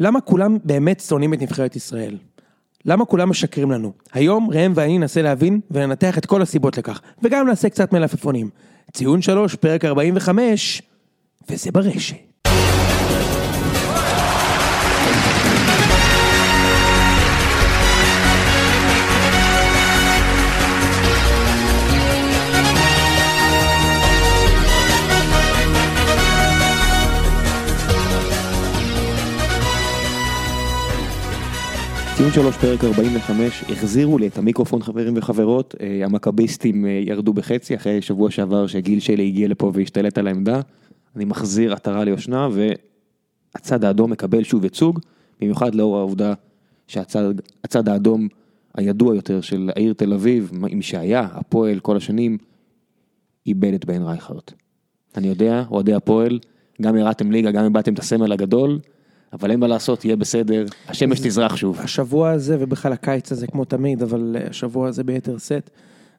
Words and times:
למה 0.00 0.20
כולם 0.20 0.58
באמת 0.64 1.00
שונאים 1.00 1.34
את 1.34 1.42
נבחרת 1.42 1.76
ישראל? 1.76 2.16
למה 2.84 3.04
כולם 3.04 3.30
משקרים 3.30 3.70
לנו? 3.70 3.92
היום 4.12 4.50
ראם 4.50 4.72
ואני 4.74 4.98
ננסה 4.98 5.22
להבין 5.22 5.60
ולנתח 5.70 6.18
את 6.18 6.26
כל 6.26 6.42
הסיבות 6.42 6.78
לכך, 6.78 7.00
וגם 7.22 7.46
נעשה 7.46 7.68
קצת 7.68 7.92
מלפפונים. 7.92 8.50
ציון 8.92 9.22
3, 9.22 9.54
פרק 9.54 9.84
45, 9.84 10.82
וזה 11.50 11.72
ברשת. 11.72 12.16
ציון 32.18 32.32
שלוש 32.32 32.56
פרק 32.56 32.84
45, 32.84 33.62
החזירו 33.62 34.18
לי 34.18 34.26
את 34.26 34.38
המיקרופון 34.38 34.82
חברים 34.82 35.14
וחברות, 35.16 35.74
אה, 35.80 36.04
המכביסטים 36.04 36.86
אה, 36.86 36.90
ירדו 36.90 37.32
בחצי 37.32 37.76
אחרי 37.76 38.02
שבוע 38.02 38.30
שעבר 38.30 38.66
שגיל 38.66 39.00
שלי 39.00 39.26
הגיע 39.26 39.48
לפה 39.48 39.72
והשתלט 39.74 40.18
על 40.18 40.26
העמדה, 40.26 40.60
אני 41.16 41.24
מחזיר 41.24 41.72
עטרה 41.72 42.04
ליושנה 42.04 42.48
והצד 42.52 43.84
האדום 43.84 44.10
מקבל 44.10 44.42
שוב 44.42 44.64
ייצוג, 44.64 44.98
במיוחד 45.40 45.74
לאור 45.74 45.96
העובדה 45.96 46.34
שהצד 46.86 47.88
האדום 47.88 48.28
הידוע 48.74 49.14
יותר 49.14 49.40
של 49.40 49.70
העיר 49.76 49.92
תל 49.92 50.12
אביב, 50.12 50.52
עם 50.68 50.82
שהיה, 50.82 51.28
הפועל 51.32 51.80
כל 51.80 51.96
השנים, 51.96 52.38
איבד 53.46 53.74
את 53.74 53.84
בן 53.84 54.02
רייכרט. 54.02 54.52
אני 55.16 55.28
יודע, 55.28 55.64
אוהדי 55.70 55.94
הפועל, 55.94 56.38
גם 56.82 56.96
ירדתם 56.96 57.32
ליגה, 57.32 57.50
גם 57.50 57.64
איבדתם 57.64 57.94
את 57.94 57.98
הסמל 57.98 58.32
הגדול, 58.32 58.78
אבל 59.32 59.50
אין 59.50 59.60
מה 59.60 59.66
לעשות, 59.66 60.04
יהיה 60.04 60.16
בסדר, 60.16 60.64
השמש 60.88 61.20
תזרח 61.20 61.56
שוב. 61.56 61.78
השבוע 61.80 62.30
הזה, 62.30 62.56
ובכלל 62.60 62.92
הקיץ 62.92 63.32
הזה 63.32 63.46
כמו 63.46 63.64
תמיד, 63.64 64.02
אבל 64.02 64.36
אה, 64.40 64.48
השבוע 64.50 64.88
הזה 64.88 65.04
ביתר 65.04 65.38
שאת, 65.38 65.70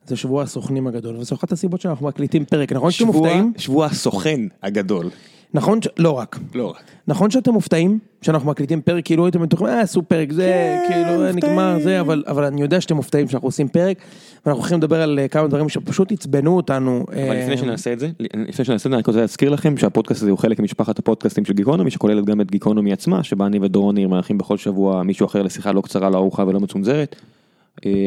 זה 0.08 0.16
שבוע 0.16 0.44
הסוכנים 0.44 0.88
הגדול, 0.88 1.17
וזו 1.17 1.36
אחת 1.36 1.52
הסיבות 1.52 1.81
שאנחנו 1.81 2.08
מקליטים 2.08 2.45
פרק, 2.45 2.72
נכון 2.72 2.92
שאתם 2.92 3.06
מופתעים? 3.06 3.53
שבוע 3.58 3.86
הסוכן 3.86 4.42
הגדול. 4.64 5.09
נכון, 5.53 5.81
ש... 5.81 5.88
לא 5.97 6.11
רק. 6.11 6.39
לא 6.55 6.67
רק. 6.67 6.83
נכון 7.08 7.31
שאתם 7.31 7.53
מופתעים 7.53 8.00
שאנחנו 8.22 8.50
מקליטים 8.50 8.81
פרק, 8.81 9.05
כאילו 9.05 9.25
הייתם 9.25 9.42
בטוחים, 9.42 9.67
אה, 9.67 9.81
עשו 9.81 10.02
פרק 10.02 10.31
זה, 10.31 10.78
כן, 10.88 10.94
כאילו, 10.94 11.25
אה, 11.25 11.31
נגמר 11.31 11.73
מופתעים. 11.73 11.83
זה, 11.83 12.00
אבל, 12.00 12.23
אבל 12.28 12.44
אני 12.44 12.61
יודע 12.61 12.81
שאתם 12.81 12.95
מופתעים 12.95 13.28
שאנחנו 13.28 13.47
עושים 13.47 13.67
פרק, 13.67 13.97
ואנחנו 14.45 14.61
הולכים 14.61 14.77
לדבר 14.77 15.02
על 15.02 15.20
אה, 15.20 15.27
כמה 15.27 15.47
דברים 15.47 15.70
שפשוט 15.70 16.11
עצבנו 16.11 16.55
אותנו. 16.55 17.05
אבל 17.08 17.17
אה, 17.17 17.44
לפני 17.44 17.58
שנעשה 17.58 17.94
את 17.94 18.00
זה, 18.00 18.09
לפני 18.20 18.66
שנעשה 18.66 18.73
את 18.73 18.92
זה, 18.92 18.95
אני 18.95 19.03
רוצה 19.08 19.20
להזכיר 19.20 19.50
לכם 19.50 19.77
שהפודקאסט 19.77 20.22
הזה 20.22 20.31
הוא 20.31 20.39
חלק 20.39 20.59
ממשפחת 20.59 21.00
הפודקאסטים 21.00 21.45
של 21.45 21.53
גיקונומי, 21.53 21.92
שכוללת 21.92 22.25
גם 22.25 22.42
את 22.42 22.52
גיקונומי 22.52 22.94
עצמה, 22.94 23.23
שבה 23.23 23.45
אני 23.45 23.59
ודורון 23.61 23.95
ניר 23.95 24.08
מארחים 24.08 24.38
בכל 24.38 24.58
שבוע 24.58 25.03
מישהו 25.03 25.25
אחר 25.25 25.42
לשיחה 25.42 25.72
לא 25.72 25.81
קצרה, 25.81 26.09
לא 26.09 26.17
ארוכה 26.17 26.44
ולא 26.47 26.59
מצונזרת. 26.59 27.16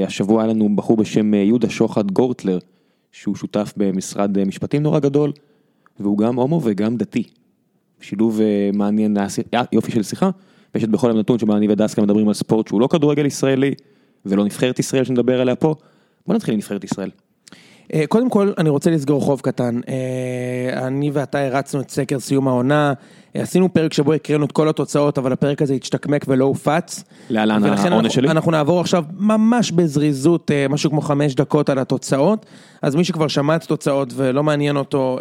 השבוע 0.06 0.42
היה 0.42 0.52
לנו 0.52 0.76
בחור 0.76 0.96
בשם 0.96 1.34
יהודה 1.34 1.70
שוחט 1.70 2.10
גורטלר, 2.10 2.58
שהוא 3.12 3.36
שותף 3.36 3.72
במשרד 3.76 4.44
משפטים 4.44 4.82
נורא 4.82 4.98
גדול, 4.98 5.32
והוא 6.02 6.18
גם 6.18 6.36
הומו 6.36 6.60
וגם 6.64 6.96
דתי. 6.96 7.22
שילוב 8.00 8.40
אה, 8.40 8.70
מעניין, 8.72 9.16
היה 9.52 9.62
יופי 9.72 9.92
של 9.92 10.02
שיחה, 10.02 10.30
ויש 10.74 10.84
את 10.84 10.88
בכל 10.88 11.08
יום 11.08 11.18
נתון 11.18 11.38
שבה 11.38 11.56
אני 11.56 11.68
ודסקה 11.68 12.02
מדברים 12.02 12.28
על 12.28 12.34
ספורט 12.34 12.68
שהוא 12.68 12.80
לא 12.80 12.86
כדורגל 12.86 13.26
ישראלי, 13.26 13.74
ולא 14.26 14.44
נבחרת 14.44 14.78
ישראל 14.78 15.04
שנדבר 15.04 15.40
עליה 15.40 15.56
פה. 15.56 15.74
בוא 16.26 16.34
נתחיל 16.34 16.54
עם 16.54 16.58
נבחרת 16.58 16.84
ישראל. 16.84 17.10
אה, 17.94 18.06
קודם 18.08 18.30
כל, 18.30 18.52
אני 18.58 18.68
רוצה 18.70 18.90
לסגור 18.90 19.20
חוב 19.22 19.40
קטן. 19.40 19.80
אה, 19.88 20.86
אני 20.86 21.10
ואתה 21.12 21.38
הרצנו 21.46 21.80
את 21.80 21.90
סקר 21.90 22.20
סיום 22.20 22.48
העונה, 22.48 22.92
אה, 23.36 23.42
עשינו 23.42 23.72
פרק 23.72 23.92
שבו 23.92 24.12
הקראנו 24.12 24.44
את 24.44 24.52
כל 24.52 24.68
התוצאות, 24.68 25.18
אבל 25.18 25.32
הפרק 25.32 25.62
הזה 25.62 25.74
השתקמק 25.82 26.24
ולא 26.28 26.44
הופץ. 26.44 27.04
להלן 27.30 27.64
העונש 27.64 27.86
אנחנו- 27.86 28.10
שלי. 28.10 28.28
אנחנו 28.30 28.50
נעבור 28.50 28.80
עכשיו 28.80 29.04
ממש 29.18 29.70
בזריזות, 29.70 30.50
משהו 30.70 30.90
כמו 30.90 31.00
חמש 31.00 31.34
דקות 31.34 31.68
על 31.70 31.78
התוצאות. 31.78 32.46
אז 32.82 32.94
מי 32.94 33.04
שכבר 33.04 33.28
שמע 33.28 33.56
את 33.56 33.62
התוצאות 33.62 34.12
ולא 34.16 34.42
מעניין 34.42 34.76
אותו 34.76 35.18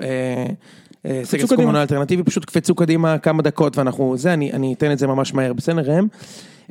אה, 1.06 1.22
קדימה. 1.48 1.64
העונה 1.64 1.82
אלטרנטיבי, 1.82 2.24
פשוט 2.24 2.46
קפצו 2.46 2.76
קדימה 2.76 3.18
כמה 3.18 3.42
דקות 3.42 3.78
ואנחנו, 3.78 4.18
זה, 4.18 4.34
אני, 4.34 4.52
אני 4.54 4.74
אתן 4.74 4.92
את 4.92 5.00
זה 5.00 5.08
ממש 5.08 5.34
מהר, 5.34 5.54
בסדר 5.54 5.92
ראם? 5.92 6.08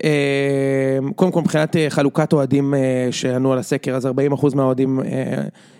אה, 0.05 0.99
קודם 1.17 1.33
כל 1.33 1.41
מבחינת 1.41 1.77
אה, 1.77 1.91
חלוקת 1.91 2.33
אוהדים 2.33 2.75
שענו 3.11 3.53
על 3.53 3.59
הסקר, 3.59 3.95
אז 3.95 4.07
40% 4.07 4.11
מהאוהדים 4.55 5.01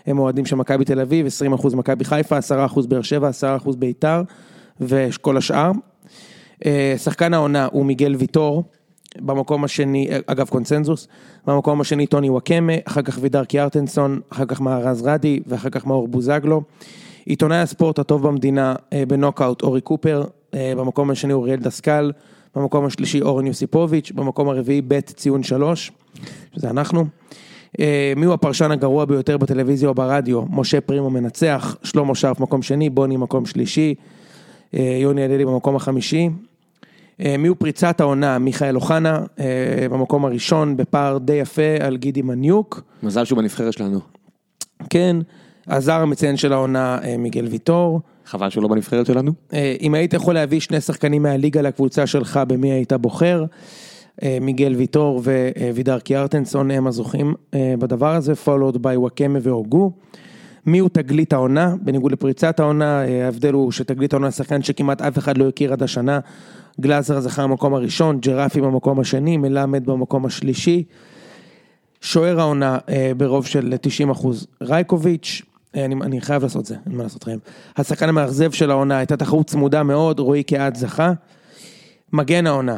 הם 0.07 0.19
אוהדים 0.19 0.47
של 0.47 0.57
מכבי 0.57 0.85
תל 0.85 1.01
אביב, 1.01 1.27
20% 1.63 1.77
מכבי 1.77 2.05
חיפה, 2.05 2.39
10% 2.39 2.87
באר 2.89 3.03
שבע, 3.03 3.31
10% 3.63 3.77
ביתר 3.77 4.23
וכל 4.81 5.37
השאר. 5.37 5.71
שחקן 6.97 7.35
העונה 7.35 7.69
הוא 7.73 7.87
מיגל 7.87 8.15
ויטור, 8.19 8.65
במקום 9.19 9.65
השני, 9.65 10.09
אגב 10.27 10.49
קונצנזוס, 10.49 11.09
במקום 11.47 11.81
השני 11.81 12.07
טוני 12.07 12.31
וואקמה, 12.31 12.73
אחר 12.85 13.03
כך 13.03 13.19
וידר 13.21 13.45
קיארטנסון, 13.45 14.21
אחר 14.31 14.45
כך 14.45 14.61
מארז 14.61 15.03
רדי 15.03 15.41
ואחר 15.47 15.71
כך 15.71 15.87
מאור 15.87 16.09
בוזגלו. 16.09 16.63
עיתונאי 17.27 17.59
הספורט 17.59 17.99
הטוב 17.99 18.29
במדינה 18.29 18.75
אה, 18.93 19.03
בנוקאוט 19.09 19.63
אורי 19.63 19.81
קופר, 19.81 20.25
אה, 20.55 20.73
במקום 20.77 21.11
השני 21.11 21.33
אוריאל 21.33 21.59
דסקל, 21.59 22.13
במקום 22.57 22.85
השלישי 22.85 23.21
אורן 23.21 23.47
יוסיפוביץ', 23.47 24.13
במקום 24.15 24.49
הרביעי 24.49 24.83
ב' 24.89 25.01
ציון 25.01 25.43
שלוש, 25.43 25.93
שזה 26.55 26.71
אנחנו. 26.71 27.05
אה, 27.81 28.13
מי 28.17 28.27
הוא 28.27 28.35
הפרשן 28.35 28.71
הגרוע 28.71 29.05
ביותר 29.05 29.39
בטלוויזיה 29.39 29.89
או 29.89 29.95
ברדיו? 29.95 30.43
משה 30.51 30.81
פרימו 30.81 31.11
מנצח, 31.11 31.77
שלמה 31.83 32.15
שרף 32.15 32.41
מקום 32.41 32.63
שני, 32.63 32.91
בוני 32.91 33.17
מקום 33.17 33.47
שלישי, 33.47 33.95
יוני 34.73 35.25
הללי 35.25 35.45
במקום 35.45 35.77
החמישי. 35.77 36.29
מי 37.39 37.49
הוא 37.49 37.57
פריצת 37.59 38.01
העונה? 38.01 38.39
מיכאל 38.39 38.77
אוחנה, 38.77 39.21
במקום 39.91 40.25
הראשון 40.25 40.77
בפער 40.77 41.19
די 41.19 41.33
יפה 41.33 41.77
על 41.81 41.97
גידי 41.97 42.23
מניוק. 42.23 42.83
מזל 43.03 43.25
שהוא 43.25 43.39
בנבחרת 43.39 43.73
שלנו. 43.73 44.01
כן, 44.91 45.17
הזר 45.67 46.01
המציין 46.01 46.37
של 46.37 46.53
העונה 46.53 46.99
אה, 47.05 47.17
מיגל 47.17 47.47
ויטור. 47.47 48.01
חבל 48.27 48.51
שהוא 48.51 48.63
לא 48.63 48.69
בנבחרת 48.69 49.07
שלנו. 49.07 49.33
אה, 49.53 49.77
אם 49.81 49.95
היית 49.95 50.13
יכול 50.13 50.35
להביא 50.35 50.61
שני 50.61 50.81
שחקנים 50.81 51.23
מהליגה 51.23 51.63
לקבוצה 51.63 52.07
שלך, 52.07 52.41
במי 52.49 52.73
היית 52.73 52.93
בוחר? 52.93 53.45
אה, 54.23 54.39
מיגל 54.41 54.75
ויטור 54.77 55.23
ווידר 55.75 55.99
קיארטנסון 55.99 56.71
הם 56.71 56.87
הזוכים 56.87 57.35
בדבר 57.55 58.15
הזה, 58.15 58.33
followed 58.45 58.77
by 58.77 58.97
וואקמה 58.97 59.39
והוגו. 59.43 59.93
מי 60.67 60.79
הוא 60.79 60.89
תגלית 60.93 61.33
העונה? 61.33 61.75
בניגוד 61.83 62.13
לפריצת 62.13 62.61
העונה, 62.61 63.03
ההבדל 63.25 63.53
הוא 63.53 63.73
שתגלית 63.73 64.13
העונה 64.13 64.31
שחקן 64.31 64.63
שכמעט 64.63 65.03
אף 65.03 65.19
אחד 65.19 65.39
לא 65.39 65.49
הכיר 65.49 65.73
עד 65.73 65.83
השנה. 65.83 66.21
גלאזר 66.81 67.21
זכה 67.21 67.43
במקום 67.43 67.75
הראשון, 67.75 68.21
ג'רפי 68.21 68.61
במקום 68.61 69.01
השני, 69.01 69.37
מלמד 69.37 69.87
במקום 69.87 70.27
השלישי. 70.27 70.85
שוער 72.01 72.41
העונה 72.41 72.79
ברוב 73.17 73.47
של 73.47 73.75
90 73.81 74.11
אחוז, 74.11 74.47
רייקוביץ', 74.63 75.43
אני, 75.75 75.95
אני 75.95 76.21
חייב 76.21 76.43
לעשות 76.43 76.67
זה, 76.67 76.75
אין 76.87 76.97
מה 76.97 77.03
לעשות 77.03 77.23
לכם. 77.23 77.39
השחקן 77.77 78.09
המאכזב 78.09 78.53
של 78.53 78.71
העונה 78.71 78.99
הייתה 78.99 79.17
תחרות 79.17 79.47
צמודה 79.47 79.83
מאוד, 79.83 80.21
רועי 80.21 80.43
קהת 80.43 80.77
זכה. 80.77 81.13
מגן 82.13 82.47
העונה, 82.47 82.77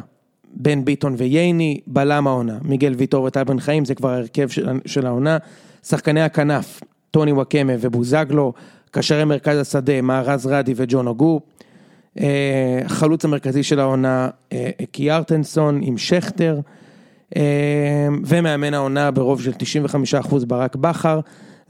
בן 0.54 0.84
ביטון 0.84 1.14
וייני, 1.18 1.80
בלם 1.86 2.26
העונה, 2.26 2.58
מיגל 2.62 2.94
ויטור 2.98 3.24
וטל 3.24 3.44
בן 3.44 3.60
חיים, 3.60 3.84
זה 3.84 3.94
כבר 3.94 4.08
ההרכב 4.08 4.48
של, 4.48 4.68
של 4.86 5.06
העונה. 5.06 5.38
שחקני 5.86 6.22
הכנף, 6.22 6.80
טוני 7.10 7.32
וואקמה 7.32 7.72
ובוזגלו, 7.80 8.52
קשרי 8.90 9.24
מרכז 9.24 9.58
השדה, 9.58 10.00
מארז 10.00 10.46
רדי 10.46 10.72
וג'ון 10.76 11.06
אוגו. 11.06 11.40
אה, 12.20 12.80
החלוץ 12.84 13.24
המרכזי 13.24 13.62
של 13.62 13.80
העונה, 13.80 14.28
אה, 14.52 14.70
קיארטנסון 14.90 15.80
עם 15.82 15.98
שכטר. 15.98 16.60
אה, 17.36 18.08
ומאמן 18.26 18.74
העונה 18.74 19.10
ברוב 19.10 19.42
של 19.42 19.52
95% 19.52 20.44
ברק 20.44 20.76
בכר. 20.76 21.20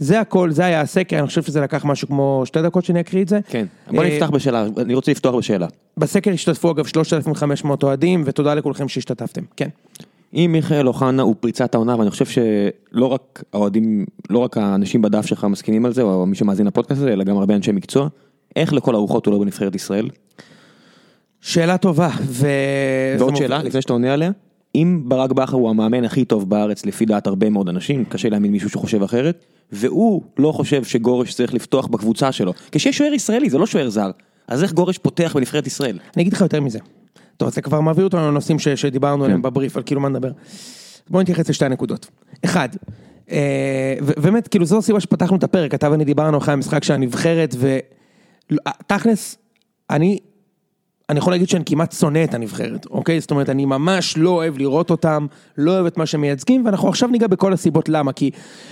זה 0.03 0.21
הכל, 0.21 0.51
זה 0.51 0.65
היה 0.65 0.81
הסקר, 0.81 1.19
אני 1.19 1.27
חושב 1.27 1.43
שזה 1.43 1.61
לקח 1.61 1.85
משהו 1.85 2.09
כמו 2.09 2.43
שתי 2.45 2.63
דקות 2.63 2.85
שאני 2.85 3.01
אקריא 3.01 3.23
את 3.23 3.29
זה. 3.29 3.41
כן. 3.49 3.67
בוא 3.91 4.05
אה, 4.05 4.09
נפתח 4.09 4.31
בשאלה, 4.31 4.67
אני 4.77 4.95
רוצה 4.95 5.11
לפתוח 5.11 5.35
בשאלה. 5.35 5.67
בסקר 5.97 6.31
השתתפו 6.31 6.71
אגב 6.71 6.87
3,500 6.87 7.83
אוהדים, 7.83 8.23
ותודה 8.27 8.55
לכולכם 8.55 8.89
שהשתתפתם, 8.89 9.43
כן. 9.57 9.69
אם 10.35 10.51
מיכאל 10.53 10.89
אוחנה 10.89 11.23
הוא 11.23 11.35
פריצת 11.41 11.75
העונה, 11.75 11.99
ואני 11.99 12.11
חושב 12.11 12.27
שלא 12.27 13.07
רק 13.07 13.43
האוהדים, 13.53 14.05
לא 14.31 14.39
רק 14.39 14.57
האנשים 14.57 15.03
בדף 15.03 15.27
שלך 15.27 15.45
מסכימים 15.45 15.87
על 15.87 15.93
זה, 15.93 16.03
או 16.03 16.27
מי 16.27 16.37
שמאזין 16.37 16.67
לפודקאסט 16.67 17.01
הזה, 17.01 17.13
אלא 17.13 17.25
גם 17.25 17.37
הרבה 17.37 17.55
אנשי 17.55 17.73
מקצוע, 17.73 18.09
איך 18.57 18.73
לכל 18.73 18.95
הרוחות 18.95 19.27
הוא 19.27 19.33
לא 19.33 19.39
בנבחרת 19.39 19.75
ישראל? 19.75 20.09
שאלה 21.41 21.79
טובה, 21.79 22.11
ו... 22.23 22.47
ועוד 23.19 23.37
שאלה, 23.37 23.63
לפני 23.63 23.83
שאתה 23.83 23.93
עונה 23.93 24.13
עליה, 24.13 24.31
אם 24.75 25.03
ברק 25.05 25.33
בכר 25.33 25.57
הוא 25.57 25.71
המאמן 25.71 26.05
הכי 26.05 26.25
טוב 26.25 26.51
בארץ 26.51 26.87
לפי 26.87 27.05
דעת 27.05 27.27
הרבה 27.27 27.51
מאוד 27.51 27.69
אנשים, 27.69 28.05
קשה 28.05 28.29
להאמין 28.29 28.53
מישהו 28.53 28.71
שחושב 28.71 29.03
אחרת, 29.03 29.45
והוא 29.73 30.23
לא 30.39 30.53
חושב 30.53 30.85
שגורש 30.85 31.35
צריך 31.35 31.55
לפתוח 31.55 31.87
בקבוצה 31.87 32.33
שלו, 32.33 32.53
כשיש 32.73 32.99
שוער 32.99 33.13
ישראלי, 33.13 33.51
זה 33.51 33.59
לא 33.59 33.67
שוער 33.67 33.89
זר, 33.89 34.11
אז 34.49 34.63
איך 34.63 34.73
גורש 34.73 34.99
פותח 34.99 35.33
בנבחרת 35.37 35.67
ישראל? 35.67 35.99
אני 36.17 36.23
אגיד 36.23 36.33
לך 36.33 36.41
יותר 36.41 36.61
מזה. 36.61 36.79
טוב, 37.37 37.49
זה 37.49 37.63
כבר 37.63 37.81
מביא 37.81 38.05
אותנו 38.05 38.21
לנושאים 38.29 38.59
ש- 38.59 38.69
שדיברנו 38.69 39.25
עליהם 39.25 39.39
כן. 39.39 39.43
בבריף, 39.43 39.77
על 39.77 39.83
כאילו 39.83 40.01
מה 40.01 40.09
נדבר. 40.09 40.31
בואו 41.11 41.23
נתייחס 41.23 41.49
לשתי 41.49 41.69
נקודות. 41.69 42.07
אחד, 42.45 42.69
אה, 43.31 43.95
באמת, 44.23 44.49
כאילו 44.49 44.65
זו 44.65 44.79
הסיבה 44.79 45.01
שפתחנו 45.01 45.37
את 45.37 45.45
הפרק, 45.45 45.75
אתה 45.75 45.91
ואני 45.91 46.05
דיברנו 46.05 46.39
אחרי 46.39 46.55
המשחק 46.55 46.85
של 46.85 46.95
הנבחרת, 46.95 47.55
ותכלס, 48.51 49.39
אני, 49.91 50.19
אני 51.13 51.19
יכול 51.19 51.33
להגיד 51.33 51.49
שאני 51.49 51.65
כמעט 51.65 51.93
שונא 51.93 52.25
את 52.25 52.35
הנבחרת, 52.35 52.87
אוקיי? 52.87 53.21
זאת 53.21 53.31
אומרת, 53.31 53.49
אני 53.51 53.65
ממש 53.65 54.19
לא 54.19 54.31
אוהב 54.31 54.59
לראות 54.59 54.91
אותם, 54.91 55.27
לא 55.59 55.71
אוהב 55.71 55.87
את 55.87 55.97
מה 55.97 56.07
שהם 56.07 56.21
מייצגים, 56.21 56.67
ואנחנו 56.67 56.89
עכשיו 56.89 57.09
ניגע 57.09 57.27
בכל 57.27 57.53
הסיבות 57.53 57.89
למה, 57.89 58.13
כי 58.13 58.31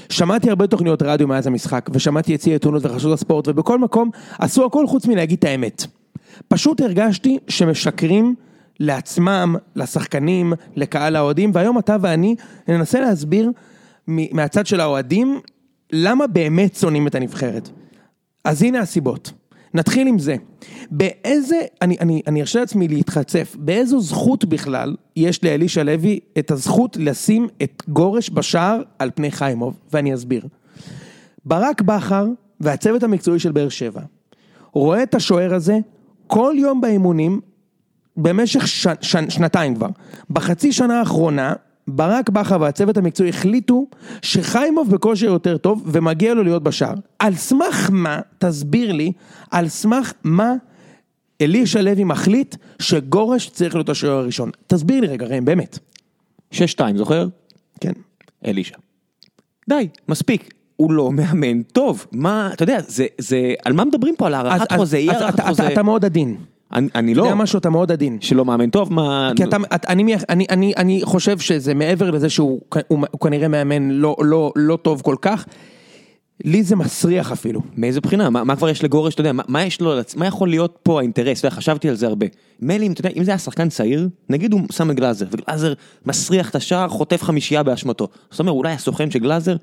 שמעתי 0.09 0.51
הרבה 0.51 0.67
תוכניות 0.67 1.03
רדיו 1.03 1.29
מאז 1.29 1.47
המשחק, 1.47 1.91
ושמעתי 1.93 2.33
יציע 2.33 2.53
עיתונות 2.53 2.87
וחדשות 2.87 3.13
הספורט, 3.13 3.49
ובכל 3.49 3.79
מקום 3.79 4.11
עשו 4.39 4.65
הכל 4.65 4.87
חוץ 4.87 5.07
מלהגיד 5.07 5.39
את 5.39 5.45
האמת. 5.45 5.87
פשוט 6.49 6.81
הרגשתי 6.81 7.39
שמשקרים 7.49 8.35
לעצמם, 8.81 9.57
לשחקנים, 9.77 10.53
לקהל 10.77 11.17
האוהדים, 11.17 11.51
והיום 11.55 11.79
אתה 11.79 11.97
ואני 12.01 12.35
ננסה 12.69 13.01
להסביר 13.01 13.51
מהצד 14.09 14.67
של 14.67 14.81
האוהדים, 14.81 15.41
למה 15.93 16.27
באמת 16.27 16.75
שונאים 16.75 17.07
את 17.07 17.15
הנבחרת. 17.15 17.69
אז 18.45 18.63
הנה 18.63 18.81
הסיבות. 18.81 19.33
נתחיל 19.75 20.07
עם 20.07 20.19
זה. 20.19 20.37
באיזה, 20.91 21.57
אני, 21.83 21.97
אני, 22.01 22.23
אני 22.27 22.41
ארשה 22.41 22.61
לעצמי 22.61 22.89
להתחצף, 22.89 23.57
באיזו 23.59 24.01
זכות 24.01 24.45
בכלל 24.45 24.97
יש 25.17 25.45
לאלישע 25.45 25.83
לוי 25.83 26.21
את 26.39 26.51
הזכות 26.51 26.97
לשים 26.97 27.49
את 27.63 27.83
גורש 27.89 28.31
בשער 28.31 28.83
על 28.99 29.11
פני 29.15 29.31
חיימוב, 29.31 29.81
ואני 29.93 30.15
אסביר. 30.15 30.47
ברק 31.45 31.83
בכר 31.83 32.27
והצוות 32.61 33.03
המקצועי 33.03 33.39
של 33.39 33.53
באר 33.53 33.69
שבע 33.69 34.01
רואה 34.73 35.03
את 35.03 35.15
השוער 35.15 35.55
הזה 35.55 35.79
כל 36.27 36.55
יום 36.59 36.81
באימונים 36.81 37.41
במשך 38.17 38.69
ש, 38.69 38.87
ש, 39.01 39.17
שנתיים 39.29 39.75
כבר. 39.75 39.89
בחצי 40.31 40.73
שנה 40.73 40.99
האחרונה 40.99 41.55
ברק 41.89 42.31
בכר 42.31 42.61
והצוות 42.61 42.97
המקצועי 42.97 43.29
החליטו 43.29 43.87
שחיימוב 44.23 44.91
בכושר 44.91 45.27
יותר 45.27 45.57
טוב 45.57 45.83
ומגיע 45.87 46.35
לו 46.35 46.43
להיות 46.43 46.63
בשער. 46.63 46.95
על 47.19 47.35
סמך 47.35 47.91
מה, 47.93 48.21
תסביר 48.39 48.93
לי, 48.93 49.13
על 49.51 49.69
סמך 49.69 50.13
מה 50.25 50.55
אלישע 51.41 51.83
לוי 51.83 52.05
מחליט 52.05 52.57
שגורש 52.79 53.49
צריך 53.49 53.75
להיות 53.75 53.89
השוער 53.89 54.19
הראשון. 54.19 54.51
תסביר 54.67 55.01
לי 55.01 55.07
רגע 55.07 55.27
ראם, 55.27 55.45
באמת. 55.45 55.79
6-2, 56.55 56.57
זוכר? 56.97 57.27
כן. 57.81 57.93
אלישע. 58.47 58.77
די, 59.69 59.89
מספיק. 60.09 60.55
הוא 60.77 60.93
לא 60.93 61.13
מאמן 61.13 61.63
טוב. 61.63 62.07
מה, 62.13 62.51
אתה 62.53 62.63
יודע, 62.63 62.79
זה, 62.87 63.07
זה, 63.19 63.55
על 63.65 63.73
מה 63.73 63.85
מדברים 63.85 64.17
פה? 64.17 64.27
על 64.27 64.35
הארכת 64.35 64.73
חוזה, 64.73 64.97
אי 64.97 65.11
הארכת 65.11 65.35
אתה, 65.35 65.43
חוזה. 65.49 65.63
אתה, 65.63 65.73
אתה 65.73 65.83
מאוד 65.83 66.05
עדין. 66.05 66.37
אני, 66.73 66.89
אני 66.95 67.13
אתה 67.13 67.21
לא, 67.21 67.25
יודע 67.27 67.35
משהו, 67.35 67.59
אתה 67.59 67.71
מאוד 67.71 67.93
עדין. 67.93 68.19
שלא 68.21 68.45
מאמן 68.45 68.71
טוב, 68.71 68.93
מה... 68.93 69.33
כי 69.37 69.45
אתה, 69.45 69.57
את- 69.75 69.85
אני, 69.87 70.15
אני, 70.29 70.47
אני, 70.51 70.73
אני 70.77 71.01
חושב 71.05 71.39
שזה 71.39 71.75
מעבר 71.75 72.11
לזה 72.11 72.29
שהוא 72.31 72.61
הוא, 72.89 72.99
הוא 73.11 73.21
כנראה 73.21 73.49
מאמן 73.49 73.91
לא, 73.91 74.17
לא, 74.21 74.53
לא 74.57 74.77
טוב 74.83 75.03
כל 75.03 75.17
כך, 75.23 75.45
לי 76.45 76.63
זה 76.63 76.77
מסריח 76.77 77.33
אפילו. 77.33 77.61
מאיזה 77.77 78.01
בחינה? 78.01 78.31
מה, 78.31 78.45
מה 78.45 78.57
כבר 78.57 78.69
יש 78.69 78.85
לגורש, 78.85 79.15
אתה 79.15 79.21
יודע, 79.21 79.33
מה, 79.33 79.43
מה 79.49 79.65
יש 79.65 79.81
לו, 79.81 79.95
מה 80.17 80.27
יכול 80.27 80.49
להיות 80.49 80.79
פה 80.83 80.99
האינטרס? 80.99 81.39
אתה 81.39 81.47
יודע, 81.47 81.57
חשבתי 81.57 81.89
על 81.89 81.95
זה 81.95 82.07
הרבה. 82.07 82.27
מילא 82.61 82.85
אם, 82.85 82.93
אתה 82.93 83.01
יודע, 83.01 83.11
אם 83.17 83.25
זה 83.25 83.31
היה 83.31 83.39
שחקן 83.39 83.69
צעיר, 83.69 84.09
נגיד 84.29 84.53
הוא 84.53 84.61
שם 84.73 84.91
את 84.91 84.97
גלאזר, 84.97 85.27
וגלאזר 85.31 85.73
מסריח 86.07 86.51
את 86.51 86.55
השער, 86.55 86.89
חוטף 86.89 87.23
חמישייה 87.23 87.63
באשמתו. 87.63 88.09
זאת 88.31 88.41
אומרת, 88.41 88.55
אולי 88.55 88.73
הסוכן 88.73 89.11
של 89.11 89.19
גלאזר 89.19 89.57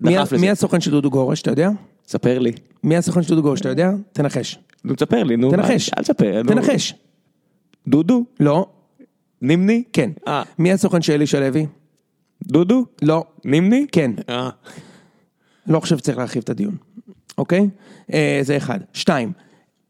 מי, 0.00 0.16
דחף 0.16 0.32
לזה. 0.32 0.40
מי 0.40 0.50
הסוכן 0.50 0.80
של 0.80 0.90
דודו 0.90 1.10
גורש, 1.10 1.42
אתה 1.42 1.50
יודע? 1.50 1.70
ספר 2.08 2.38
לי. 2.38 2.52
מי 2.84 2.96
הסוכן 2.96 3.22
של 3.22 3.28
דודו 3.28 3.42
גורש, 3.42 3.60
אתה 3.60 3.68
יודע? 3.68 3.90
תנחש. 4.12 4.58
נו, 4.84 4.94
תספר 4.94 5.24
לי, 5.24 5.36
נו. 5.36 5.50
תנחש. 5.50 5.90
אל 5.98 6.02
תספר. 6.02 6.42
תנחש. 6.46 6.94
דודו? 7.88 8.24
לא, 8.40 8.66
נימני? 9.42 9.82
כן. 9.92 10.10
אה. 10.28 10.42
מי 10.58 10.72
הסוכן 10.72 11.02
של 11.02 11.12
אלישע 11.12 11.40
לוי? 11.40 11.66
דודו? 12.42 12.84
לא, 13.02 13.24
נימני? 13.44 13.86
כן. 13.92 14.10
אה. 14.28 14.50
לא 15.66 15.80
חושב 15.80 15.98
שצריך 15.98 16.18
להרחיב 16.18 16.42
את 16.42 16.50
הדיון, 16.50 16.76
אוקיי? 17.38 17.68
אה, 18.12 18.38
זה 18.42 18.56
אחד. 18.56 18.78
שתיים, 18.92 19.32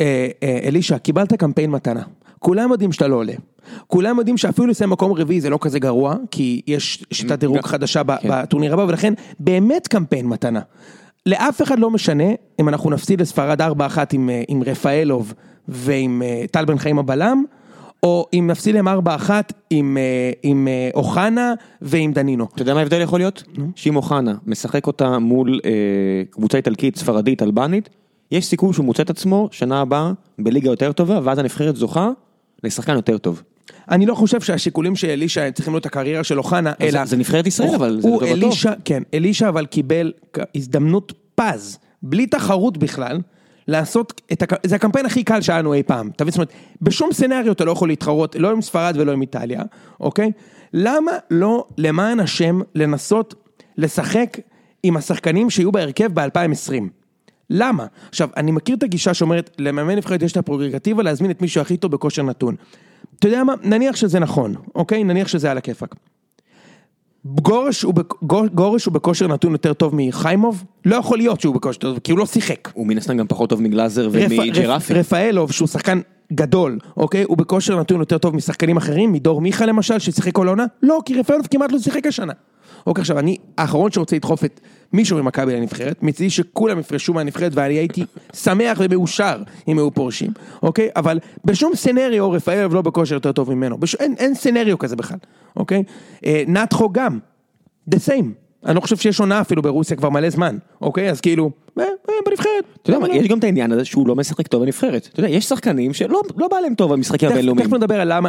אה, 0.00 0.28
אה, 0.42 0.58
אלישע, 0.64 0.98
קיבלת 0.98 1.32
קמפיין 1.32 1.70
מתנה. 1.70 2.02
כולם 2.38 2.72
יודעים 2.72 2.92
שאתה 2.92 3.08
לא 3.08 3.16
עולה. 3.16 3.32
כולם 3.86 4.18
יודעים 4.18 4.36
שאפילו 4.36 4.66
לסיים 4.66 4.90
מקום 4.90 5.12
רביעי 5.12 5.40
זה 5.40 5.50
לא 5.50 5.58
כזה 5.60 5.78
גרוע, 5.78 6.14
כי 6.30 6.62
יש 6.66 7.04
שיטת 7.12 7.38
דירוג 7.38 7.66
חדשה 7.66 8.02
כן. 8.04 8.28
בטורניר 8.30 8.72
הבא, 8.72 8.82
ולכן 8.82 9.14
באמת 9.40 9.88
קמפיין 9.88 10.26
מתנה. 10.26 10.60
לאף 11.26 11.62
אחד 11.62 11.78
לא 11.78 11.90
משנה 11.90 12.24
אם 12.60 12.68
אנחנו 12.68 12.90
נפסיד 12.90 13.20
לספרד 13.20 13.62
4-1 13.62 13.64
עם, 14.12 14.30
אה, 14.30 14.42
עם 14.48 14.62
רפאלוב 14.62 15.34
ועם 15.68 16.22
אה, 16.24 16.44
טל 16.50 16.64
בן 16.64 16.78
חיים 16.78 16.98
הבלם, 16.98 17.44
או 18.02 18.26
אם 18.32 18.46
נפסיד 18.50 18.74
להם 18.74 18.88
4-1 18.88 19.30
עם, 19.70 19.96
אה, 20.00 20.30
עם 20.42 20.68
אוחנה 20.94 21.54
ועם 21.82 22.12
דנינו. 22.12 22.46
אתה 22.54 22.62
יודע 22.62 22.74
מה 22.74 22.80
ההבדל 22.80 23.00
יכול 23.00 23.20
להיות? 23.20 23.42
שאם 23.76 23.96
אוחנה 23.96 24.34
משחק 24.46 24.86
אותה 24.86 25.18
מול 25.18 25.60
אה, 25.64 25.70
קבוצה 26.30 26.56
איטלקית, 26.56 26.96
ספרדית, 26.96 27.42
אלבנית, 27.42 27.88
יש 28.30 28.46
סיכוי 28.46 28.72
שהוא 28.72 28.86
מוצא 28.86 29.02
את 29.02 29.10
עצמו 29.10 29.48
שנה 29.52 29.80
הבאה 29.80 30.12
בליגה 30.38 30.70
יותר 30.70 30.92
טובה, 30.92 31.20
ואז 31.22 31.38
הנבחרת 31.38 31.76
זוכה 31.76 32.10
לשחקן 32.64 32.94
יותר 32.94 33.18
טוב. 33.18 33.42
אני 33.90 34.06
לא 34.06 34.14
חושב 34.14 34.40
שהשיקולים 34.40 34.96
של 34.96 35.10
אלישע 35.10 35.50
צריכים 35.50 35.74
להיות 35.74 35.86
הקריירה 35.86 36.24
של 36.24 36.38
אוחנה, 36.38 36.72
אלא... 36.80 37.04
זה 37.04 37.16
נבחרת 37.16 37.46
ישראל, 37.46 37.74
אבל 37.74 38.00
זה 38.00 38.08
לטובתו. 38.08 38.26
אלישע, 38.26 38.72
כן, 38.84 39.02
אלישע 39.14 39.48
אבל 39.48 39.66
קיבל 39.66 40.12
הזדמנות 40.54 41.12
פז, 41.34 41.78
בלי 42.02 42.26
תחרות 42.26 42.78
בכלל, 42.78 43.20
לעשות 43.68 44.20
את 44.32 44.42
הק... 44.42 44.66
זה 44.66 44.76
הקמפיין 44.76 45.06
הכי 45.06 45.24
קל 45.24 45.40
שהיה 45.40 45.58
לנו 45.58 45.74
אי 45.74 45.82
פעם. 45.82 46.10
אתה 46.16 46.24
מבין? 46.24 46.32
זאת 46.32 46.38
אומרת, 46.38 46.52
בשום 46.82 47.12
סצנריו 47.12 47.52
אתה 47.52 47.64
לא 47.64 47.72
יכול 47.72 47.88
להתחרות, 47.88 48.36
לא 48.36 48.50
עם 48.50 48.62
ספרד 48.62 48.94
ולא 48.98 49.12
עם 49.12 49.20
איטליה, 49.20 49.62
אוקיי? 50.00 50.32
למה 50.72 51.12
לא, 51.30 51.66
למען 51.78 52.20
השם, 52.20 52.60
לנסות 52.74 53.34
לשחק 53.78 54.38
עם 54.82 54.96
השחקנים 54.96 55.50
שיהיו 55.50 55.72
בהרכב 55.72 56.20
ב-2020? 56.20 56.82
למה? 57.50 57.86
עכשיו, 58.08 58.28
אני 58.36 58.50
מכיר 58.50 58.76
את 58.76 58.82
הגישה 58.82 59.14
שאומרת, 59.14 59.50
למאמן 59.58 59.96
נבחרת 59.96 60.22
יש 60.22 60.32
את 60.32 60.36
הפרוגרטיבה 60.36 61.02
להזמין 61.02 61.30
את 61.30 61.42
מישהו 61.42 61.60
הכי 61.60 61.76
טוב 61.76 61.92
בכושר 61.92 62.22
נתון. 62.22 62.54
אתה 63.18 63.28
יודע 63.28 63.44
מה? 63.44 63.54
נניח 63.62 63.96
שזה 63.96 64.18
נכון, 64.20 64.54
אוקיי? 64.74 65.04
נניח 65.04 65.28
שזה 65.28 65.50
על 65.50 65.58
הכיפאק. 65.58 65.94
גורש 67.24 67.82
הוא, 67.82 67.94
גור- 68.22 68.46
גורש 68.46 68.84
הוא 68.84 68.94
בכושר 68.94 69.26
נתון 69.26 69.52
יותר 69.52 69.72
טוב 69.72 69.92
מחיימוב? 69.96 70.64
לא 70.84 70.96
יכול 70.96 71.18
להיות 71.18 71.40
שהוא 71.40 71.54
בכושר 71.54 71.78
טוב, 71.78 71.98
כי 72.04 72.12
הוא 72.12 72.18
לא 72.18 72.26
שיחק. 72.26 72.68
הוא 72.74 72.86
מן 72.86 72.98
הסתם 72.98 73.16
גם 73.16 73.26
פחות 73.26 73.50
טוב 73.50 73.62
מגלאזר 73.62 74.06
רפ- 74.08 74.12
ומג'רפי. 74.30 74.92
רפ- 74.94 74.96
רפאלוב 74.98 75.52
שהוא 75.52 75.68
שחקן 75.68 76.00
גדול, 76.32 76.78
אוקיי? 76.96 77.22
הוא 77.22 77.36
בכושר 77.36 77.80
נתון 77.80 78.00
יותר 78.00 78.18
טוב 78.18 78.36
משחקנים 78.36 78.76
אחרים, 78.76 79.12
מדור 79.12 79.40
מיכה 79.40 79.66
למשל, 79.66 79.98
ששיחק 79.98 80.32
כל 80.32 80.46
העונה? 80.46 80.64
לא, 80.82 81.00
כי 81.04 81.14
רפאלוב 81.20 81.46
כמעט 81.50 81.72
לא 81.72 81.78
שיחק 81.78 82.06
השנה. 82.06 82.32
אוקיי, 82.86 83.02
עכשיו 83.02 83.18
אני 83.18 83.36
האחרון 83.58 83.92
שרוצה 83.92 84.16
לדחוף 84.16 84.44
את 84.44 84.60
מישהו 84.92 85.22
ממכבי 85.22 85.56
לנבחרת, 85.56 86.02
מצידי 86.02 86.30
שכולם 86.30 86.78
יפרשו 86.78 87.12
מהנבחרת 87.12 87.52
ואני 87.54 87.74
הייתי 87.74 88.04
שמח 88.34 88.78
ומאושר 88.80 89.42
אם 89.68 89.78
היו 89.78 89.90
פורשים, 89.90 90.30
אוקיי? 90.62 90.88
אבל 90.96 91.18
בשום 91.44 91.74
סצנריו 91.74 92.30
רפאלוב 92.30 92.74
לא 92.74 92.82
בכושר 92.82 93.14
יותר 93.14 93.32
טוב 93.32 93.54
ממנו, 93.54 93.78
בש... 93.78 93.94
אין, 93.94 94.14
אין 94.18 94.34
סצנריו 94.34 94.78
כזה 94.78 94.96
בכלל, 94.96 95.18
אוקיי? 95.56 95.82
אה, 96.26 96.42
נתחו 96.46 96.92
גם, 96.92 97.18
the 97.90 97.96
same. 97.96 98.43
אני 98.66 98.74
לא 98.76 98.80
חושב 98.80 98.96
שיש 98.96 99.20
עונה 99.20 99.40
אפילו 99.40 99.62
ברוסיה 99.62 99.96
כבר 99.96 100.08
מלא 100.10 100.30
זמן, 100.30 100.56
אוקיי? 100.80 101.10
אז 101.10 101.20
כאילו, 101.20 101.50
אה, 101.78 101.84
אה, 101.84 102.14
בנבחרת. 102.26 102.64
אתה 102.82 102.90
יודע 102.90 102.98
מה, 103.00 103.08
לא? 103.08 103.14
יש 103.14 103.28
גם 103.28 103.38
את 103.38 103.44
העניין 103.44 103.72
הזה 103.72 103.84
שהוא 103.84 104.08
לא 104.08 104.16
משחק 104.16 104.46
טוב 104.46 104.62
בנבחרת. 104.64 105.08
אתה 105.12 105.20
יודע, 105.20 105.30
יש 105.30 105.44
שחקנים 105.44 105.92
שלא 105.94 106.20
לא 106.36 106.48
בא 106.48 106.56
להם 106.56 106.74
טוב 106.74 106.92
במשחקים 106.92 107.28
הבינלאומיים. 107.30 107.66
תכף 107.68 107.76
נדבר 107.76 108.00
על 108.00 108.12
למה, 108.12 108.28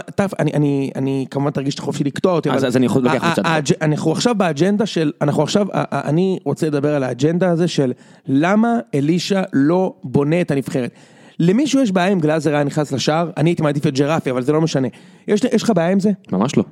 אני, 0.96 1.26
כמובן 1.32 1.52
תרגיש 1.52 1.74
את 1.76 1.80
החופשי 1.80 2.04
לקטוע 2.04 2.34
אותי, 2.34 2.50
אז- 2.52 2.78
אני 2.78 2.86
יכול- 2.86 3.02
לוקח 3.04 3.24
ה- 3.24 3.32
מצד 3.32 3.42
ה- 3.46 3.48
אחד. 3.48 3.52
האג'- 3.56 3.74
אנחנו 3.82 4.12
עכשיו 4.12 4.36
באג'נדה 4.36 4.86
של, 4.86 5.12
אנחנו 5.22 5.44
עכשיו, 5.44 5.68
אני 5.92 6.40
רוצה 6.46 6.68
לדבר 6.68 6.96
על 6.96 7.04
האג'נדה 7.04 7.50
הזה 7.50 7.68
של 7.68 7.94
למה 8.28 8.80
אלישע 8.96 9.42
לא 9.54 9.94
בונה 10.04 10.42
את 10.42 10.52
הנבחרת. 10.52 10.92
למישהו 11.40 11.82
יש 11.82 11.92
בעיה 11.92 12.08
אם 12.08 12.20
גלאזר 12.20 12.56
היה 12.56 12.64
נכנס 12.64 12.92
לשער, 12.92 13.30
אני 13.38 13.50
הייתי 13.50 13.62
מעדיף 13.64 13.88
את 13.88 13.94
ג'רפי, 13.94 14.32
אבל 14.32 14.42
זה 14.44 14.52
לא 14.52 14.62
משנה. 14.62 14.88
יש, 15.28 15.46
לך 15.64 15.72
בעיה 15.76 15.90
עם 15.90 16.00
זה? 16.00 16.12
ממש 16.32 16.58
לא. 16.58 16.64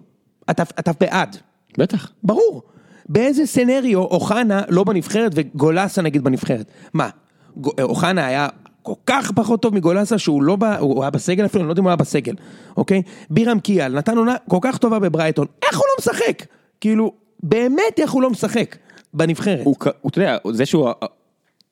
אתה 0.80 0.92
בעד. 1.02 1.38
בטח. 1.78 2.12
ברור. 2.24 2.62
באיזה 3.10 3.46
סצנריו 3.46 4.00
אוחנה 4.00 4.62
לא 4.70 4.84
בנבחרת 4.84 5.32
וגולסה 5.36 6.02
נגיד 6.02 6.24
בנבחרת? 6.24 6.66
מה, 6.94 7.10
גו- 7.58 7.72
אוחנה 7.82 8.26
היה 8.26 8.48
כל 8.82 8.94
כך 9.06 9.32
פחות 9.32 9.62
טוב 9.62 9.76
מגולסה 9.76 10.18
שהוא 10.18 10.44
לא 10.44 10.56
בא, 10.56 10.78
הוא 10.80 11.02
היה 11.04 11.10
בסגל 11.10 11.46
אפילו, 11.46 11.62
אני 11.62 11.68
לא 11.68 11.72
יודע 11.72 11.80
אם 11.80 11.86
הוא 11.86 11.90
היה 11.90 11.96
בסגל, 11.96 12.34
אוקיי? 12.78 13.02
בירם 13.30 13.60
קיאל 13.60 13.94
נתן 13.98 14.18
עונה 14.18 14.36
כל 14.50 14.58
כך 14.62 14.78
טובה 14.78 15.00
בברייטון, 15.00 15.48
איך 15.64 15.78
הוא 15.78 15.86
לא 15.88 15.94
משחק? 16.00 16.46
כאילו, 16.82 17.12
באמת 17.44 18.00
איך 18.00 18.12
הוא 18.12 18.22
לא 18.22 18.30
משחק 18.30 18.76
בנבחרת? 19.14 19.62
הוא, 19.64 19.76
אתה 20.08 20.20
יודע, 20.20 20.38
זה 20.52 20.66
שהוא, 20.66 20.90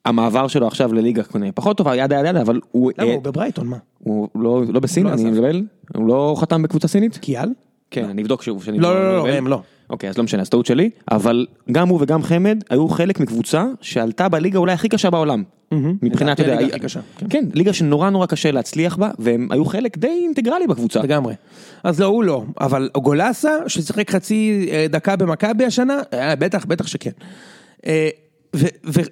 המעבר 0.05 0.47
שלו 0.47 0.67
עכשיו 0.67 0.93
לליגה 0.93 1.23
פחות 1.55 1.77
טובה, 1.77 1.95
ידה 1.95 2.19
ידה 2.19 2.29
ידה, 2.29 2.41
אבל 2.41 2.59
הוא, 2.71 2.91
למה 2.97 3.09
אה, 3.09 3.13
הוא 3.13 3.23
בברייטון, 3.23 3.67
מה? 3.67 3.77
הוא 3.99 4.27
לא, 4.35 4.63
לא 4.69 4.79
בסין, 4.79 5.07
לא 5.07 5.13
אני. 5.13 5.23
מבלבל? 5.23 5.63
הוא 5.95 6.07
לא 6.07 6.35
חתם 6.39 6.61
בקבוצה 6.61 6.87
סינית? 6.87 7.17
קיאל? 7.17 7.49
כן, 7.91 8.05
אני 8.09 8.21
אבדוק 8.21 8.43
שוב. 8.43 8.63
לא, 8.73 8.93
לא, 9.03 9.17
לא. 9.17 9.27
הם 9.27 9.47
לא. 9.47 9.61
אוקיי, 9.91 10.09
אז 10.09 10.17
לא 10.17 10.23
משנה, 10.23 10.41
אז 10.41 10.49
טעות 10.49 10.65
שלי, 10.65 10.89
אבל 11.11 11.45
גם 11.71 11.89
הוא 11.89 11.99
וגם 12.01 12.23
חמד 12.23 12.63
היו 12.69 12.87
חלק 12.87 13.19
מקבוצה 13.19 13.65
שעלתה 13.81 14.29
בליגה 14.29 14.59
אולי 14.59 14.73
הכי 14.73 14.89
קשה 14.89 15.09
בעולם. 15.09 15.43
מבחינת, 16.01 16.39
אתה 16.39 16.51
יודע, 16.51 16.79
כן. 17.17 17.25
כן, 17.29 17.45
ליגה 17.53 17.73
שנורא 17.73 18.09
נורא 18.09 18.25
קשה 18.25 18.51
להצליח 18.51 18.97
בה, 18.97 19.11
והם 19.19 19.47
היו 19.51 19.65
חלק 19.65 19.97
די 19.97 20.07
אינטגרלי 20.07 20.67
בקבוצה. 20.67 21.01
לגמרי. 21.01 21.33
אז 21.83 21.99
לא, 21.99 22.05
הוא 22.05 22.23
לא, 22.23 22.43
אבל 22.61 22.89
גולסה, 22.97 23.51
ששיחק 23.67 24.11
חצי 24.11 24.69
אה, 24.71 24.85
דקה 24.89 25.15
במכבי 25.15 25.65
השנה, 25.65 26.01
אה, 26.13 26.35
בטח, 26.35 26.65
בטח 26.65 26.87
שכן. 26.87 27.11
אה, 27.85 28.09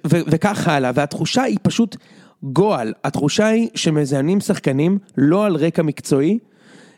וכך 0.04 0.68
הלאה, 0.68 0.90
והתחושה 0.94 1.42
היא 1.42 1.58
פשוט, 1.62 1.96
גועל, 2.42 2.92
התחושה 3.04 3.46
היא 3.46 3.68
שמזיינים 3.74 4.40
שחקנים 4.40 4.98
לא 5.16 5.46
על 5.46 5.56
רקע 5.56 5.82
מקצועי, 5.82 6.38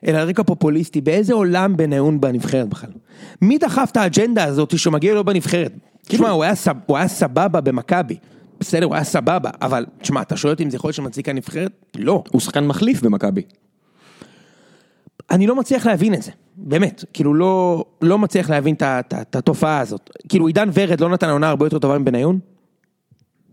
אלא 0.06 0.18
על 0.18 0.28
רקע 0.28 0.42
פופוליסטי. 0.42 1.00
באיזה 1.00 1.34
עולם 1.34 1.76
בניון 1.76 2.20
בנבחרת 2.20 2.68
בכלל? 2.68 2.90
מי 3.42 3.58
דחף 3.58 3.88
את 3.92 3.96
האג'נדה 3.96 4.44
הזאת 4.44 4.78
שמגיע 4.78 5.14
לו 5.14 5.24
בנבחרת? 5.24 5.72
תשמע, 6.02 6.30
הוא 6.30 6.44
הוא 6.86 6.96
היה 6.96 7.08
סבבה 7.08 7.60
במכבי. 7.60 8.16
בסדר, 8.60 8.86
הוא 8.86 8.94
היה 8.94 9.04
סבבה, 9.04 9.50
אבל 9.62 9.86
תשמע, 10.00 10.22
אתה 10.22 10.36
שואל 10.36 10.52
אותי 10.52 10.64
אם 10.64 10.70
זה 10.70 10.76
יכול 10.76 10.88
להיות 10.88 10.96
שמצדיק 10.96 11.28
הנבחרת? 11.28 11.72
לא. 11.96 12.24
הוא 12.30 12.40
שחקן 12.40 12.66
מחליף 12.66 13.02
במכבי. 13.02 13.42
אני 15.30 15.46
לא 15.46 15.56
מצליח 15.56 15.86
להבין 15.86 16.14
את 16.14 16.22
זה, 16.22 16.30
באמת, 16.56 17.04
כאילו 17.12 17.34
לא, 17.34 17.84
לא 18.02 18.18
מצליח 18.18 18.50
להבין 18.50 18.74
את 18.74 19.36
התופעה 19.36 19.78
הזאת. 19.78 20.10
כאילו 20.28 20.46
עידן 20.46 20.70
ורד 20.74 21.00
לא 21.00 21.08
נתן 21.08 21.28
עונה 21.28 21.48
הרבה 21.48 21.66
יותר 21.66 21.78
טובה 21.78 21.98
מבניון? 21.98 22.38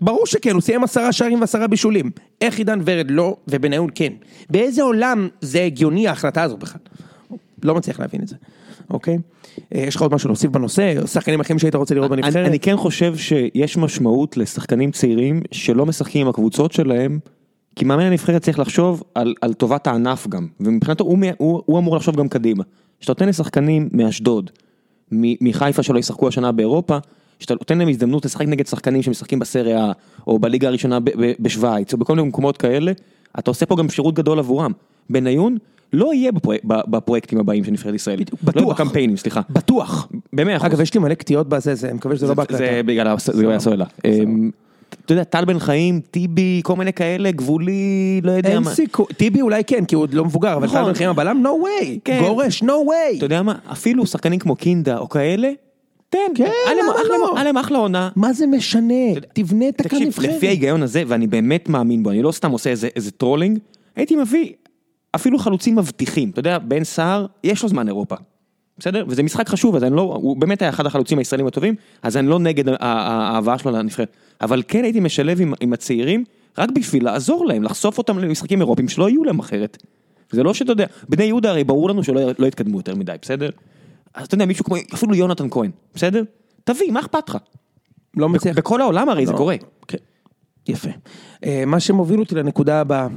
ברור 0.02 0.26
שכן, 0.26 0.52
הוא 0.54 0.62
סיים 0.62 0.84
עשרה 0.84 1.12
שערים 1.12 1.42
ועשרה 1.42 1.68
בישולים. 1.68 2.12
איך 2.42 2.58
עידן 2.58 2.80
ורד 2.86 3.12
לא 3.12 3.38
ובניון 3.48 3.90
כן? 3.96 4.14
באיזה 4.50 4.84
עולם 4.84 5.28
זה 5.42 5.64
הגיוני 5.64 6.08
ההחלטה 6.08 6.44
הזו 6.44 6.58
בכלל? 6.58 6.82
לא 7.64 7.76
מצליח 7.76 8.00
להבין 8.00 8.22
את 8.22 8.28
זה, 8.28 8.36
אוקיי? 8.90 9.18
אה, 9.76 9.80
יש 9.80 9.96
לך 9.96 10.02
עוד 10.02 10.14
משהו 10.14 10.28
להוסיף 10.28 10.52
בנושא? 10.52 11.08
שחקנים 11.08 11.40
אחרים 11.40 11.60
שהיית 11.60 11.76
רוצה 11.76 11.96
לראות 11.96 12.12
בנבחרת? 12.12 12.48
אני 12.48 12.60
כן 12.60 12.78
חושב 12.78 13.16
שיש 13.18 13.78
משמעות 13.78 14.38
לשחקנים 14.38 14.92
צעירים 14.92 15.42
שלא 15.52 15.86
משחקים 15.86 16.22
עם 16.22 16.28
הקבוצות 16.28 16.72
שלהם, 16.72 17.20
כי 17.76 17.86
מאמן 17.86 18.04
הנבחרת 18.04 18.42
צריך 18.42 18.60
לחשוב 18.60 19.04
על, 19.16 19.34
על 19.42 19.54
טובת 19.54 19.88
הענף 19.88 20.28
גם, 20.28 20.48
ומבחינתו 20.60 21.04
הוא, 21.04 21.18
הוא, 21.38 21.62
הוא 21.66 21.80
אמור 21.80 21.96
לחשוב 21.96 22.16
גם 22.16 22.30
קדימה. 22.30 22.64
כשאתה 23.00 23.12
נותן 23.12 23.30
לשחקנים 23.30 23.90
מאשדוד, 23.92 24.52
מחיפה 25.12 25.84
שלא 25.84 26.00
ישחקו 26.00 26.28
השנה 26.28 26.52
באירופה, 26.52 26.98
שאתה 27.40 27.54
נותן 27.54 27.78
להם 27.78 27.88
הזדמנות 27.88 28.26
לשחק 28.26 28.48
נגד 28.48 28.68
שחקנים 28.68 29.02
שמשחקים 29.02 29.40
בסריה 29.40 29.92
או 30.28 30.40
בליגה 30.40 30.68
הראשונה 30.68 31.00
בשוויץ 31.40 31.94
או 31.94 31.98
בכל 31.98 32.16
מיני 32.16 32.28
מקומות 32.28 32.58
כאלה, 32.58 32.92
אתה 33.40 33.52
עושה 33.52 33.66
פה 33.66 33.76
גם 33.76 33.90
שירות 33.90 34.16
גדול 34.16 34.40
עבורם. 34.40 34.72
בניון 35.10 35.58
לא 35.94 36.14
יהיה 36.14 36.32
בפרויק, 36.32 36.62
בפרויקטים 36.66 37.40
הבאים 37.40 37.64
של 37.64 37.72
נבחרת 37.72 37.94
ישראל. 37.94 38.20
לא 38.20 38.26
בטוח. 38.44 38.74
בקמפיינים, 38.74 39.18
סליחה. 39.18 39.42
בטוח. 39.50 40.08
במאה 40.34 40.58
אחוז. 40.58 40.66
אגב, 40.66 40.82
יש 40.82 40.94
לי 40.94 41.00
מלא 41.00 41.14
קטיעות 41.14 41.50
בזה, 41.50 41.76
זה, 41.76 41.88
אני 41.88 41.96
מקווה 41.96 42.16
שזה 42.16 42.28
לא 42.28 42.34
בהקלטה. 42.34 42.58
זה 42.58 42.82
בגלל 42.86 43.16
זה 43.20 43.34
בגלל 43.34 43.52
הסוללה. 43.52 43.86
אמ, 44.06 44.52
אתה 45.06 45.14
יודע, 45.14 45.24
טל 45.24 45.46
בן 45.46 45.60
חיים, 45.60 46.00
טיבי, 46.12 46.62
כל 46.64 46.76
מיני 46.76 46.94
כאלה, 46.94 47.32
גבולי, 47.32 48.22
לא 48.24 48.32
יודע 48.32 48.50
אין 48.50 48.64
מה. 48.64 48.72
סיכוי, 48.72 49.06
טיבי 49.18 49.42
אולי 49.42 49.64
כן, 49.64 49.86
כי 49.86 49.96
הוא 49.96 50.04
עוד 50.04 50.14
לא 50.14 50.26
מבוגר, 50.26 50.54
אבל 50.54 50.66
נכון. 50.66 50.82
טל 50.82 50.88
בן 50.88 50.94
חיים 50.94 51.10
הבלם, 51.10 51.44
no 51.46 51.66
way, 51.66 51.86
כן. 52.04 52.20
גורש, 52.22 52.64
no 52.64 52.66
way. 52.66 53.18
אתה 53.18 53.26
יודע 53.26 53.42
מה, 53.42 53.56
אפילו 53.72 54.06
שחקנים 54.06 54.40
כמו 54.40 54.56
קינדה 54.56 54.98
או 54.98 55.10
כאלה, 55.10 55.52
תן, 56.10 56.18
כן, 56.36 56.44
היה 56.68 56.76
להם 56.76 56.86
למה 56.86 56.96
אחלה- 57.02 57.18
לא? 57.18 57.34
היה 57.36 57.44
להם 57.44 57.58
אחלה 57.58 57.78
עונה. 57.78 58.10
מה 58.16 58.34
זה 58.34 58.48
משנה? 58.48 58.94
תבנה 59.34 59.70
את 59.70 59.80
הקו 59.80 59.90
תקשיב. 59.90 60.14
לפי 60.20 60.48
ההיגיון 60.48 60.84
הזה, 60.84 61.04
ואני 61.08 61.28
באמת 61.28 61.70
מאמין 61.70 62.04
בו, 62.04 62.10
אני 62.12 62.22
לא 62.22 62.32
סתם 62.32 62.52
עושה 62.52 62.70
איזה, 62.70 63.12
trolling, 63.18 63.60
הייתי 63.96 64.16
מביא 64.16 64.52
אפילו 65.16 65.38
חלוצים 65.40 65.76
מבטיחים, 65.76 66.30
אתה 66.30 66.40
יודע, 66.40 66.58
בן 66.58 66.84
סער, 66.84 67.26
יש 67.44 67.64
לו 67.64 67.70
זמן 67.70 67.88
אירופה. 67.88 68.16
בסדר? 68.78 69.06
וזה 69.08 69.24
משחק 69.24 69.50
חשוב, 69.50 69.76
אז 69.76 69.84
אני 69.84 69.96
לא, 69.96 70.02
הוא 70.02 70.38
באמת 70.38 70.62
היה 70.62 70.70
אחד 70.70 70.86
החלוצים 70.86 71.18
הישראלים 71.18 71.48
הטובים, 71.48 71.76
אז 72.04 72.18
אני 72.18 72.28
לא 72.28 72.40
נגד 72.40 72.64
ההבאה 72.80 73.58
שלו 73.58 73.72
לנבחרת. 73.72 74.10
אבל 74.42 74.64
כן 74.68 74.84
הייתי 74.84 75.00
משלב 75.00 75.42
עם, 75.42 75.54
עם 75.62 75.74
הצעירים, 75.74 76.24
רק 76.58 76.70
בשביל 76.72 77.06
לעזור 77.06 77.46
להם, 77.46 77.64
לחשוף 77.64 77.98
אותם 77.98 78.20
למשחקים 78.20 78.60
אירופיים 78.60 78.88
שלא 78.90 79.10
יהיו 79.10 79.24
להם 79.24 79.40
אחרת. 79.40 79.84
זה 80.32 80.44
לא 80.44 80.54
שאתה 80.54 80.72
יודע, 80.72 80.86
בני 81.10 81.24
יהודה 81.24 81.50
הרי 81.50 81.64
ברור 81.64 81.90
לנו 81.90 82.04
שלא 82.04 82.22
לא 82.40 82.48
יתקדמו 82.48 82.78
יותר 82.78 82.96
מדי, 82.96 83.14
בסדר? 83.22 83.50
אז 84.14 84.26
אתה 84.26 84.36
יודע, 84.36 84.46
מישהו 84.46 84.66
כמו, 84.66 84.76
אפילו 84.94 85.16
יונתן 85.16 85.50
כהן, 85.50 85.72
בסדר? 85.96 86.24
תביא, 86.64 86.92
מה 86.92 87.00
אכפת 87.00 87.30
לך? 87.30 87.38
לא 88.18 88.30
מצליח. 88.30 88.58
בכל 88.58 88.82
העולם 88.82 89.10
הרי 89.10 89.26
זה 89.26 89.32
לא. 89.32 89.38
קורה. 89.38 89.56
כן. 89.88 89.98
יפה. 90.68 90.90
אה, 91.46 91.64
מה 91.68 91.80
שמוביל 91.80 92.20
אותי 92.20 92.36
לנקודה 92.36 92.82
הבאה, 92.82 93.08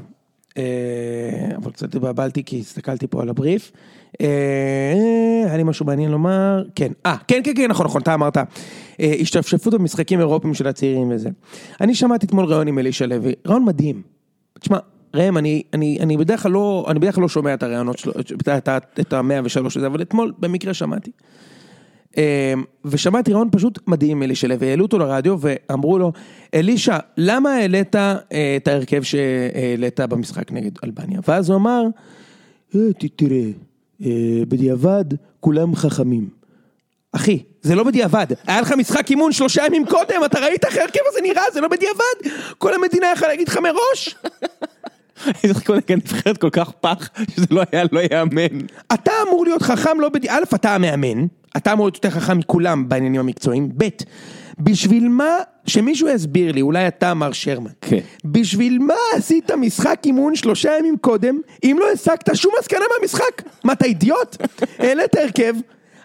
אה, 0.57 1.57
אבל 1.57 1.71
קצת 1.73 1.95
התבלבלתי 1.95 2.45
כי 2.45 2.61
הסתכלתי 2.61 3.07
פה 3.07 3.23
על 3.23 3.29
הבריף. 3.29 3.73
אה, 4.21 5.43
היה 5.47 5.57
לי 5.57 5.63
משהו 5.63 5.87
מעניין 5.87 6.11
לומר, 6.11 6.65
כן, 6.75 6.93
אה, 7.07 7.17
כן, 7.29 7.41
כן, 7.45 7.53
כן, 7.57 7.71
נכון, 7.71 7.87
נכון, 7.87 8.03
אתה 8.03 8.15
אמרת, 8.15 8.37
השתפשפות 8.99 9.75
במשחקים 9.75 10.21
אירופיים 10.21 10.55
של 10.55 10.67
הצעירים 10.67 11.11
וזה. 11.11 11.29
אני 11.81 11.95
שמעתי 11.95 12.27
אתמול 12.27 12.45
ראיון 12.45 12.69
עם 12.69 12.79
אלישע 12.79 13.07
לוי, 13.07 13.33
ראיון 13.47 13.65
מדהים. 13.65 14.03
תשמע, 14.61 14.79
ראם, 15.15 15.39
אני, 15.39 15.63
אני, 15.73 15.99
אני 16.01 16.17
בדרך 16.17 16.43
כלל 16.43 16.53
לא, 16.53 16.87
אני 16.89 16.99
בדרך 16.99 17.15
כלל 17.15 17.23
לא 17.23 17.29
שומע 17.29 17.55
את 17.55 17.63
הראיונות 17.63 17.99
שלו, 17.99 18.13
את 18.21 18.49
את 18.49 18.69
את 19.01 19.13
המאה 19.13 19.41
ושלוש 19.45 19.77
הזה, 19.77 19.87
אבל 19.87 20.03
אתמול 20.03 20.33
במקרה 20.39 20.75
שמעתי. 20.75 21.11
אה, 22.19 22.55
ושמעתי 22.85 23.33
רעיון 23.33 23.49
פשוט 23.53 23.79
מדהים 23.87 24.23
אלישע 24.23 24.49
לוי, 24.49 24.71
העלו 24.71 24.85
אותו 24.85 24.99
לרדיו 24.99 25.37
ואמרו 25.41 25.99
לו, 25.99 26.13
אלישע, 26.55 26.99
למה 27.17 27.51
העלית 27.51 27.97
אה, 27.97 28.17
את 28.57 28.69
ההרכב 28.69 29.03
שהעלית 29.03 30.01
במשחק 30.01 30.53
נגד 30.53 30.71
אלבניה? 30.85 31.21
ואז 31.29 31.51
הוא 31.51 31.57
אמר, 31.57 31.83
"אה, 32.75 32.81
תראה, 33.17 33.45
אה, 34.05 34.43
בדיעבד 34.49 35.05
כולם 35.41 35.75
חכמים. 35.75 36.29
אחי, 37.13 37.43
זה 37.63 37.75
לא 37.75 37.85
בדיעבד, 37.85 38.27
היה 38.47 38.61
לך 38.61 38.73
משחק 38.73 39.11
אימון 39.11 39.33
שלושה 39.33 39.67
ימים 39.67 39.87
קודם, 39.87 40.25
אתה 40.25 40.41
ראית 40.41 40.65
איך 40.65 40.77
ההרכב 40.77 41.01
הזה 41.09 41.21
נראה, 41.23 41.43
זה 41.53 41.61
לא 41.61 41.69
בדיעבד, 41.69 42.39
כל 42.59 42.75
המדינה 42.75 43.07
יכולה 43.15 43.31
להגיד 43.31 43.49
לך 43.49 43.59
מראש, 43.59 44.17
איזה 45.45 45.55
חכו 45.55 45.75
נגד 45.75 45.93
נבחרת 45.93 46.39
כל 46.39 46.51
כך 46.51 46.71
פח, 46.81 47.11
שזה 47.31 47.47
לא 47.51 47.63
היה, 47.73 47.85
לא 47.93 48.01
יאמן. 48.13 48.59
אתה 48.95 49.13
אמור 49.29 49.45
להיות 49.45 49.63
חכם 49.63 50.01
לא 50.01 50.09
בד... 50.09 50.27
א', 50.27 50.43
אתה 50.55 50.75
המאמן, 50.75 51.27
אתה 51.57 51.73
אמור 51.73 51.87
להיות 51.87 51.95
יותר 51.95 52.11
חכם 52.11 52.39
מכולם 52.39 52.89
בעניינים 52.89 53.21
המקצועיים, 53.21 53.69
ב', 53.77 53.89
בשביל 54.59 55.09
מה, 55.09 55.37
שמישהו 55.67 56.09
יסביר 56.09 56.53
לי, 56.53 56.61
אולי 56.61 56.89
אתה 56.89 57.15
מר 57.15 57.33
שרמן, 57.33 57.71
כן. 57.81 57.99
בשביל 58.25 58.79
מה 58.79 58.95
עשית 59.15 59.51
משחק 59.51 60.01
אימון 60.05 60.37
שלושה 60.37 60.79
ימים 60.79 60.97
קודם, 61.01 61.41
אם 61.65 61.77
לא 61.81 61.93
הסקת 61.93 62.37
שום 62.37 62.53
מסקנה 62.61 62.85
מהמשחק? 62.99 63.43
מה, 63.65 63.73
אתה 63.73 63.85
אידיוט? 63.85 64.37
העלית 64.79 65.15
הרכב, 65.17 65.55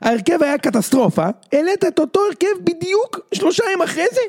ההרכב 0.01 0.43
היה 0.43 0.57
קטסטרופה, 0.57 1.25
העלית 1.53 1.83
את 1.87 1.99
אותו 1.99 2.19
הרכב 2.29 2.63
בדיוק 2.63 3.19
שלושה 3.33 3.63
ימים 3.65 3.81
אחרי 3.81 4.05
זה? 4.11 4.21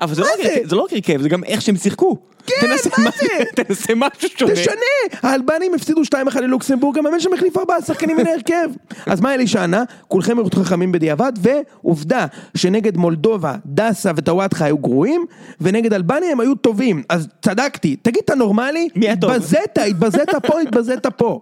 אבל 0.00 0.14
זה 0.14 0.20
לא, 0.20 0.26
מה 0.26 0.32
רק 0.32 0.42
זה? 0.42 0.52
הרכב, 0.52 0.68
זה 0.68 0.76
לא 0.76 0.82
רק 0.82 0.92
הרכב, 0.92 1.22
זה 1.22 1.28
גם 1.28 1.44
איך 1.44 1.62
שהם 1.62 1.76
שיחקו. 1.76 2.16
כן, 2.46 2.66
מה 2.98 3.10
זה? 3.18 3.44
תנסה 3.62 3.92
משהו 3.96 4.28
שונה. 4.38 4.52
תשנה! 4.52 5.20
האלבנים 5.22 5.74
הפסידו 5.74 6.02
2-1 6.02 6.40
ללוקסמבורג, 6.40 6.98
המאמן 6.98 7.20
שם 7.20 7.32
החליף 7.32 7.58
ארבעה 7.58 7.82
שחקנים 7.82 8.16
מן 8.16 8.26
ההרכב. 8.26 8.68
אז 9.06 9.20
מה 9.20 9.34
אלישע 9.34 9.62
ענה? 9.62 9.84
כולכם 10.08 10.38
היו 10.38 10.46
חכמים 10.54 10.92
בדיעבד, 10.92 11.32
ועובדה 11.40 12.26
שנגד 12.54 12.96
מולדובה, 12.96 13.54
דסה 13.66 14.10
וטוואטחה 14.16 14.64
היו 14.64 14.78
גרועים, 14.78 15.26
ונגד 15.60 15.92
אלבניה 15.92 16.32
הם 16.32 16.40
היו 16.40 16.54
טובים. 16.54 17.02
אז 17.08 17.28
צדקתי. 17.42 17.96
תגיד, 17.96 18.22
אתה 18.24 18.34
נורמלי? 18.34 18.88
מי 18.96 19.06
היה 19.06 19.16
טוב? 19.16 19.30
התבזית, 19.30 19.78
התבזית 19.78 20.30
פה, 20.46 20.60
התבזית 20.60 21.06
פה. 21.06 21.40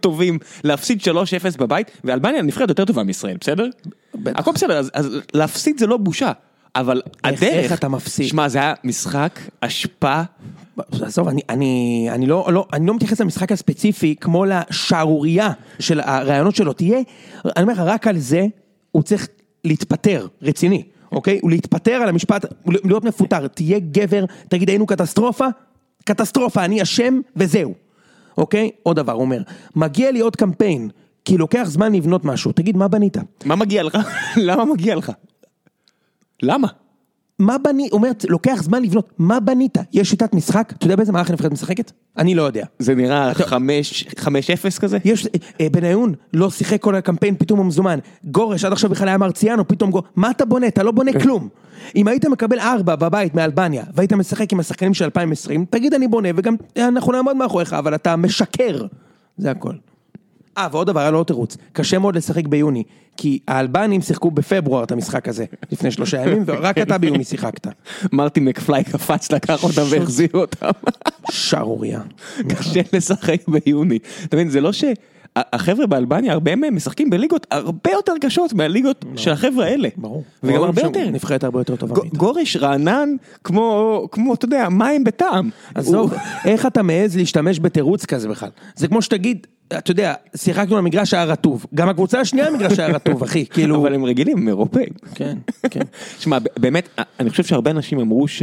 טובים, 0.00 0.38
להפסיד 0.64 1.00
3-0 1.00 1.58
בבית, 1.58 1.90
ואלבניה 2.04 2.42
נבחרת 2.42 2.68
יותר 2.68 2.84
טובה 2.84 3.02
מישראל, 3.02 3.36
בסדר? 3.40 3.66
הכל 4.26 4.52
בסדר, 4.52 4.78
אז 4.92 5.18
להפסיד 5.34 5.78
זה 5.78 5.86
לא 5.86 5.96
בושה, 5.96 6.32
אבל 6.76 7.02
הדרך... 7.24 7.42
איך 7.42 7.72
אתה 7.72 7.88
מפסיד? 7.88 8.26
שמע, 8.26 8.48
זה 8.48 8.58
היה 8.58 8.74
משחק 8.84 9.40
אשפה, 9.60 10.22
עזוב, 10.92 11.28
אני, 11.28 11.40
אני, 11.48 12.06
אני, 12.10 12.26
לא, 12.26 12.48
לא, 12.52 12.66
אני 12.72 12.86
לא 12.86 12.94
מתייחס 12.94 13.20
למשחק 13.20 13.52
הספציפי 13.52 14.14
כמו 14.20 14.44
לשערורייה 14.44 15.50
של 15.78 16.00
הרעיונות 16.00 16.56
שלו. 16.56 16.72
תהיה, 16.72 16.98
אני 17.44 17.62
אומר 17.62 17.72
לך, 17.72 17.78
רק 17.78 18.06
על 18.06 18.18
זה 18.18 18.46
הוא 18.92 19.02
צריך 19.02 19.28
להתפטר, 19.64 20.26
רציני, 20.42 20.82
אוקיי? 21.12 21.38
הוא 21.42 21.50
להתפטר 21.50 21.92
על 21.92 22.08
המשפט, 22.08 22.44
להיות 22.66 23.04
מפוטר. 23.04 23.46
תהיה 23.46 23.78
גבר, 23.78 24.24
תגיד 24.48 24.68
היינו 24.68 24.86
קטסטרופה, 24.86 25.46
קטסטרופה, 26.04 26.64
אני 26.64 26.82
אשם 26.82 27.20
וזהו. 27.36 27.74
אוקיי? 28.38 28.70
עוד 28.82 28.96
דבר, 28.96 29.12
הוא 29.12 29.22
אומר, 29.22 29.42
מגיע 29.76 30.10
לי 30.10 30.20
עוד 30.20 30.36
קמפיין, 30.36 30.88
כי 31.24 31.38
לוקח 31.38 31.64
זמן 31.64 31.92
לבנות 31.92 32.24
משהו. 32.24 32.52
תגיד, 32.52 32.76
מה 32.76 32.88
בנית? 32.88 33.16
מה 33.44 33.56
מגיע 33.56 33.82
לך? 33.82 33.98
למה 34.36 34.64
מגיע 34.64 34.94
לך? 34.94 35.12
למה? 36.42 36.68
מה 37.38 37.58
בנית? 37.58 37.92
הוא 37.92 37.98
אומר, 37.98 38.10
לוקח 38.28 38.62
זמן 38.62 38.82
לבנות, 38.82 39.12
מה 39.18 39.40
בנית? 39.40 39.78
יש 39.92 40.10
שיטת 40.10 40.34
משחק? 40.34 40.72
אתה 40.78 40.86
יודע 40.86 40.96
באיזה 40.96 41.12
מערך 41.12 41.30
הנבחרת 41.30 41.52
משחקת? 41.52 41.92
אני 42.18 42.34
לא 42.34 42.42
יודע. 42.42 42.64
זה 42.78 42.94
נראה 42.94 43.32
5-0 43.32 44.80
כזה? 44.80 44.98
יש, 45.04 45.28
אה, 45.60 45.66
בניון 45.72 46.14
לא 46.32 46.50
שיחק 46.50 46.80
כל 46.80 46.94
הקמפיין, 46.94 47.36
פתאום 47.38 47.58
הוא 47.58 47.66
מזומן. 47.66 47.98
גורש 48.24 48.64
עד 48.64 48.72
עכשיו 48.72 48.90
בכלל 48.90 49.08
היה 49.08 49.18
מרציאנו, 49.18 49.68
פתאום 49.68 49.90
גור... 49.90 50.02
מה 50.16 50.30
אתה 50.30 50.44
בונה? 50.44 50.66
אתה 50.66 50.82
לא 50.82 50.90
בונה 50.90 51.20
כלום. 51.20 51.48
אם 51.96 52.08
היית 52.08 52.24
מקבל 52.24 52.58
ארבע 52.58 52.96
בבית 52.96 53.34
מאלבניה, 53.34 53.84
והיית 53.94 54.12
משחק 54.12 54.52
עם 54.52 54.60
השחקנים 54.60 54.94
של 54.94 55.04
2020, 55.04 55.64
תגיד 55.70 55.94
אני 55.94 56.08
בונה, 56.08 56.28
וגם 56.36 56.56
אה, 56.76 56.88
אנחנו 56.88 57.12
נעמוד 57.12 57.36
מאחוריך, 57.36 57.72
אבל 57.72 57.94
אתה 57.94 58.16
משקר. 58.16 58.86
זה 59.36 59.50
הכל. 59.50 59.74
אה, 60.58 60.68
ועוד 60.72 60.86
דבר, 60.86 61.00
היה 61.00 61.10
לו 61.10 61.18
עוד 61.18 61.26
תירוץ. 61.26 61.56
קשה 61.72 61.98
מאוד 61.98 62.16
לשחק 62.16 62.46
ביוני, 62.46 62.82
כי 63.16 63.38
האלבנים 63.48 64.00
שיחקו 64.00 64.30
בפברואר 64.30 64.84
את 64.84 64.92
המשחק 64.92 65.28
הזה, 65.28 65.44
לפני 65.72 65.90
שלושה 65.90 66.22
ימים, 66.22 66.44
ורק 66.46 66.78
אתה 66.78 66.98
ביוני 66.98 67.24
שיחקת. 67.24 67.66
מרטי 68.12 68.40
מקפליי 68.40 68.84
קפץ, 68.84 69.32
לקח 69.32 69.64
אותם 69.64 69.82
והחזיר 69.90 70.28
אותם. 70.34 70.70
שערורייה. 71.30 72.00
קשה 72.48 72.80
לשחק 72.92 73.48
ביוני. 73.48 73.98
אתה 74.24 74.36
מבין, 74.36 74.48
זה 74.48 74.60
לא 74.60 74.72
ש... 74.72 74.84
החבר'ה 75.36 75.86
באלבניה, 75.86 76.32
הרבה 76.32 76.56
מהם 76.56 76.76
משחקים 76.76 77.10
בליגות 77.10 77.46
הרבה 77.50 77.90
יותר 77.90 78.12
קשות 78.20 78.52
מהליגות 78.52 79.04
של 79.16 79.30
החבר'ה 79.30 79.64
האלה. 79.64 79.88
ברור. 79.96 80.22
וגם 80.42 80.62
הרבה 80.62 80.82
יותר. 80.82 81.10
נבחרת 81.10 81.44
הרבה 81.44 81.60
יותר 81.60 81.76
טובה. 81.76 82.00
גורש 82.16 82.56
רענן 82.56 83.08
כמו, 83.44 84.08
כמו, 84.12 84.34
אתה 84.34 84.44
יודע, 84.44 84.68
מים 84.68 85.04
בטעם. 85.04 85.50
עזוב, 85.74 86.14
איך 86.44 86.66
אתה 86.66 86.82
מעז 86.82 87.16
להשתמש 87.16 87.60
בתירוץ 87.60 88.04
כזה 88.04 88.28
בכלל? 88.28 88.48
זה 88.74 88.88
כמו 88.88 89.02
שתגיד, 89.02 89.46
אתה 89.78 89.90
יודע, 89.90 90.14
שיחקנו 90.36 90.72
על 90.72 90.78
המגרש 90.78 91.14
היה 91.14 91.24
רטוב. 91.24 91.66
גם 91.74 91.88
הקבוצה 91.88 92.20
השנייה 92.20 92.46
המגרש 92.46 92.78
היה 92.78 92.88
רטוב, 92.88 93.22
אחי, 93.22 93.46
כאילו... 93.54 93.80
אבל 93.80 93.94
הם 93.94 94.04
רגילים, 94.04 94.38
הם 94.38 94.48
אירופאים. 94.48 94.92
כן, 95.14 95.38
כן. 95.70 95.82
שמע, 96.20 96.38
באמת, 96.58 96.88
אני 97.20 97.30
חושב 97.30 97.44
שהרבה 97.44 97.70
אנשים 97.70 98.00
אמרו 98.00 98.28
ש... 98.28 98.42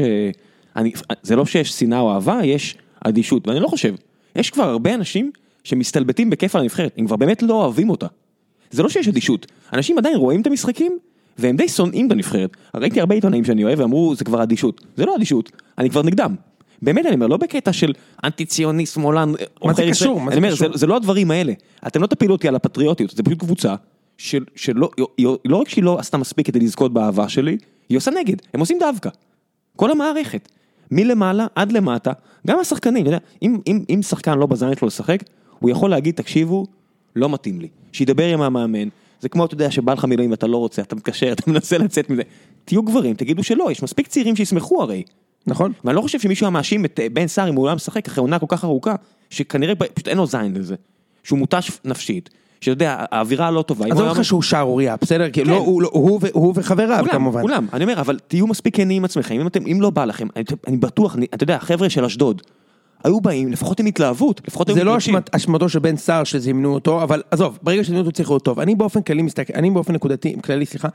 אני, 0.75 0.91
זה 1.23 1.35
לא 1.35 1.45
שיש 1.45 1.71
שנאה 1.71 1.99
או 1.99 2.13
אהבה, 2.13 2.39
יש 2.43 2.77
אדישות, 3.05 3.47
ואני 3.47 3.59
לא 3.59 3.67
חושב. 3.67 3.95
יש 4.35 4.49
כבר 4.49 4.69
הרבה 4.69 4.93
אנשים 4.93 5.31
שמסתלבטים 5.63 6.29
בכיף 6.29 6.55
על 6.55 6.61
הנבחרת, 6.61 6.93
הם 6.97 7.05
כבר 7.05 7.15
באמת 7.15 7.41
לא 7.43 7.53
אוהבים 7.53 7.89
אותה. 7.89 8.07
זה 8.71 8.83
לא 8.83 8.89
שיש 8.89 9.07
אדישות, 9.07 9.47
אנשים 9.73 9.97
עדיין 9.97 10.15
רואים 10.15 10.41
את 10.41 10.47
המשחקים, 10.47 10.97
והם 11.37 11.57
די 11.57 11.67
שונאים 11.69 12.07
את 12.07 12.11
הנבחרת. 12.11 12.49
ראיתי 12.75 12.99
הרבה 12.99 13.15
עיתונאים 13.15 13.45
שאני 13.45 13.63
אוהב 13.63 13.79
ואמרו, 13.79 14.15
זה 14.15 14.23
כבר 14.25 14.43
אדישות. 14.43 14.81
זה 14.95 15.05
לא 15.05 15.15
אדישות, 15.15 15.51
אני 15.77 15.89
כבר 15.89 16.01
נגדם. 16.03 16.35
באמת 16.81 17.05
אני 17.05 17.15
אומר, 17.15 17.27
לא 17.27 17.37
בקטע 17.37 17.73
של 17.73 17.93
אנטי 18.23 18.45
ציוני, 18.45 18.85
שמאלן. 18.85 19.31
קשור? 19.91 20.21
מה 20.21 20.31
זה 20.31 20.37
אני 20.37 20.37
אומר, 20.37 20.55
קשור? 20.55 20.71
זה, 20.71 20.77
זה 20.77 20.87
לא 20.87 20.95
הדברים 20.95 21.31
האלה. 21.31 21.53
אתם 21.87 22.01
לא 22.01 22.07
תפילו 22.07 22.33
אותי 22.35 22.47
על 22.47 22.55
הפטריוטיות, 22.55 23.09
זה 23.15 23.23
פשוט 23.23 23.39
קבוצה 23.39 23.75
של, 24.17 24.43
שלא, 24.55 24.89
היא- 25.17 25.27
לא 25.45 25.57
רק 25.57 25.69
שהיא 25.69 25.83
לא 25.83 25.99
עשתה 25.99 26.17
מספיק 26.17 26.47
כדי 26.47 26.59
לזכות 26.59 26.93
באהבה 26.93 27.29
שלי, 27.29 27.57
היא 27.89 27.97
עושה 27.97 28.11
נגד, 28.11 28.35
הם 28.53 28.59
עושים 28.59 28.77
דווקא. 28.79 29.09
כל 29.75 29.91
המערכת. 29.91 30.49
מלמעלה 30.91 31.47
עד 31.55 31.71
למטה, 31.71 32.11
גם 32.47 32.59
השחקנים, 32.59 33.01
אתה 33.01 33.09
יודע, 33.09 33.17
אם, 33.41 33.57
אם, 33.67 33.83
אם 33.89 34.01
שחקן 34.01 34.37
לא 34.39 34.45
בזמן 34.45 34.75
שלו 34.75 34.87
לשחק, 34.87 35.23
הוא 35.59 35.69
יכול 35.69 35.89
להגיד, 35.89 36.15
תקשיבו, 36.15 36.65
לא 37.15 37.29
מתאים 37.29 37.61
לי. 37.61 37.67
שידבר 37.91 38.33
עם 38.33 38.41
המאמן, 38.41 38.87
זה 39.21 39.29
כמו, 39.29 39.45
אתה 39.45 39.53
יודע, 39.53 39.71
שבא 39.71 39.93
לך 39.93 40.05
מילואים 40.05 40.31
ואתה 40.31 40.47
לא 40.47 40.57
רוצה, 40.57 40.81
אתה 40.81 40.95
מתקשר, 40.95 41.31
אתה 41.31 41.51
מנסה 41.51 41.77
לצאת 41.77 42.09
מזה. 42.09 42.21
תהיו 42.65 42.83
גברים, 42.83 43.15
תגידו 43.15 43.43
שלא, 43.43 43.71
יש 43.71 43.83
מספיק 43.83 44.07
צעירים 44.07 44.35
שישמחו 44.35 44.81
הרי. 44.81 45.03
נכון? 45.47 45.71
ואני 45.83 45.95
לא 45.95 46.01
חושב 46.01 46.19
שמישהו 46.19 46.45
היה 46.45 46.51
מאשים 46.51 46.85
את 46.85 46.99
אה, 46.99 47.07
בן 47.13 47.27
סער 47.27 47.49
אם 47.49 47.55
הוא 47.55 47.67
לא 47.67 47.75
משחק 47.75 48.07
אחרי 48.07 48.21
עונה 48.21 48.39
כל 48.39 48.45
כך 48.49 48.63
ארוכה, 48.63 48.95
שכנראה 49.29 49.75
פשוט 49.75 50.07
אין 50.07 50.17
לו 50.17 50.25
זין 50.25 50.53
לזה. 50.55 50.75
שהוא 51.23 51.39
מותש 51.39 51.71
נפשית, 51.85 52.29
שאתה 52.61 52.71
יודע, 52.71 53.05
האווירה 53.11 53.51
לא 53.51 53.61
טובה. 53.61 53.85
הוא 53.85 53.93
עזוב 53.93 54.07
אותך 54.07 54.23
שהוא 54.23 54.41
שערורייה, 54.41 54.95
בסדר? 55.01 55.27
כן. 55.33 55.47
לא, 55.47 55.55
הוא 55.55 55.81
לא- 55.81 55.89
הוא 55.93 56.19
ו- 56.21 56.27
הוא 56.33 56.53
וחבריו 56.55 56.97
כולם, 56.99 57.11
כמובן. 57.11 57.41
כולם, 57.41 57.67
אני 57.73 57.83
אומר, 57.83 57.99
אבל 57.99 58.19
תהיו 58.27 58.47
מספיק 58.47 58.75
כנים 58.75 58.97
עם 58.97 59.05
עצמכם, 59.05 59.39
אם, 59.39 59.47
אתם, 59.47 59.67
אם 59.67 59.81
לא 59.81 59.89
בא 59.89 60.05
לכם, 60.05 60.27
אני, 60.35 60.43
אני 60.67 60.77
בטוח, 60.77 61.15
אני, 61.15 61.25
אתה 61.33 61.43
יודע, 61.43 61.55
החבר'ה 61.55 61.89
של 61.89 62.05
אשדוד, 62.05 62.41
היו 63.03 63.21
באים, 63.21 63.51
לפחות 63.51 63.79
עם 63.79 63.85
התלהבות, 63.85 64.41
לפחות 64.47 64.67
היו 64.67 64.75
זה 64.75 64.83
לא 64.83 64.97
אשמתו 65.31 65.69
של 65.69 65.79
בן 65.79 65.97
סער 65.97 66.23
שזימנו 66.23 66.73
אותו, 66.73 67.03
אבל 67.03 67.23
עזוב, 67.31 67.59
ברגע 67.61 67.83
שזימנו 67.83 68.01
אותו 68.01 68.11
צריך 68.11 68.29
להיות 68.29 68.45
טוב. 68.45 68.59
אני 68.59 68.75
באופן 68.75 69.01
כללי 69.01 69.21
מסתכל, 69.21 69.53
אני 69.55 69.71
באופן 69.71 69.93
נקודתי, 69.93 70.35
כללי, 70.43 70.65
סליחה, 70.65 70.87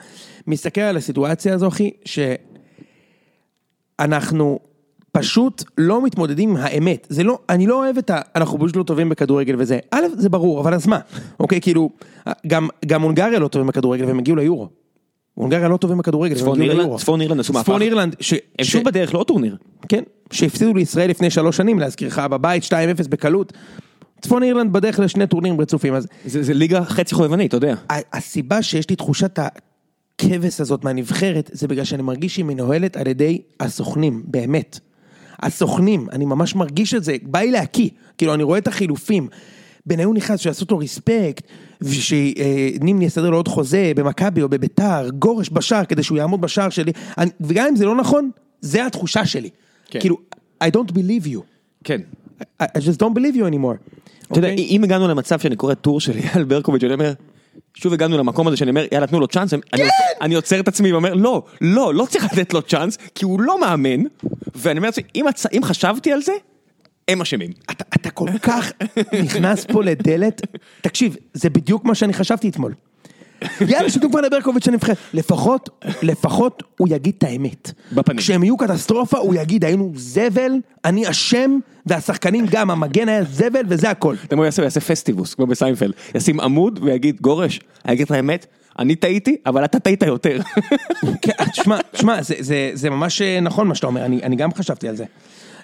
מסתכל 0.46 0.80
על 0.80 0.96
הסיטואציה 0.96 1.54
הזו, 1.54 1.68
אחי, 1.68 1.90
שאנחנו 3.99 4.58
פשוט 5.12 5.64
לא 5.78 6.04
מתמודדים 6.04 6.50
עם 6.50 6.56
האמת. 6.56 7.06
זה 7.11 7.23
לא, 7.23 7.38
אני 7.49 7.66
לא 7.66 7.84
אוהב 7.84 7.99
את 7.99 8.11
ה... 8.11 8.20
אנחנו 8.37 8.58
פשוט 8.58 8.76
לא 8.76 8.82
טובים 8.82 9.08
בכדורגל 9.08 9.54
וזה. 9.58 9.78
א', 9.90 10.04
זה 10.16 10.28
ברור, 10.28 10.61
אבל 10.61 10.75
אז 10.75 10.87
מה? 10.87 10.99
אוקיי, 11.40 11.61
כאילו, 11.61 11.90
גם, 12.46 12.68
גם 12.87 13.02
הונגריה 13.02 13.38
לא 13.38 13.49
טובים 13.49 13.66
בכדורגל 13.66 14.04
והם 14.04 14.18
הגיעו 14.18 14.37
ליורו. 14.37 14.68
הונגריה 15.35 15.69
לא 15.69 15.76
טובים 15.76 15.99
בכדורגל, 15.99 16.35
צפון 16.35 16.62
אירלנד. 16.62 16.99
צפון 16.99 17.21
אירלנד 17.21 17.41
עשו 17.41 17.53
מהפך. 17.53 17.64
צפון 17.64 17.83
אירלנד. 17.83 18.17
הם 18.59 18.64
שוב 18.64 18.85
בדרך 18.85 19.14
לעוד 19.14 19.26
טורניר. 19.26 19.57
כן, 19.88 20.03
שהפסידו 20.33 20.75
לישראל 20.75 21.11
לפני 21.11 21.31
שלוש 21.31 21.57
שנים, 21.57 21.79
להזכירך, 21.79 22.19
בבית 22.19 22.64
2-0 22.64 22.69
בקלות. 23.09 23.53
צפון 24.21 24.43
אירלנד 24.43 24.73
בדרך 24.73 24.99
לשני 24.99 25.26
טורנירים 25.26 25.61
רצופים, 25.61 25.95
אז 25.95 26.07
זה, 26.25 26.43
זה 26.43 26.55
ליגה 26.55 26.85
חצי 26.85 27.14
חובבנית, 27.14 27.49
אתה 27.49 27.57
יודע. 27.57 27.75
הסיבה 27.91 28.62
שיש 28.62 28.91
לי 28.91 28.97
תחושת 28.97 29.38
הכבש 29.38 30.61
הזאת 30.61 30.85
מהנבחרת, 30.85 31.50
זה 31.53 31.69
בגלל 31.69 31.85
שאני 31.85 32.03
מרגיש 32.03 32.35
שהיא 32.35 32.45
מנוהלת 32.45 32.97
על 32.97 33.07
ידי 33.07 33.43
הסוכנים, 33.61 34.23
באמת. 34.26 34.79
הסוכנים, 35.43 36.07
אני 36.12 36.25
ממש 36.25 36.55
מרגיש 36.55 36.95
את 36.95 37.05
זה, 37.05 37.17
בא 37.23 37.38
לי 37.38 37.50
להקיא, 37.50 37.88
כאילו 38.19 38.35
אני 38.35 38.43
רואה 38.43 38.59
את 38.59 38.69
החילופים. 38.69 39.29
בניון 39.87 40.17
נכנס, 40.17 40.41
שיעשו 40.41 40.64
לו 40.71 40.79
ריספקט, 40.79 41.45
ושנימני 41.81 43.05
יסדר 43.05 43.31
לו 43.31 43.37
עוד 43.37 43.49
חוזה 43.49 43.93
במכבי 43.97 44.43
או 44.43 44.49
בביתר, 44.49 45.09
גורש 45.19 45.50
בשער 45.53 45.85
כדי 45.85 46.03
שהוא 46.03 46.18
יעמוד 46.18 46.40
בשער 46.40 46.70
שלי, 46.70 46.92
אני, 47.18 47.31
וגם 47.40 47.66
אם 47.70 47.77
זה 47.77 47.85
לא 47.85 47.94
נכון, 47.97 48.31
זה 48.61 48.87
התחושה 48.87 49.27
שלי. 49.27 49.51
כן. 49.90 50.01
כאילו, 50.01 50.16
I 50.64 50.66
don't 50.66 50.90
believe 50.92 51.27
you. 51.35 51.38
כן. 51.85 52.01
I, 52.40 52.64
I 52.64 52.81
just 52.81 52.99
don't 53.01 53.14
believe 53.18 53.37
you 53.37 53.53
anymore. 53.53 53.77
אתה 54.33 54.38
יודע, 54.38 54.51
אוקיי? 54.51 54.66
אם 54.70 54.85
הגענו 54.85 55.09
למצב 55.09 55.38
שאני 55.38 55.57
קורא 55.57 55.75
טור 55.75 56.01
של 56.01 56.12
אייל 56.16 56.44
ברקוביץ', 56.44 56.85
אני 56.85 56.94
אומר, 56.94 57.12
שוב 57.75 57.92
הגענו 57.92 58.18
למקום 58.18 58.49
הזה 58.49 58.57
שאני 58.57 58.70
אומר, 58.70 58.85
יאללה, 58.92 59.07
תנו 59.07 59.20
לו 59.20 59.27
צ'אנס, 59.27 59.55
אני- 59.55 59.62
אני 59.73 59.83
עוצר- 59.83 59.94
אני 60.25 60.35
עוצר 60.35 60.61
את 60.61 60.68
עצמי 60.68 60.92
ואומר, 60.92 61.14
לא, 61.14 61.42
לא, 61.61 61.94
לא 61.94 62.07
צריך 62.11 62.25
לתת 62.33 62.55
לו 62.55 62.62
צ'אנס, 62.62 62.99
כי 63.14 63.25
הוא 63.25 63.40
לא 63.40 63.61
מאמן, 63.61 64.01
ואני 64.55 64.79
אומר 64.79 64.88
לעצמי, 64.88 65.05
אם 65.14 65.25
אם 65.53 65.64
חשבתי 65.64 66.12
על 66.12 66.23
זה, 66.23 66.33
הם 67.09 67.21
אשמים. 67.21 67.51
אתה, 67.71 67.85
אתה 67.97 68.11
כל 68.11 68.38
כך 68.43 68.73
נכנס 69.25 69.64
פה 69.64 69.83
לדלת, 69.83 70.43
תקשיב, 70.81 71.17
זה 71.35 71.51
בדיוק 71.51 71.85
מה 71.85 71.95
שאני 71.95 72.12
חשבתי 72.12 72.49
אתמול. 72.49 72.75
יאללה, 73.61 73.90
שתנו 73.90 74.11
כבר 74.11 74.21
לברקוביץ' 74.21 74.69
הנבחרת. 74.69 74.97
לפחות, 75.14 75.85
לפחות 76.03 76.62
הוא 76.79 76.88
יגיד 76.90 77.14
את 77.19 77.23
האמת. 77.23 77.73
בפנים. 77.93 78.19
כשהם 78.19 78.45
יהיו 78.45 78.57
קטסטרופה, 78.57 79.19
הוא 79.19 79.35
יגיד, 79.35 79.64
היינו 79.64 79.93
זבל, 79.97 80.53
אני 80.85 81.11
אשם, 81.11 81.59
והשחקנים 81.87 82.47
גם, 82.51 82.71
המגן 82.71 83.09
היה 83.09 83.25
זבל, 83.25 83.62
וזה 83.69 83.90
הכל. 83.90 84.14
אתה 84.25 84.35
אומר, 84.35 84.45
יעשה 84.45 84.62
יעשה 84.62 84.81
פסטיבוס, 84.81 85.35
כמו 85.35 85.47
בסיינפלד, 85.47 85.93
ישים 86.14 86.40
עמוד 86.40 86.81
ויגיד, 86.83 87.21
גורש, 87.21 87.61
אני 87.85 87.93
אגיד 87.93 88.07
לך 88.07 88.12
האמת, 88.12 88.47
אני 88.79 88.97
טעיתי, 88.97 89.37
אבל 89.47 89.64
אתה 89.64 89.79
טעית 89.79 90.03
יותר. 90.03 90.40
כן, 91.23 91.33
תשמע, 91.53 91.79
תשמע, 91.93 92.19
זה, 92.75 92.90
ממש 92.90 93.23
אה, 93.23 93.40
נכון 93.40 93.69
מה 93.69 93.75
שאתה 93.75 93.87
אומר, 93.87 94.05
אני 94.05 94.37
גם 94.37 94.55
חשבתי 94.55 94.88
על 94.88 94.97
זה. 94.97 95.05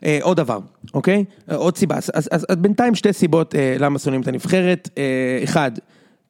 אה, 0.04 0.18
עוד 0.22 0.36
דבר, 0.36 0.58
אוקיי? 0.94 1.24
אה, 1.50 1.56
עוד 1.56 1.76
סיבה, 1.76 1.96
אז, 1.96 2.10
אז, 2.14 2.28
אז, 2.32 2.46
אז 2.48 2.56
בינתיים 2.56 2.94
שתי 2.94 3.12
סיבות 3.12 3.54
אה, 3.54 3.76
למה 3.78 3.98
שונאים 3.98 4.22
את 4.22 4.28
הנבחרת. 4.28 4.88
אה, 4.98 5.40
אחד, 5.44 5.70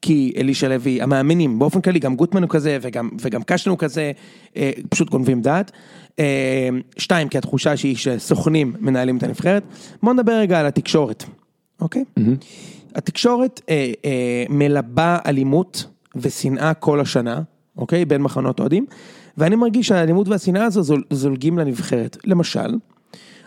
כי 0.03 0.33
אלישע 0.37 0.69
לוי, 0.69 1.03
המאמינים, 1.03 1.59
באופן 1.59 1.81
כללי, 1.81 1.99
גם 1.99 2.17
גוטמן 2.17 2.43
הוא 2.43 2.51
כזה, 2.51 2.79
וגם, 2.83 3.09
וגם 3.21 3.43
קשטן 3.43 3.71
הוא 3.71 3.79
כזה, 3.79 4.13
אה, 4.57 4.71
פשוט 4.89 5.11
גונבים 5.11 5.43
דעת. 5.43 5.71
אה, 6.19 6.69
שתיים, 6.99 7.29
כי 7.29 7.39
התחושה 7.39 7.77
שהיא 7.77 7.97
שסוכנים 7.97 8.75
מנהלים 8.81 9.17
את 9.17 9.23
הנבחרת. 9.23 9.63
בוא 10.03 10.13
נדבר 10.13 10.33
רגע 10.33 10.61
על 10.61 10.67
התקשורת, 10.67 11.25
אוקיי? 11.81 12.05
התקשורת 12.95 13.61
אה, 13.69 13.93
אה, 14.05 14.45
מלבה 14.49 15.19
אלימות 15.27 15.85
ושנאה 16.17 16.75
כל 16.75 17.01
השנה, 17.01 17.43
אוקיי? 17.77 18.05
בין 18.05 18.23
מחנות 18.23 18.61
אוהדים, 18.61 18.87
ואני 19.39 19.57
מרגיש 19.57 19.89
שהאלימות 19.89 20.29
והשנאה 20.29 20.65
הזו 20.65 20.83
זול, 20.83 21.03
זולגים 21.11 21.59
לנבחרת. 21.59 22.17
למשל, 22.25 22.75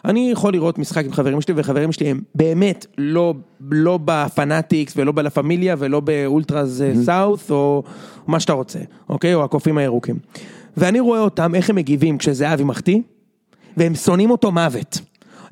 אני 0.05 0.29
יכול 0.31 0.53
לראות 0.53 0.77
משחק 0.77 1.05
עם 1.05 1.13
חברים 1.13 1.41
שלי, 1.41 1.53
וחברים 1.57 1.91
שלי 1.91 2.09
הם 2.09 2.21
באמת 2.35 2.85
לא, 2.97 3.33
לא 3.71 3.99
בפנאטיקס 4.05 4.93
ולא 4.97 5.11
בלה 5.11 5.29
פמיליה 5.29 5.75
ולא 5.79 5.99
באולטראז 5.99 6.81
אה, 6.81 7.03
סאות' 7.03 7.51
או 7.51 7.83
מה 8.27 8.39
שאתה 8.39 8.53
רוצה, 8.53 8.79
אוקיי? 9.09 9.33
או 9.33 9.43
הקופים 9.43 9.77
הירוקים. 9.77 10.15
ואני 10.77 10.99
רואה 10.99 11.19
אותם, 11.19 11.55
איך 11.55 11.69
הם 11.69 11.75
מגיבים 11.75 12.17
כשזהבי 12.17 12.63
מחטיא, 12.63 12.99
והם 13.77 13.95
שונאים 13.95 14.31
אותו 14.31 14.51
מוות. 14.51 14.99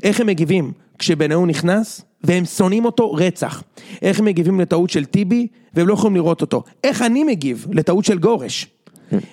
איך 0.04 0.20
הם 0.20 0.28
מגיבים 0.28 0.72
כשבניון 1.00 1.50
נכנס, 1.50 2.02
והם 2.24 2.46
שונאים 2.46 2.86
אותו 2.86 3.14
רצח. 3.14 3.64
איך 4.02 4.20
הם 4.20 4.26
מגיבים 4.26 4.60
לטעות 4.60 4.90
של 4.90 5.06
טיבי, 5.06 5.48
והם 5.74 5.88
לא 5.88 5.94
יכולים 5.94 6.16
לראות 6.16 6.42
אותו. 6.42 6.64
איך 6.84 7.02
אני 7.02 7.24
מגיב 7.24 7.68
לטעות 7.72 8.06
של 8.06 8.18
גורש. 8.20 8.68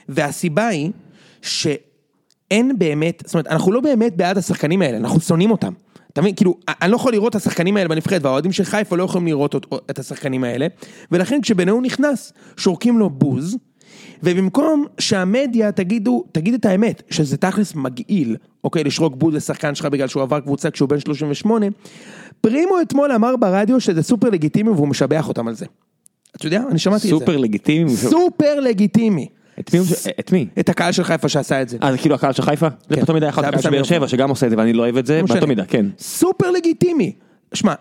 והסיבה 0.09 0.67
היא 0.67 0.91
שאין 2.51 2.79
באמת, 2.79 3.23
זאת 3.27 3.35
אומרת, 3.35 3.47
אנחנו 3.47 3.73
לא 3.73 3.81
באמת 3.81 4.17
בעד 4.17 4.39
השחקנים 4.39 4.83
האלה, 4.83 4.97
אנחנו 4.97 5.21
שונאים 5.21 5.51
אותם. 5.51 5.73
אתה 6.13 6.21
מבין? 6.21 6.35
כאילו, 6.35 6.55
אני 6.83 6.91
לא 6.91 6.97
יכול 6.97 7.13
לראות 7.13 7.31
את 7.31 7.41
השחקנים 7.41 7.77
האלה 7.77 7.89
בנבחרת, 7.89 8.25
והאוהדים 8.25 8.53
של 8.53 8.65
חיפה 8.65 8.97
לא 8.97 9.03
יכולים 9.03 9.27
לראות 9.27 9.55
אות- 9.55 9.67
את 9.91 9.99
השחקנים 9.99 10.45
האלה, 10.45 10.67
ולכן 11.13 11.41
כשבניון 11.43 11.85
נכנס, 11.85 12.33
שורקים 12.57 12.99
לו 12.99 13.11
בוז, 13.11 13.57
ובמקום 14.23 14.85
שהמדיה 14.99 15.73
תגידו, 15.73 16.25
תגיד 16.33 16.55
את 16.55 16.65
האמת, 16.65 17.03
שזה 17.11 17.37
תכלס 17.37 17.75
מגעיל, 17.75 18.37
אוקיי, 18.65 18.85
לשרוק 18.85 19.15
בוז 19.17 19.35
לשחקן 19.35 19.75
שלך 19.75 19.87
בגלל 19.87 20.09
שהוא 20.09 20.23
עבר 20.23 20.41
קבוצה 20.41 20.71
כשהוא 20.71 20.89
בן 20.89 21.01
38, 21.01 21.67
פרימו 22.41 22.81
אתמול 22.83 23.13
אמר 23.13 23.37
ברדיו 23.37 23.81
שזה 23.81 24.03
סופר 24.03 24.31
לגיטימי 24.31 24.71
והוא 24.71 24.89
משבח 24.89 25.29
אותם 25.29 25.49
על 25.49 25.55
זה. 25.55 25.67
אתה 26.37 26.47
יודע? 26.47 26.63
אני 26.71 26.79
שמעתי 26.79 26.97
את 26.97 27.03
זה. 27.03 27.09
סופר 27.19 27.37
לגיטימי. 27.37 27.97
סופר 27.97 28.61
לגיטימי. 28.61 29.27
את 29.61 29.75
מי 29.75 29.81
את 30.21 30.33
מי? 30.33 30.47
את 30.61 30.69
הקהל 30.69 30.93
של 30.93 31.05
חיפה 31.05 31.29
שעשה 31.29 31.63
את 31.63 31.69
זה. 31.69 31.79
אה, 31.83 31.93
זה 31.93 31.99
כאילו 31.99 32.15
הקהל 32.15 32.33
של 32.33 32.43
חיפה? 32.43 32.69
זה. 32.89 32.97
באותה 32.97 33.13
מידה 33.13 33.27
יכול 33.27 33.43
להיות 33.43 33.55
הקהל 33.55 33.63
של 33.63 33.71
באר 33.71 33.83
שבע 33.83 34.09
שגם 34.09 34.31
עושה 34.31 34.47
את 34.47 34.51
זה 34.51 34.57
ואני 34.59 34.73
לא 34.73 34.83
אוהב 34.83 34.97
את 34.97 35.07
זה, 35.07 35.21
לא. 35.21 35.27
באותה 35.27 35.47
מידה, 35.47 35.65
כן. 35.65 35.87
סופר 35.99 36.51
לגיטימי. 36.51 37.13
שמע, 37.55 37.75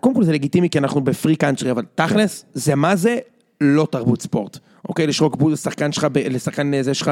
קודם 0.00 0.14
כל 0.14 0.24
זה 0.24 0.32
לגיטימי 0.32 0.70
כי 0.70 0.78
אנחנו 0.78 1.00
בפרי 1.00 1.36
קאנטרי, 1.36 1.70
אבל 1.70 1.82
תכלס, 1.94 2.44
זה 2.54 2.74
מה 2.74 2.96
זה 2.96 3.18
לא 3.60 3.86
תרבות 3.90 4.22
ספורט. 4.22 4.58
אוקיי, 4.88 5.06
לשרוק 5.06 5.36
בוז 5.36 5.52
לשחקן 5.52 5.92
שלך, 5.92 6.06
לשחקן 6.30 6.74
אה, 6.74 6.82
זה 6.82 6.94
שלך, 6.94 7.10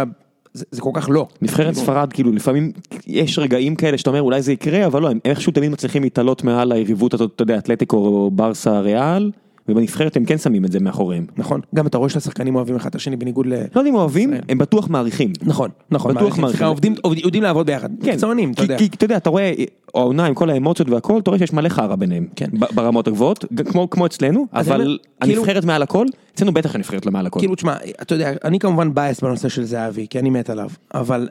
זה 0.55 0.65
זה 0.71 0.81
כל 0.81 0.91
כך 0.95 1.09
לא. 1.11 1.27
נבחרת 1.43 1.75
ספרד, 1.75 2.13
כאילו 2.13 2.33
לפעמים 2.33 2.73
יש 3.07 3.39
רגעים 3.39 3.77
כאלה 3.77 3.99
שאתה 3.99 4.11
אומר 4.11 4.23
אולי 4.23 4.43
זה 4.43 4.53
יקרה, 4.53 4.87
אבל 4.87 5.03
לא, 5.03 5.11
הם 5.11 5.19
איכשהו 5.25 5.53
תמיד 5.53 5.71
מצליחים 5.71 6.03
להתעלות 6.03 6.45
מעל 6.45 6.73
היריבות 6.73 7.15
הזאת, 7.15 7.33
אתה 7.35 7.43
יודע, 7.43 7.59
אתלטיקו 7.59 7.97
או 7.97 8.31
ברסה 8.31 8.81
ריאל, 8.81 9.31
ובנבחרת 9.69 10.17
הם 10.17 10.25
כן 10.25 10.39
שמים 10.39 10.65
את 10.65 10.73
זה 10.73 10.81
מאחוריהם. 10.81 11.27
נכון, 11.37 11.61
גם 11.75 11.87
אתה 11.87 11.99
רואה 11.99 12.09
שהשחקנים 12.09 12.57
אוהבים 12.57 12.77
אחד 12.77 12.89
את 12.91 12.95
השני 12.95 13.17
בניגוד 13.17 13.47
ל... 13.47 13.53
לא 13.53 13.81
יודע 13.81 13.91
אם 13.91 13.95
אוהבים. 13.95 14.33
הם 14.49 14.59
בטוח 14.59 14.89
מעריכים. 14.89 15.33
נכון, 15.43 15.71
נכון, 15.91 16.15
בטוח 16.15 16.39
מעריכים. 16.39 16.67
עובדים, 16.67 16.95
עובדים- 17.03 17.25
יודעים 17.25 17.43
לעבוד 17.43 17.67
ביחד, 17.67 17.89
כן, 18.03 18.11
מקצוענים, 18.13 18.53
אתה 18.53 18.63
יודע. 18.63 18.79
כי 18.79 18.87
אתה 18.87 19.05
יודע, 19.05 19.17
אתה 19.17 19.31
רואה, 19.31 19.53
העונה 19.95 20.27
עם 20.27 20.35
כל 20.35 20.51
האמוציות 20.51 20.91
והכל, 20.91 21.19
אתה 21.19 21.31
רואה 21.31 21.39
שיש 21.39 21.53
מלא 21.53 21.69
חרא 21.69 21.95
ביניהם. 21.97 22.27
כן. 22.37 22.47
ברמות 22.75 23.09
הגבוהות, 23.09 23.45
כמו 23.73 23.91
כמו 23.91 24.07
אצלנו, 24.07 24.47
אבל 24.53 24.99
כאילו- 25.21 25.43
הנבחרת 25.43 25.65
מעל 25.65 25.83
הכל, 25.83 26.07
אצלנו 26.35 26.53
בטח 26.53 26.75
הנבחרת 26.75 27.07
לא 27.07 27.13
מעל 27.13 27.27
הכל. 27.27 27.39
כאילו, 27.41 27.55
תשמע, 27.55 27.75
אתה 28.03 28.15
יודע, 28.15 28.33
אני 28.45 28.59
כמובן 28.59 28.95
בייס 28.95 29.21
בנושא 29.21 29.49
של 29.49 29.65
זהבי, 29.65 30.07
כי 30.11 30.19
אני 30.19 30.31
מת 30.31 30.51
עליו, 30.51 30.71
אבל 30.95 31.29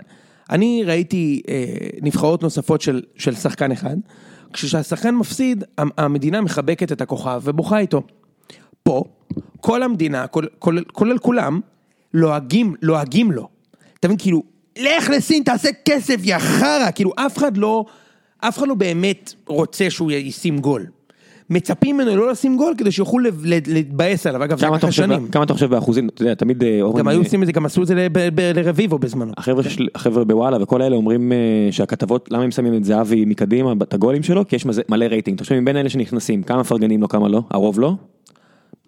אני 0.50 0.84
ראיתי 0.86 1.42
אה, 1.50 1.66
נבחרות 2.02 2.44
נוספות 2.44 2.82
של, 2.82 3.02
של 3.18 3.36
שחקן 3.36 3.72
אחד, 3.72 3.96
כשהשחקן 4.54 5.16
מפסיד, 5.16 5.64
המ- 5.78 5.90
המדינה 5.98 6.42
מחבקת 6.42 6.92
את 6.92 7.02
הכוכב 7.02 7.42
ובוכה 7.44 7.80
איתו. 7.80 8.02
פה, 8.88 9.04
כל 9.62 9.84
המדינה, 9.84 10.28
כולל, 10.28 10.48
כולל, 10.60 10.84
כולל 10.94 11.18
כולם, 11.18 11.60
לועגים, 12.14 12.76
לועגים 12.82 13.32
לו. 13.32 13.48
אתה 14.00 14.08
מבין, 14.08 14.18
כאילו, 14.18 14.44
לך 14.80 15.10
לסין, 15.10 15.44
תעשה 15.44 15.70
כסף, 15.86 16.16
יא 16.24 16.38
חרא, 16.40 16.92
כאילו, 16.96 17.12
אף 17.16 17.38
אחד 17.38 17.58
לא, 17.58 17.86
אף 18.40 18.58
אחד 18.58 18.68
לא 18.68 18.76
באמת 18.76 19.34
רוצה 19.48 19.90
שהוא 19.90 20.12
ישים 20.12 20.60
גול. 20.60 20.86
מצפים 21.50 21.98
ממנו 21.98 22.16
לא 22.16 22.32
לשים 22.32 22.58
גול 22.58 22.74
כדי 22.78 22.92
שיוכלו 22.92 23.20
להתבאס 23.68 24.28
עליו, 24.28 24.44
אגב, 24.44 24.60
זה 24.60 24.66
לקח 24.66 24.78
אתה 24.78 24.88
חושב- 24.88 25.04
שנים. 25.04 25.28
כמה 25.28 25.44
אתה 25.44 25.54
חושב 25.54 25.70
באחוזים, 25.70 26.10
אתה 26.10 26.22
יודע, 26.22 26.34
תמיד 26.34 26.64
אה, 26.64 26.80
גם 26.98 27.08
היו 27.08 27.20
עושים 27.20 27.42
את 27.42 27.46
זה, 27.48 27.52
גם 27.52 27.66
עשו 27.66 27.82
את 27.82 27.88
זה 27.88 28.08
לרביבו 28.56 28.98
בזמנו. 29.00 29.32
החבר'ה 29.96 30.24
בוואלה 30.24 30.64
וכל 30.64 30.82
אלה 30.82 30.96
אומרים 30.96 31.32
אה, 31.32 31.38
שהכתבות, 31.72 32.30
למה 32.32 32.44
הם 32.44 32.52
שמים 32.52 32.74
את 32.76 32.84
זהבי 32.84 33.26
מקדימה, 33.26 33.74
את 33.84 33.94
הגולים 33.94 34.24
שלו? 34.24 34.48
כי 34.48 34.56
יש 34.56 34.66
מלא 34.90 35.06
רייטינג. 35.06 35.38
תחשוב, 35.38 35.60
מבין 35.60 35.78
אלה 35.78 35.90
שנכנסים, 35.90 36.44
כמה 36.44 36.60
מפרגנים 36.60 37.02
לו, 37.02 37.08
כמה 37.08 37.28
לא? 37.28 37.42
הרוב 37.50 37.80
לא? 37.80 37.94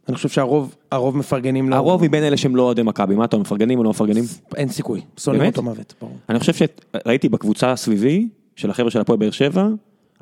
אני 0.10 0.16
חושב 0.16 0.30
שהרוב, 0.30 0.76
הרוב 0.92 1.18
מפרגנים 1.18 1.70
לו. 1.70 1.76
הרוב 1.76 2.04
מבין 2.04 2.24
אלה 2.24 2.38
שהם 2.38 2.56
לא 2.56 2.62
אוהדי 2.62 2.84
מכבי, 2.84 3.16
מה 3.16 3.26
אתה 3.26 3.36
אומר, 3.36 3.42
מפרגנים 3.42 3.80
או 3.80 3.84
לא 3.84 3.90
מפרגנים? 3.90 4.24
אין 4.56 4.70
סיכוי, 4.70 5.02
שונאים 5.20 5.42
באמת? 5.42 5.58
אותו 5.58 5.64
מוות, 5.70 5.94
ברור. 6.02 6.18
אני 6.30 6.40
חושב 6.40 6.54
שראיתי 6.54 7.30
בקבוצה 7.30 7.76
סביבי, 7.76 8.28
של 8.56 8.70
החבר'ה 8.70 8.92
של 8.92 9.00
הפועל 9.02 9.20
באר 9.20 9.32
שבע, 9.32 9.68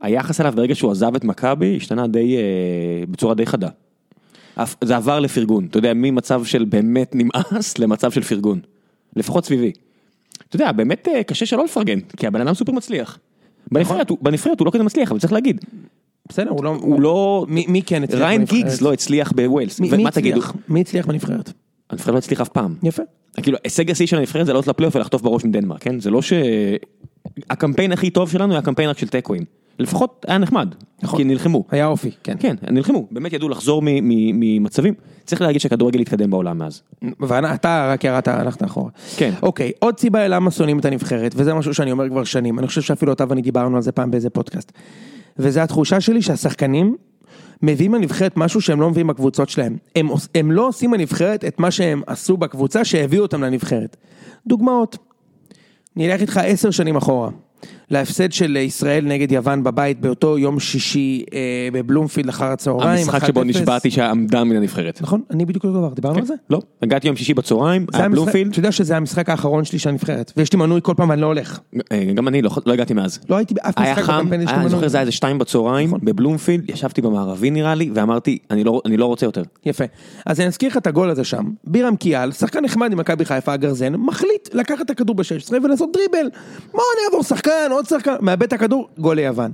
היחס 0.02 0.42
אליו 0.42 0.54
ברגע 0.56 0.76
שהוא 0.76 0.92
עזב 0.92 1.16
את 1.16 1.24
מכבי, 1.24 1.78
השתנה 1.78 2.08
די, 2.08 2.38
אה, 2.38 2.42
בצורה 3.12 3.34
די 3.36 3.46
חדה. 3.46 3.70
זה 4.84 4.96
עבר 4.96 5.20
לפרגון, 5.20 5.66
אתה 5.70 5.78
יודע, 5.78 5.94
ממצב 5.94 6.44
של 6.46 6.66
באמת 6.66 7.16
נמאס 7.16 7.78
למצב 7.80 8.12
של 8.12 8.22
פרגון. 8.22 8.60
לפחות 9.16 9.46
סביבי. 9.46 9.72
אתה 10.50 10.56
יודע, 10.56 10.72
באמת 10.72 11.08
אה, 11.08 11.24
קשה 11.24 11.46
שלא 11.46 11.66
לפרגן, 11.66 12.00
כי 12.18 12.28
הבן 12.28 12.42
אדם 12.42 12.54
סופר 12.54 12.72
מצליח. 12.72 13.20
הוא- 14.10 14.18
בנבחרת 14.22 14.60
הוא 14.60 14.66
לא 14.66 14.72
כזה 14.72 14.84
מצליח, 14.84 15.12
אבל 15.12 15.20
צריך 15.20 15.34
להגיד, 15.34 15.66
בסדר, 16.30 16.50
הוא 16.50 16.64
לא... 16.64 16.78
הוא 16.82 17.02
לא... 17.02 17.46
מי 17.50 17.66
מי 17.68 17.82
כן 17.82 18.04
הצליח 18.04 18.22
ריין 18.22 18.42
בנבחרת? 18.42 18.58
גיגס 18.58 18.82
לא 18.82 18.94
הצליח 18.94 19.32
בווילס, 19.32 19.80
ומה 19.92 20.12
תגידו? 20.12 20.42
מי 20.70 20.82
הצליח 20.82 21.06
בנבחרת? 21.06 21.52
הנבחרת 21.90 22.14
לא 22.14 22.18
הצליח 22.18 22.42
אף 22.42 22.50
פעם. 22.50 22.76
יפה. 22.84 23.04
כאילו, 23.42 23.58
הישג 23.64 23.92
השיא 23.92 24.08
של 24.08 24.18
הנבחרת 24.18 24.46
זה 24.46 24.54
לעלות 24.54 24.68
לפלייאוף 24.68 24.96
ולחטוף 24.96 25.22
בראש 25.22 25.46
מדנמרק, 25.46 25.82
כן? 25.82 26.00
זה 26.00 26.10
לא 26.10 26.22
ש... 26.22 26.34
הקמפיין 27.50 27.92
הכי 27.92 28.10
טוב 28.10 28.30
שלנו 28.30 28.54
היה 28.54 28.60
הקמפיין 28.60 28.90
רק 28.90 28.98
של 28.98 29.08
תיקואים. 29.08 29.44
לפחות 29.80 30.26
היה 30.28 30.38
נחמד, 30.38 30.76
נכון. 31.04 31.20
כי 31.20 31.24
נלחמו. 31.24 31.64
היה 31.72 31.88
אופי, 31.88 32.12
כן. 32.24 32.36
כן, 32.40 32.56
נלחמו, 32.72 33.08
באמת 33.12 33.34
ידעו 33.34 33.50
לחזור 33.50 33.82
ממצבים. 33.86 34.94
צריך 35.26 35.42
להגיד 35.42 35.62
שהכדורגל 35.62 36.00
התקדם 36.00 36.30
בעולם 36.30 36.58
מאז. 36.58 36.82
ואתה 37.20 37.90
רק 37.94 38.04
ירדת, 38.04 38.28
הלכת 38.28 38.64
אחורה. 38.64 38.90
כן. 39.18 39.34
אוקיי, 39.42 39.72
עוד 39.80 40.00
סיבה 40.00 40.28
למה 40.28 40.52
שונאים 40.52 40.80
את 40.80 40.86
הנבחרת, 40.86 41.34
וזה 41.36 41.54
משהו 41.54 41.74
שאני 41.74 41.92
אומר 41.92 42.10
כבר 42.10 42.24
שנים, 42.24 42.60
אני 42.60 42.68
חושב 42.68 42.82
שאפילו 42.82 43.14
אתה 43.14 43.26
ואני 43.30 43.42
דיברנו 43.42 43.76
על 43.76 43.82
זה 43.82 43.92
פעם 43.92 44.12
באיזה 44.12 44.30
פודקאסט. 44.30 44.72
וזה 45.40 45.64
התחושה 45.64 46.02
שלי 46.02 46.22
שהשחקנים 46.22 46.96
מביאים 47.62 47.94
לנבחרת 47.94 48.38
משהו 48.38 48.62
שהם 48.62 48.82
לא 48.82 48.90
מביאים 48.90 49.08
בקבוצות 49.08 49.50
שלהם. 49.50 49.78
הם, 49.96 50.08
הם 50.36 50.52
לא 50.52 50.68
עושים 50.68 50.92
בנבחרת 50.92 51.46
את 51.46 51.60
מה 51.60 51.72
שהם 51.72 52.02
עשו 52.08 52.38
בקבוצה 52.38 52.86
שהביאו 52.86 53.22
אותם 53.22 53.44
לנבחרת. 53.44 53.98
דוגמאות. 54.48 54.98
אני 55.96 56.12
אלך 56.12 56.22
איתך 56.22 56.42
עשר 56.44 56.72
שנים 56.72 56.96
אחורה. 56.96 57.30
להפסד 57.92 58.32
של 58.32 58.56
ישראל 58.58 59.06
נגד 59.06 59.32
יוון 59.32 59.64
בבית 59.64 60.02
באותו 60.02 60.38
יום 60.38 60.60
שישי 60.60 61.24
אה, 61.34 61.40
בבלומפילד 61.74 62.30
אחר 62.30 62.46
הצהריים. 62.46 63.00
המשחק 63.00 63.26
שבו 63.28 63.42
1-0. 63.42 63.44
נשבעתי 63.44 63.92
שעמדה 63.92 64.44
מן 64.44 64.56
הנבחרת. 64.56 65.02
נכון, 65.02 65.22
אני 65.32 65.46
בדיוק 65.46 65.64
אותו 65.66 65.78
דבר, 65.78 65.94
דיברנו 65.94 66.20
על 66.20 66.26
זה? 66.26 66.34
לא, 66.50 66.62
הגעתי 66.82 67.08
יום 67.08 67.16
שישי 67.16 67.34
בצהריים, 67.34 67.86
היה 67.94 68.10
בלומפילד, 68.10 68.52
אתה 68.52 68.60
יודע 68.60 68.72
שזה 68.72 68.98
המשחק 68.98 69.30
האחרון 69.30 69.64
שלי 69.64 69.80
של 69.80 69.90
הנבחרת, 69.90 70.34
ויש 70.38 70.54
לי 70.54 70.60
מנוי 70.60 70.80
כל 70.84 70.94
פעם 70.98 71.10
ואני 71.10 71.22
לא 71.22 71.26
הולך. 71.28 71.60
אה, 71.92 72.04
גם 72.16 72.28
אני 72.28 72.42
לא 72.42 72.50
לא 72.66 72.74
הגעתי 72.74 72.94
מאז. 72.94 73.20
לא 73.30 73.36
הייתי 73.36 73.54
באף 73.54 73.74
היה 73.78 73.94
משחק 73.96 74.04
בקמפיין, 74.14 74.42
יש 74.42 74.48
לי 74.48 74.52
היה- 74.52 74.56
אני 74.56 74.66
מנוי. 74.66 74.70
זוכר 74.72 74.88
זה 74.88 74.98
היה 74.98 75.02
איזה 75.02 75.12
שתיים 75.12 75.38
בצהריים, 75.40 75.88
נכון. 75.88 76.00
בבלומפילד, 76.04 76.70
ישבתי 76.70 77.02
במערבי 77.02 77.50
נראה 77.52 77.76
לי, 77.76 77.90
ואמרתי, 77.94 78.38
אני 78.52 78.64
לא- 78.64 78.82
אני 78.86 78.98
לא 78.98 79.06
רוצה 79.06 79.26
יותר. 79.26 79.44
יפה. 79.66 79.84
אז 80.26 80.40
אני 80.40 80.48
אזכיר 80.48 80.70
לך 80.70 80.78
את 80.78 80.88
הגול 80.88 81.10
הזה 81.10 81.24
שם, 81.24 81.44
בירם 81.64 81.96
קיאל, 81.96 82.32
שחקן 82.32 82.64
נחמד 82.64 82.92
עם 82.92 82.98
מכבי 83.00 83.26
חיפה, 83.26 83.54
הגרזן, 83.54 83.96
מחליט 83.96 84.50
לקחת 84.54 84.82
את 84.86 84.90
הכדור 84.90 85.16
ב-16 85.16 85.24
ולעשות 85.64 85.90
דריבל. 85.94 86.30
בוא 86.72 86.82
אני 86.98 87.06
אעבור 87.06 87.24
שחקן, 87.24 87.72
עוד 87.78 87.86
שחקן, 87.86 88.16
מאבד 88.22 88.44
את 88.44 88.54
הכדור, 88.54 88.90
גול 88.98 89.16
ליוון. 89.16 89.52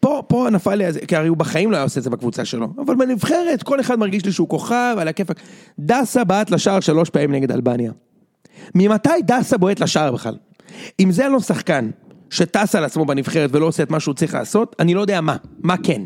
פה, 0.00 0.22
פה 0.28 0.48
נפל 0.52 0.74
לי, 0.74 0.84
כי 1.08 1.16
הרי 1.16 1.28
הוא 1.28 1.36
בחיים 1.36 1.70
לא 1.70 1.76
היה 1.76 1.82
עושה 1.82 1.98
את 1.98 2.04
זה 2.04 2.10
בקבוצה 2.10 2.44
שלו, 2.44 2.68
אבל 2.78 2.94
בנבחרת 2.94 3.62
כל 3.62 3.80
אחד 3.80 3.98
מרגיש 3.98 4.24
לי 4.24 4.32
שהוא 4.32 4.48
כוכב, 4.48 4.96
על 4.98 5.08
הכיפאק. 5.08 5.40
דסה 5.78 6.24
בעט 6.24 6.50
לשער 6.50 6.80
שלוש 6.80 7.10
פעמים 7.10 7.32
נגד 7.32 7.52
אלבניה. 7.52 7.92
ממתי 8.74 9.10
דסה 9.24 9.58
בועט 9.58 9.80
לשער 9.80 10.12
בכלל? 10.12 10.36
אם 11.00 11.12
זה 11.12 11.28
לא 11.28 11.40
שחקן 11.40 11.90
שטס 12.30 12.74
על 12.74 12.84
עצמו 12.84 13.04
בנבחרת 13.04 13.50
ולא 13.52 13.66
עושה 13.66 13.82
את 13.82 13.90
מה 13.90 14.00
שהוא 14.00 14.14
צריך 14.14 14.34
לעשות, 14.34 14.76
אני 14.78 14.94
לא 14.94 15.00
יודע 15.00 15.20
מה, 15.20 15.36
מה 15.58 15.76
כן, 15.82 16.02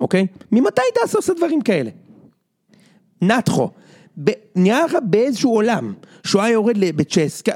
אוקיי? 0.00 0.26
ממתי 0.52 0.82
דסה 1.04 1.18
עושה 1.18 1.32
דברים 1.34 1.62
כאלה? 1.62 1.90
נתחו, 3.22 3.70
ב- 4.24 4.30
נראה 4.56 4.84
לך 4.84 4.96
באיזשהו 5.02 5.54
עולם, 5.54 5.94
שהוא 6.24 6.42
היה 6.42 6.52
יורד 6.52 6.76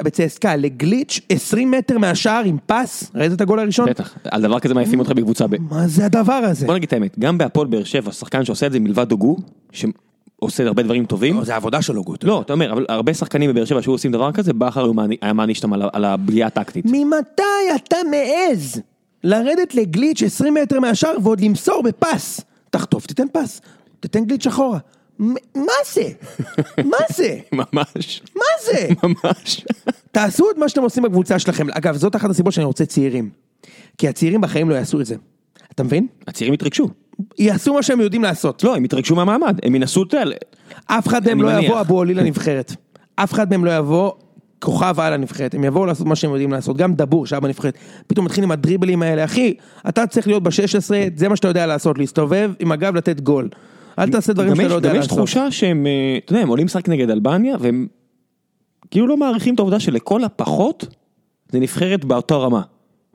בצ'סקה, 0.03 0.57
לגליץ' 0.57 1.21
20 1.29 1.71
מטר 1.71 1.99
מהשער 1.99 2.45
עם 2.45 2.57
פס, 2.67 3.11
ראית 3.15 3.33
את 3.33 3.41
הגול 3.41 3.59
הראשון? 3.59 3.89
בטח, 3.89 4.15
על 4.25 4.43
דבר 4.43 4.61
כזה 4.61 4.75
מעיפים 4.75 4.99
אותך 4.99 5.11
בקבוצה 5.11 5.47
ב... 5.47 5.57
מה 5.71 5.89
זה 5.89 6.05
הדבר 6.05 6.33
הזה? 6.33 6.67
בוא 6.67 6.75
נגיד 6.75 6.87
את 6.87 6.93
האמת, 6.93 7.19
גם 7.19 7.39
בהפועל 7.39 7.67
באר 7.67 7.85
שבע, 7.85 8.13
שחקן 8.13 8.45
שעושה 8.45 8.67
את 8.67 8.73
זה 8.73 8.81
מלבד 8.81 9.09
דוגו, 9.09 9.37
שעושה 9.73 10.67
הרבה 10.67 10.83
דברים 10.83 11.07
טובים, 11.07 11.45
זה 11.45 11.55
העבודה 11.55 11.83
שלו 11.83 12.05
גוט. 12.05 12.25
לא, 12.25 12.41
אתה 12.41 12.53
אומר, 12.53 12.73
אבל 12.73 12.87
הרבה 12.89 13.15
שחקנים 13.15 13.51
בבאר 13.51 13.65
שבע 13.65 13.83
שהיו 13.83 13.93
עושים 13.93 14.13
דבר 14.13 14.33
כזה, 14.33 14.53
בכר 14.53 14.91
היה 15.23 15.33
מעניש 15.33 15.59
אותם 15.59 15.73
על 15.73 16.05
הפגיעה 16.05 16.47
הטקטית. 16.47 16.85
ממתי 16.89 17.43
אתה 17.77 17.97
מעז 18.11 18.81
לרדת 19.25 19.75
לגליץ' 19.75 20.23
20 20.23 20.55
מטר 20.55 20.81
מהשער 20.81 21.17
ועוד 21.23 21.41
למסור 21.41 21.83
בפס? 21.83 22.41
תחטוף, 22.71 23.07
תיתן 23.07 23.27
פס, 23.33 23.61
תיתן 24.01 24.25
גליץ' 24.25 24.47
אחורה. 24.47 24.79
מה 25.19 25.73
זה? 25.93 26.09
מה 26.85 26.99
זה? 27.15 27.39
ממש, 27.53 28.23
מה 28.37 28.45
זה? 28.65 28.89
ממש. 29.03 29.65
תעשו 30.13 30.51
את 30.51 30.59
מה 30.59 30.69
שאתם 30.69 30.83
עושים 30.83 31.03
בקבוצה 31.03 31.39
שלכם. 31.39 31.67
אגב, 31.71 31.97
זאת 31.97 32.17
אחת 32.17 32.31
הסיבות 32.31 32.53
שאני 32.53 32.65
רוצה 32.65 32.87
צעירים. 32.87 33.31
כי 33.99 34.09
הצעירים 34.09 34.41
בחיים 34.41 34.71
לא 34.71 34.75
יעשו 34.75 35.01
את 35.01 35.07
זה. 35.07 35.17
אתה 35.75 35.83
מבין? 35.83 36.07
הצעירים 36.27 36.55
התרגשו. 36.55 36.89
יעשו 37.39 37.75
מה 37.75 37.83
שהם 37.83 38.01
יודעים 38.01 38.23
לעשות. 38.23 38.65
לא, 38.65 38.77
הם 38.77 38.85
התרגשו 38.85 39.17
מהמעמד, 39.17 39.59
הם 39.63 39.75
ינסו, 39.75 40.03
אתה 40.03 40.17
יודע, 40.17 40.37
אף 40.87 41.09
אחד 41.09 41.27
מהם 41.27 41.43
לא 41.43 41.49
מניח. 41.49 41.65
יבוא 41.65 41.81
אבו 41.81 42.03
עלי 42.03 42.15
לנבחרת. 42.15 42.75
אף 43.17 43.33
אחד 43.33 43.51
מהם 43.51 43.65
לא 43.65 43.77
יבוא 43.77 44.13
כוכב 44.59 45.01
על 45.01 45.13
הנבחרת. 45.13 45.55
הם 45.55 45.65
יבואו 45.65 45.87
לעשות 45.87 46.07
מה 46.07 46.17
שהם 46.17 46.31
יודעים 46.31 46.53
לעשות. 46.53 46.77
גם 46.77 46.95
דבור 46.95 47.27
שהיה 47.27 47.41
בנבחרת. 47.41 47.79
פתאום 48.07 48.27
מתחיל 48.27 48.45
עם 48.45 48.51
הדריבלים 48.51 49.03
האלה. 49.03 49.25
אחי, 49.25 49.55
אתה 49.89 50.07
צריך 50.07 50.27
להיות 50.27 50.43
ב-16, 50.43 50.91
זה 51.17 51.29
מה 51.29 51.37
שאתה 51.37 51.49
יודע 51.49 51.67
לעשות. 51.67 51.99
להסתובב 51.99 52.53
עם 52.59 52.73
הגב 52.73 52.95
לתת 52.95 53.21
גול. 53.21 53.49
אל 53.99 54.11
תעשה 54.11 54.33
דברים 54.33 54.57
שאתה 54.57 54.69
לא 54.69 54.75
יודע 54.75 54.89
גם 54.89 54.95
יש 54.95 55.01
לעשות. 55.01 55.19
תחושה 55.19 55.51
שהם, 55.51 55.87
אה, 55.87 56.19
אתה 56.25 56.33
יודע, 56.33 56.43
הם 56.43 56.49
עולים 56.49 56.67
לשחק 56.67 56.89
נגד 56.89 57.11
אלבניה, 57.11 57.57
והם 57.61 57.87
כאילו 58.91 59.07
לא 59.07 59.17
מעריכים 59.17 59.55
את 59.55 59.59
העובדה 59.59 59.81
שלכל 59.81 60.25
הפחות, 60.25 60.87
זה 61.53 61.61
נבחרת 61.61 62.05
באותה 62.05 62.35
רמה. 62.35 62.63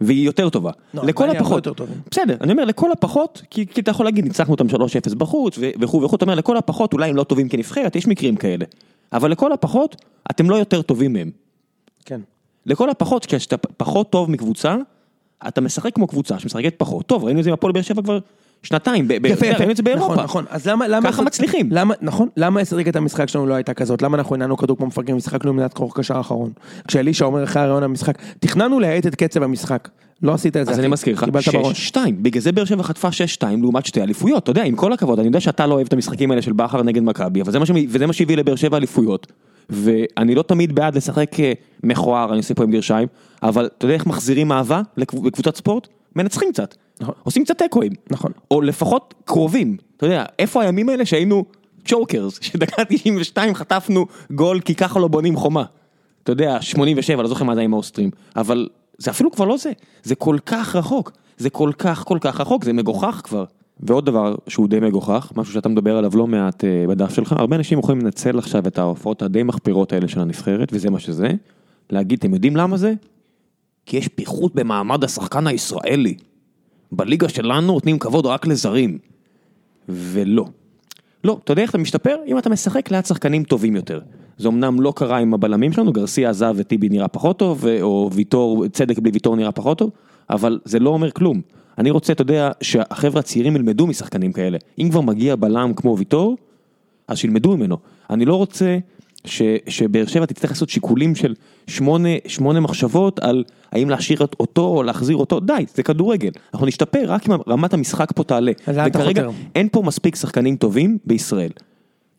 והיא 0.02 0.26
יותר 0.26 0.50
טובה. 0.50 0.72
לא, 0.94 1.06
לכל 1.06 1.28
הרבה 1.28 1.40
הפחות. 1.40 1.68
בסדר, 2.12 2.38
אני 2.42 2.52
אומר 2.52 2.66
לכל 2.66 2.92
הפחות, 2.92 3.42
כי, 3.50 3.66
כי 3.68 3.82
אתה 3.82 3.92
יכול 3.92 4.06
להגיד 4.06 4.24
ניצחנו 4.24 4.54
אותם 4.54 4.68
3-0 4.68 5.16
בחוץ 5.18 5.60
וכו' 5.80 6.02
וכו', 6.02 6.16
אתה 6.16 6.26
אומר 6.26 6.36
לכל 6.36 6.58
הפחות, 6.58 6.94
אולי 6.94 7.10
הם 7.10 7.16
לא 7.16 7.24
טובים 7.24 7.50
כנבחרת, 7.50 7.96
יש 7.96 8.08
מקרים 8.08 8.36
כאלה. 8.36 8.66
אבל 9.14 9.32
לכל 9.32 9.54
הפחות, 9.54 9.96
אתם 10.32 10.50
לא 10.50 10.56
יותר 10.56 10.82
טובים 10.82 11.14
מהם. 11.14 11.32
כן. 12.06 12.22
לכל 12.66 12.90
הפחות, 12.90 13.26
כשאתה 13.26 13.58
פחות 13.58 14.10
טוב 14.10 14.32
מקבוצה, 14.32 14.76
אתה 15.48 15.62
משחק 15.62 15.96
כמו 15.96 16.08
קבוצה 16.08 16.40
שמשחקת 16.40 16.74
פחות. 16.78 17.06
טוב, 17.06 17.24
ראינו 17.24 17.40
את 17.40 17.44
זה 17.44 17.50
עם 17.50 17.54
הפועל 17.54 17.74
באר 17.74 17.82
שבע 17.82 18.02
כבר 18.02 18.20
שנתיים, 18.64 19.08
באירופה. 19.84 20.14
נכון, 20.14 20.24
נכון. 20.24 20.46
אז 20.50 20.68
למה, 20.68 20.88
למה... 20.88 21.12
ככה 21.12 21.22
מצליחים. 21.22 21.70
למה, 21.72 21.94
נכון, 22.02 22.28
למה 22.38 22.62
אסטרטגיית 22.62 22.96
המשחק 22.96 23.30
שלנו 23.30 23.48
לא 23.48 23.54
הייתה 23.54 23.74
כזאת? 23.74 24.02
למה 24.02 24.18
אנחנו 24.18 24.36
הנענו 24.36 24.58
כדור 24.58 24.78
כמו 24.78 24.86
מפגרים, 24.88 25.18
משחקנו 25.18 25.50
עם 25.50 25.56
מדינת 25.56 25.74
קרוח 25.74 25.98
קשר 25.98 26.18
האחרון? 26.18 26.52
כשאלישע 26.88 27.26
אומר 27.26 27.44
אחרי 27.44 27.62
הרעיון 27.62 27.84
המשחק, 27.84 28.18
תכננו 28.40 28.80
להאט 28.80 29.08
את 29.08 29.16
קצב 29.16 29.44
המשחק. 29.44 29.90
לא 30.22 30.34
עשית 30.34 30.58
את 30.58 30.66
זה. 30.66 30.72
אז. 30.72 30.80
אני 30.80 30.88
מזכיר 30.88 31.14
לך, 31.14 31.24
קיבלת 31.24 31.48
בראש. 31.54 31.92
6-2, 31.92 31.98
בגלל 32.22 32.42
זה 32.42 32.52
באר 32.52 32.66
שבע 32.66 32.84
חטפה 32.84 33.10
6-2 33.42 33.44
לעומת 33.62 33.86
שתי 33.86 34.02
אליפויות, 34.02 34.44
אתה 34.44 34.52
יודע, 34.52 34.64
עם 34.64 34.76
כל 34.76 34.94
הכבוד, 34.94 35.20
אני 35.20 35.28
יודע 35.28 35.40
שאתה 35.40 35.68
לא 35.68 35.74
אוהב 35.74 35.88
את 35.88 35.94
המשחקים 35.94 36.32
האלה 36.32 36.42
של 36.42 36.54
בכר 36.54 36.84
נגד 36.84 37.04
מכבי, 37.04 37.42
אבל 37.42 37.52
זה 37.52 38.06
מה, 38.08 38.14
שהביא 38.14 38.38
לבאר 38.38 38.56
שבע 38.56 38.78
אליפויות. 38.78 39.32
ואני 39.70 40.36
לא 40.36 40.42
תמיד 40.42 40.76
בעד 40.76 40.96
לשחק 40.96 41.40
אה, 41.40 41.54
מכוער, 41.84 42.30
אני 42.30 42.38
עושה 42.38 42.54
פה 42.54 42.64
עם 42.64 42.72
גרשיים, 42.72 43.08
אבל 43.44 43.70
אתה 43.78 43.86
יודע 43.86 43.94
איך 43.94 44.06
מחזירים 44.06 44.52
אהבה 44.52 44.82
לקב- 44.98 45.26
לקבוצת 45.26 45.56
ספורט? 45.56 45.88
מנצחים 46.16 46.50
קצת, 46.54 46.76
נכון. 47.02 47.16
עושים 47.24 47.44
קצת 47.44 47.58
תיקואים, 47.58 47.92
נכון. 48.12 48.32
או 48.52 48.62
לפחות 48.62 49.14
קרובים, 49.26 49.78
אתה 49.98 50.06
יודע, 50.06 50.26
איפה 50.40 50.64
הימים 50.64 50.90
האלה 50.90 51.06
שהיינו 51.06 51.46
צ'וקרס, 51.86 52.40
שדקה 52.42 52.86
92 52.90 53.56
חטפנו 53.56 54.06
גול 54.32 54.60
כי 54.60 54.76
ככה 54.76 55.00
לא 55.00 55.08
בונים 55.08 55.36
חומה. 55.36 55.64
אתה 56.24 56.32
יודע, 56.32 56.62
87, 56.62 57.22
לא 57.22 57.28
זוכר 57.28 57.44
מה 57.44 57.56
זה 57.56 57.62
עם 57.62 57.74
האוסטרים, 57.74 58.10
אבל 58.36 58.68
זה 58.98 59.12
אפילו 59.12 59.32
כבר 59.32 59.46
לא 59.46 59.58
זה, 59.58 59.72
זה 60.04 60.16
כל 60.16 60.38
כך 60.46 60.76
רחוק, 60.76 61.12
זה 61.38 61.50
כל 61.50 61.72
כך 61.78 62.04
כל 62.08 62.18
כך 62.22 62.42
רחוק, 62.42 62.64
זה 62.64 62.74
מגוחך 62.74 63.22
כבר. 63.24 63.46
ועוד 63.80 64.06
דבר 64.06 64.36
שהוא 64.48 64.68
די 64.68 64.80
מגוחך, 64.80 65.32
משהו 65.36 65.54
שאתה 65.54 65.70
מדבר 65.70 65.98
עליו 65.98 66.12
לא 66.16 66.28
מעט 66.28 66.64
אה, 66.64 66.86
בדף 66.88 67.14
שלך, 67.14 67.32
הרבה 67.32 67.56
אנשים 67.56 67.80
יכולים 67.80 68.02
לנצל 68.02 68.38
עכשיו 68.38 68.68
את 68.68 68.78
ההופעות 68.78 69.22
הדי 69.22 69.44
מחפירות 69.44 69.94
האלה 69.94 70.08
של 70.08 70.20
הנבחרת, 70.20 70.70
וזה 70.74 70.90
מה 70.90 71.00
שזה, 71.00 71.28
להגיד, 71.90 72.20
אתם 72.20 72.34
יודעים 72.34 72.56
למה 72.56 72.78
זה? 72.78 72.94
כי 73.86 73.98
יש 73.98 74.08
פיחות 74.08 74.56
במעמד 74.56 75.04
השחקן 75.04 75.48
הישראלי. 75.48 76.16
בליגה 76.96 77.30
שלנו 77.30 77.74
נותנים 77.74 78.00
כבוד 78.00 78.26
רק 78.26 78.48
לזרים. 78.48 78.98
ולא. 79.90 80.46
לא, 81.24 81.40
אתה 81.44 81.52
יודע 81.52 81.62
איך 81.62 81.70
אתה 81.70 81.78
משתפר? 81.78 82.16
אם 82.28 82.38
אתה 82.38 82.50
משחק 82.50 82.92
ליד 82.92 83.06
שחקנים 83.06 83.44
טובים 83.44 83.76
יותר. 83.76 84.00
זה 84.38 84.48
אמנם 84.48 84.82
לא 84.82 84.94
קרה 84.96 85.18
עם 85.18 85.34
הבלמים 85.34 85.74
שלנו, 85.74 85.94
גרסיה 85.94 86.30
עזב 86.30 86.54
וטיבי 86.58 86.90
נראה 86.90 87.08
פחות 87.08 87.40
טוב, 87.40 87.66
או 87.82 88.10
ויטור, 88.14 88.68
צדק 88.68 89.00
בלי 89.00 89.12
ויטור 89.14 89.36
נראה 89.36 89.52
פחות 89.52 89.78
טוב, 89.78 89.90
אבל 90.30 90.60
זה 90.66 90.80
לא 90.80 90.90
אומר 90.90 91.12
כלום. 91.12 91.42
אני 91.78 91.92
רוצה, 91.92 92.14
אתה 92.14 92.22
יודע, 92.22 92.52
שהחבר'ה 92.62 93.20
הצעירים 93.20 93.56
ילמדו 93.56 93.88
משחקנים 93.88 94.32
כאלה. 94.34 94.58
אם 94.80 94.90
כבר 94.90 95.02
מגיע 95.02 95.36
בלם 95.36 95.74
כמו 95.76 95.98
ויטור, 95.98 96.38
אז 97.08 97.18
שילמדו 97.18 97.58
ממנו. 97.58 97.78
אני 98.10 98.26
לא 98.26 98.36
רוצה 98.36 98.78
ש, 99.26 99.42
שבאר 99.68 100.06
שבע 100.06 100.26
תצטרך 100.26 100.52
לעשות 100.52 100.70
שיקולים 100.70 101.16
של 101.16 101.34
שמונה, 101.68 102.10
שמונה 102.28 102.60
מחשבות 102.60 103.20
על 103.20 103.44
האם 103.72 103.90
להשאיר 103.90 104.20
אותו 104.40 104.62
או 104.62 104.84
להחזיר 104.84 105.18
אותו, 105.18 105.40
די, 105.40 105.66
זה 105.76 105.84
כדורגל. 105.84 106.32
אנחנו 106.54 106.68
נשתפר 106.68 107.04
רק 107.08 107.30
אם 107.30 107.34
רמת 107.48 107.74
המשחק 107.74 108.12
פה 108.16 108.24
תעלה. 108.24 108.52
וכרגע? 108.68 109.28
אין 109.56 109.70
פה 109.72 109.82
מספיק 109.82 110.16
שחקנים 110.16 110.56
טובים 110.56 110.98
בישראל. 111.06 111.52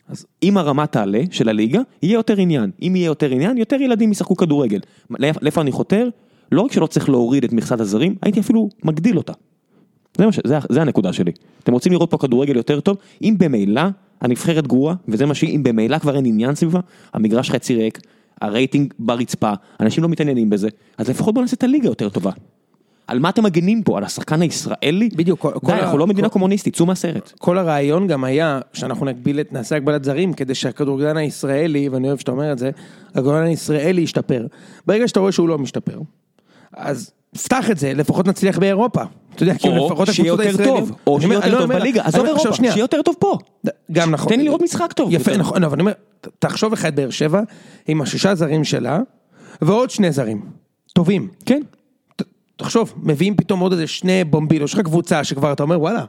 אז 0.09 0.27
אם 0.43 0.57
הרמה 0.57 0.87
תעלה 0.87 1.23
של 1.31 1.49
הליגה, 1.49 1.81
יהיה 2.03 2.15
יותר 2.15 2.37
עניין. 2.37 2.71
אם 2.83 2.97
יהיה 2.97 3.07
יותר 3.07 3.31
עניין, 3.31 3.57
יותר 3.57 3.81
ילדים 3.81 4.13
ישחקו 4.13 4.37
כדורגל. 4.37 4.81
לאיפה 5.11 5.61
אני 5.61 5.73
חותר? 5.73 6.09
לא 6.53 6.61
רק 6.63 6.73
שלא 6.73 6.87
צריך 6.87 7.09
להוריד 7.09 7.45
את 7.45 7.53
מכסת 7.53 7.81
הזרים, 7.81 8.15
הייתי 8.23 8.41
אפילו 8.41 8.69
מגדיל 8.85 9.17
אותה. 9.17 9.33
זה, 10.19 10.33
ש... 10.33 10.41
זה, 10.45 10.59
זה 10.69 10.83
הנקודה 10.83 11.13
שלי. 11.13 11.33
אתם 11.63 11.73
רוצים 11.73 11.93
לראות 11.93 12.11
פה 12.11 12.19
כדורגל 12.19 12.57
יותר 12.57 12.81
טוב? 12.81 12.97
אם 13.23 13.35
במילא 13.39 13.83
הנבחרת 14.21 14.67
גרועה, 14.67 14.95
וזה 15.09 15.27
מה 15.27 15.35
שהיא, 15.35 15.57
אם 15.57 15.63
במילא 15.63 15.99
כבר 15.99 16.17
אין 16.17 16.27
עניין 16.27 16.55
סביבה, 16.55 16.81
המגרש 17.13 17.51
חצי 17.51 17.75
ריק, 17.75 18.01
הרייטינג 18.45 18.95
ברצפה, 18.99 19.53
אנשים 19.81 20.03
לא 20.03 20.09
מתעניינים 20.09 20.51
בזה, 20.51 20.69
אז 20.99 21.09
לפחות 21.09 21.35
בוא 21.35 21.43
נעשה 21.43 21.55
את 21.57 21.63
הליגה 21.65 21.89
יותר 21.89 22.09
טובה. 22.09 22.31
על 23.07 23.19
מה 23.19 23.29
אתם 23.29 23.45
מגנים 23.45 23.83
פה? 23.83 23.99
על 23.99 24.05
השחקן 24.05 24.43
הישראלי? 24.43 25.09
בדיוק, 25.17 25.41
כל- 25.41 25.53
כל 25.53 25.67
די, 25.67 25.73
ה- 25.73 25.81
אנחנו 25.83 25.99
לא 25.99 26.07
מדינה 26.07 26.29
כל- 26.29 26.33
קומוניסטית, 26.33 26.77
צאו 26.77 26.87
מהסרט. 26.87 27.33
כל 27.39 27.59
הרעיון 27.59 28.07
גם 28.07 28.25
היה 28.25 28.61
שאנחנו 28.73 29.07
נגביל 29.07 29.41
את, 29.41 29.53
נעשה 29.53 29.77
הגבלת 29.77 30.05
זרים 30.05 30.33
כדי 30.33 30.55
שהכדורגלן 30.55 31.17
הישראלי, 31.17 31.89
ואני 31.89 32.09
אוהב 32.09 32.19
שאתה 32.19 32.31
אומר 32.33 32.53
את 32.53 32.59
זה, 32.59 32.71
הכדורגלן 33.11 33.45
הישראלי 33.47 34.01
ישתפר. 34.03 34.47
ברגע 34.87 35.09
שאתה 35.09 35.21
רואה 35.21 35.33
שהוא 35.33 35.49
לא 35.49 35.59
משתפר, 35.59 35.99
אז 36.73 37.11
פתח 37.43 37.71
את 37.71 37.79
זה, 37.79 37.93
לפחות 37.95 38.27
נצליח 38.29 38.59
באירופה. 38.59 39.03
אתה 39.35 39.43
יודע, 39.43 39.55
כאילו 39.55 39.87
לפחות 39.87 40.09
הקבוצות 40.09 40.41
הישראליות- 40.41 40.79
טוב, 40.79 40.93
או 41.07 41.21
שיהיה 41.21 41.35
יותר 41.35 41.47
לא 41.49 41.53
טוב 41.59 41.63
אומר- 41.71 41.79
בליגה, 41.79 42.03
עזוב 42.05 42.27
אירופה. 42.27 42.53
שיהיה 42.55 42.79
יותר 42.79 43.03
טוב 43.03 43.15
פה. 43.19 43.39
גם 43.93 44.11
נכון. 44.11 44.33
תן 44.33 44.39
לי 44.39 44.45
לראות 44.45 44.63
משחק 44.63 44.93
טוב. 44.93 45.09
יפה. 45.13 45.37
נכון, 45.37 45.63
לא, 45.63 45.67
אבל 45.67 45.75
אני 45.75 45.81
אומר, 45.81 45.93
תחשוב 46.39 46.73
לך 46.73 46.85
את 46.87 46.95
באר 46.95 47.11
שבע 47.11 47.41
עם 47.89 48.01
השישה 48.03 48.35
זרים 48.35 48.65
שלה, 48.65 48.99
ועוד 49.63 49.91
שני 49.91 50.13
זרים. 50.13 50.41
טובים. 50.93 51.29
כן. 51.47 51.63
תחשוב, 52.57 52.95
מביאים 53.03 53.37
פתאום 53.37 53.61
עוד 53.61 53.73
איזה 53.73 53.87
שני 53.87 54.25
בומבילות, 54.25 54.69
יש 54.69 54.75
לך 54.75 54.81
קבוצה 54.81 55.25
שכבר 55.25 55.53
אתה 55.53 55.63
אומר 55.63 55.81
וואלה, 55.81 56.05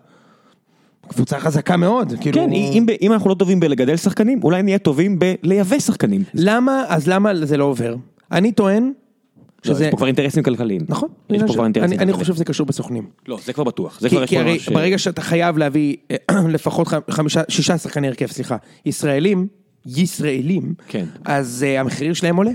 קבוצה 1.08 1.40
חזקה 1.40 1.78
מאוד, 1.78 2.14
כאילו, 2.22 2.42
כן, 2.42 2.52
אם, 2.52 2.86
אם 3.02 3.14
אנחנו 3.14 3.30
לא 3.30 3.36
טובים 3.36 3.60
בלגדל 3.60 3.98
שחקנים, 3.98 4.40
אולי 4.44 4.64
נהיה 4.64 4.78
טובים 4.78 5.20
בלייבא 5.20 5.80
שחקנים. 5.80 6.24
למה, 6.34 6.84
אז 6.88 7.08
למה 7.08 7.32
זה 7.46 7.58
לא 7.58 7.64
עובר? 7.64 7.96
אני 8.32 8.52
טוען 8.52 8.84
לא, 8.84 8.90
שזה, 9.66 9.86
יש 9.86 9.92
פה 9.92 9.98
כבר 9.98 10.08
אינטרסים 10.08 10.44
כלכליים. 10.44 10.82
נכון, 10.90 11.10
יש 11.30 11.42
פה 11.42 11.48
כבר 11.48 11.56
אני, 11.56 11.64
אינטרסים 11.64 11.90
אני 11.90 11.98
כלכליים. 11.98 12.20
חושב 12.20 12.34
שזה 12.34 12.46
קשור 12.46 12.66
בסוכנים, 12.66 13.06
לא, 13.28 13.40
זה 13.46 13.54
כבר 13.54 13.64
בטוח. 13.64 14.00
זה 14.00 14.10
כי, 14.10 14.16
כבר 14.16 14.24
יש 14.24 14.30
כי 14.30 14.38
הרי. 14.38 14.60
ברגע 14.74 14.98
שאתה 14.98 15.22
חייב 15.22 15.58
להביא 15.58 15.96
אה, 16.12 16.18
לפחות 16.56 16.88
חמישה, 17.10 17.42
שישה 17.50 17.78
שחקני 17.78 18.08
הרכב, 18.08 18.28
סליחה, 18.28 18.58
ישראלים, 18.86 19.48
ישראלים, 19.86 20.74
כן. 20.88 21.06
אז 21.26 21.66
uh, 21.68 21.80
המחיר 21.80 22.14
שלהם 22.14 22.36
עולה, 22.36 22.52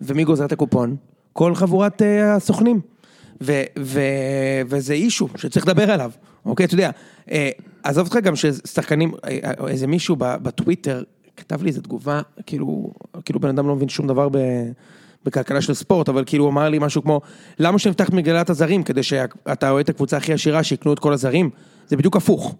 ומי 0.00 0.24
גוזר 0.24 0.44
את 0.44 0.52
הקופון? 0.52 0.96
כל 1.32 1.54
חבורת 1.54 2.02
uh, 2.02 2.04
הסוכנים, 2.36 2.80
ו, 3.42 3.62
ו, 3.78 4.00
וזה 4.66 4.94
אישו 4.94 5.28
שצריך 5.36 5.68
לדבר 5.68 5.90
עליו, 5.90 6.10
אוקיי, 6.46 6.66
אתה 6.66 6.74
יודע, 6.74 6.90
uh, 7.26 7.32
עזוב 7.84 8.06
אותך 8.06 8.16
גם 8.16 8.36
ששחקנים, 8.36 9.12
אה, 9.24 9.38
אה, 9.44 9.68
איזה 9.68 9.86
מישהו 9.86 10.16
בטוויטר 10.18 11.02
כתב 11.36 11.62
לי 11.62 11.68
איזה 11.68 11.82
תגובה, 11.82 12.20
כאילו, 12.46 12.92
כאילו 13.24 13.40
בן 13.40 13.48
אדם 13.48 13.68
לא 13.68 13.76
מבין 13.76 13.88
שום 13.88 14.06
דבר 14.06 14.28
ב... 14.28 14.38
בכלכלה 15.24 15.60
של 15.60 15.74
ספורט, 15.74 16.08
אבל 16.08 16.22
כאילו 16.26 16.44
הוא 16.44 16.50
אמר 16.52 16.68
לי 16.68 16.78
משהו 16.78 17.02
כמו, 17.02 17.20
למה 17.58 17.78
שנפתח 17.78 18.10
מגלת 18.12 18.50
הזרים 18.50 18.82
כדי 18.82 19.02
שאתה 19.02 19.70
רואה 19.70 19.80
את 19.80 19.88
הקבוצה 19.88 20.16
הכי 20.16 20.32
עשירה 20.32 20.62
שיקנו 20.62 20.92
את 20.92 20.98
כל 20.98 21.12
הזרים? 21.12 21.50
זה 21.88 21.96
בדיוק 21.96 22.16
הפוך. 22.16 22.54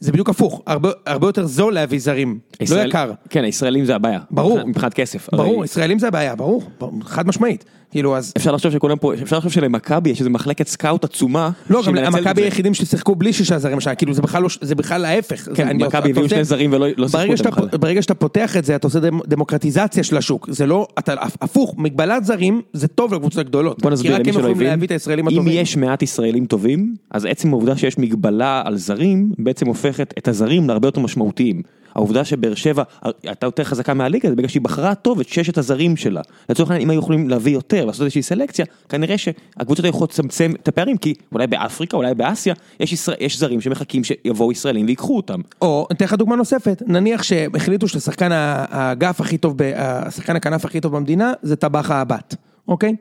זה 0.00 0.12
בדיוק 0.12 0.28
הפוך, 0.28 0.62
הרבה, 0.66 0.90
הרבה 1.06 1.26
יותר 1.28 1.46
זול 1.46 1.74
להביא 1.74 1.98
זרים, 1.98 2.38
לא 2.60 2.64
ישראל- 2.64 2.88
יקר. 2.88 3.12
כן, 3.30 3.44
הישראלים 3.44 3.84
זה 3.84 3.94
הבעיה. 3.94 4.20
ברור. 4.30 4.64
מבחינת- 4.64 4.94
כסף. 4.94 5.28
ברור, 5.32 5.54
הרי 5.56 5.64
ישראלים 5.64 5.98
זה 5.98 6.08
הבעיה, 6.08 6.34
ברור, 6.36 6.62
חד 7.02 7.26
משמעית. 7.26 7.64
כאילו 7.90 8.16
אז, 8.16 8.32
אפשר 8.36 8.52
לחשוב 8.52 8.72
שכולם 8.72 8.96
פה, 8.98 9.14
אפשר 9.22 9.36
לחשוב 9.36 9.52
שלמכבי 9.52 10.10
יש 10.10 10.18
איזה 10.20 10.30
מחלקת 10.30 10.66
סקאוט 10.68 11.04
עצומה. 11.04 11.50
לא, 11.70 11.82
גם 11.86 11.96
המכבי. 11.98 12.42
היחידים 12.42 12.74
ששיחקו 12.74 13.14
בלי 13.14 13.32
שישה 13.32 13.58
זרים 13.58 13.78
השנה, 13.78 13.94
כאילו 13.94 14.14
זה 14.14 14.22
בכלל 14.22 14.42
לא, 14.42 14.48
זה 14.60 14.74
בכלל 14.74 15.04
ההפך. 15.04 15.48
כן, 15.54 15.76
מכבי 15.76 16.10
הביאו 16.10 16.28
שני 16.28 16.44
זרים 16.44 16.72
ולא 16.72 16.86
לא 16.96 17.08
שיחקו 17.08 17.32
אותם 17.32 17.50
בכלל. 17.50 17.78
ברגע 17.78 18.02
שאתה 18.02 18.14
פותח 18.14 18.56
את 18.56 18.64
זה, 18.64 18.76
אתה 18.76 18.86
עושה 18.86 18.98
דמ- 19.00 19.20
דמוקרטיזציה 19.26 20.02
של 20.02 20.16
השוק. 20.16 20.48
זה 20.50 20.66
לא, 20.66 20.86
אתה 20.98 21.14
הפוך, 21.40 21.74
מגבלת 21.78 22.24
זרים 22.24 22.62
זה 22.72 22.88
טוב 22.88 23.14
לקבוצות 23.14 23.38
הגדולות. 23.38 23.82
בוא 23.82 23.90
נסביר 23.90 24.10
כי 24.12 24.14
רק 24.14 24.20
למי 24.20 24.28
הם 24.28 24.32
שלא 24.34 24.40
יכולים 24.40 24.56
הבין, 24.56 24.68
להביא 24.68 24.86
את 24.86 24.92
הישראלים 24.92 25.28
אם 25.28 25.32
הטובים. 25.34 25.52
יש 25.62 25.76
מעט 25.76 26.02
ישראלים 26.02 26.46
טובים, 26.46 26.94
אז 27.10 27.24
עצם 27.24 27.52
העובדה 27.52 27.76
שיש 27.76 27.98
מגבלה 27.98 28.62
על 28.64 28.76
זרים, 28.76 29.32
בעצם 29.38 29.66
הופכת 29.66 30.14
את 30.18 30.28
הזרים 30.28 30.68
להרבה 30.68 30.88
יותר 30.88 31.00
משמעותיים. 31.00 31.62
העובדה 31.98 32.24
שבאר 32.24 32.54
שבע 32.54 32.82
הייתה 33.22 33.46
יותר 33.46 33.64
חזקה 33.64 33.94
מהליגה, 33.94 34.28
זה 34.28 34.36
בגלל 34.36 34.48
שהיא 34.48 34.62
בחרה 34.62 34.94
טוב 34.94 35.20
את 35.20 35.28
ששת 35.28 35.58
הזרים 35.58 35.96
שלה. 35.96 36.20
לצורך 36.48 36.70
העניין, 36.70 36.86
אם 36.86 36.90
היו 36.90 36.98
יכולים 36.98 37.28
להביא 37.28 37.52
יותר, 37.52 37.84
לעשות 37.84 38.02
איזושהי 38.02 38.22
סלקציה, 38.22 38.64
כנראה 38.88 39.18
שהקבוצות 39.18 39.84
היו 39.84 39.90
יכולות 39.90 40.10
לצמצם 40.10 40.52
את 40.62 40.68
הפערים, 40.68 40.96
כי 40.96 41.14
אולי 41.32 41.46
באפריקה, 41.46 41.96
אולי 41.96 42.14
באסיה, 42.14 42.54
יש, 42.80 42.92
ישראל, 42.92 43.16
יש 43.20 43.38
זרים 43.38 43.60
שמחכים 43.60 44.04
שיבואו 44.04 44.52
ישראלים 44.52 44.86
ויקחו 44.86 45.16
אותם. 45.16 45.40
או, 45.62 45.86
אתן 45.92 46.04
לך 46.04 46.14
דוגמה 46.14 46.36
נוספת, 46.36 46.82
נניח 46.86 47.22
שהחליטו 47.22 47.88
שהשחקן 47.88 48.32
האגף 48.32 49.20
הכי 49.20 49.38
טוב, 49.38 49.56
השחקן 49.76 50.36
הכנף 50.36 50.64
הכי 50.64 50.80
טוב 50.80 50.96
במדינה, 50.96 51.32
זה 51.42 51.56
טבח 51.56 51.90
האבט, 51.90 52.34
אוקיי? 52.68 52.96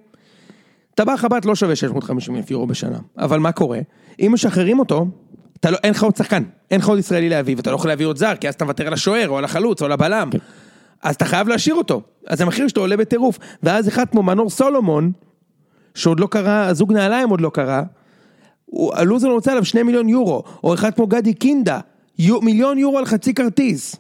טבח 0.96 1.26
הבת 1.26 1.46
לא 1.46 1.56
שווה 1.56 1.76
650 1.76 2.36
אלף 2.36 2.52
יורו 2.52 2.68
בשנה, 2.68 2.98
אבל 3.18 3.40
מה 3.40 3.52
קורה? 3.52 3.80
אם 4.20 4.32
משחררים 4.34 4.80
אותו, 4.80 5.06
אתה 5.60 5.72
לא, 5.72 5.78
אין 5.84 5.92
לך 5.92 6.04
עוד 6.04 6.16
שחקן, 6.16 6.44
אין 6.72 6.80
לך 6.80 6.88
עוד 6.88 7.00
ישראלי 7.00 7.30
להביא, 7.30 7.56
ואתה 7.58 7.72
לא 7.72 7.76
יכול 7.76 7.90
להביא 7.90 8.06
עוד 8.06 8.18
זר, 8.18 8.36
כי 8.36 8.48
אז 8.48 8.54
אתה 8.54 8.66
מוותר 8.66 8.88
על 8.88 8.94
השוער, 8.94 9.30
או 9.30 9.38
על 9.38 9.44
החלוץ, 9.44 9.82
או 9.82 9.86
על 9.86 9.92
הבלם. 9.92 10.30
אז 11.04 11.16
אתה 11.16 11.26
חייב 11.26 11.48
להשאיר 11.48 11.76
אותו. 11.76 12.02
אז 12.28 12.42
המחיר 12.42 12.68
שלו 12.68 12.82
עולה 12.82 12.98
בטירוף. 12.98 13.40
ואז 13.64 13.88
אחד 13.88 14.06
כמו 14.10 14.24
מנור 14.24 14.50
סולומון, 14.50 15.12
שעוד 15.96 16.20
לא 16.20 16.28
קרה, 16.28 16.68
הזוג 16.68 16.94
נעליים 16.94 17.30
עוד 17.30 17.42
לא 17.42 17.52
קרה, 17.54 17.84
הלוזון 18.94 19.32
רוצה 19.32 19.52
עליו 19.52 19.66
שני 19.66 19.84
מיליון 19.84 20.10
יורו, 20.10 20.44
או 20.64 20.74
אחד 20.74 20.94
כמו 20.94 21.08
גדי 21.08 21.34
קינדה, 21.34 21.80
יו, 22.20 22.42
מיליון 22.42 22.78
יורו 22.78 22.98
על 22.98 23.06
חצי 23.06 23.34
כרטיס. 23.34 23.96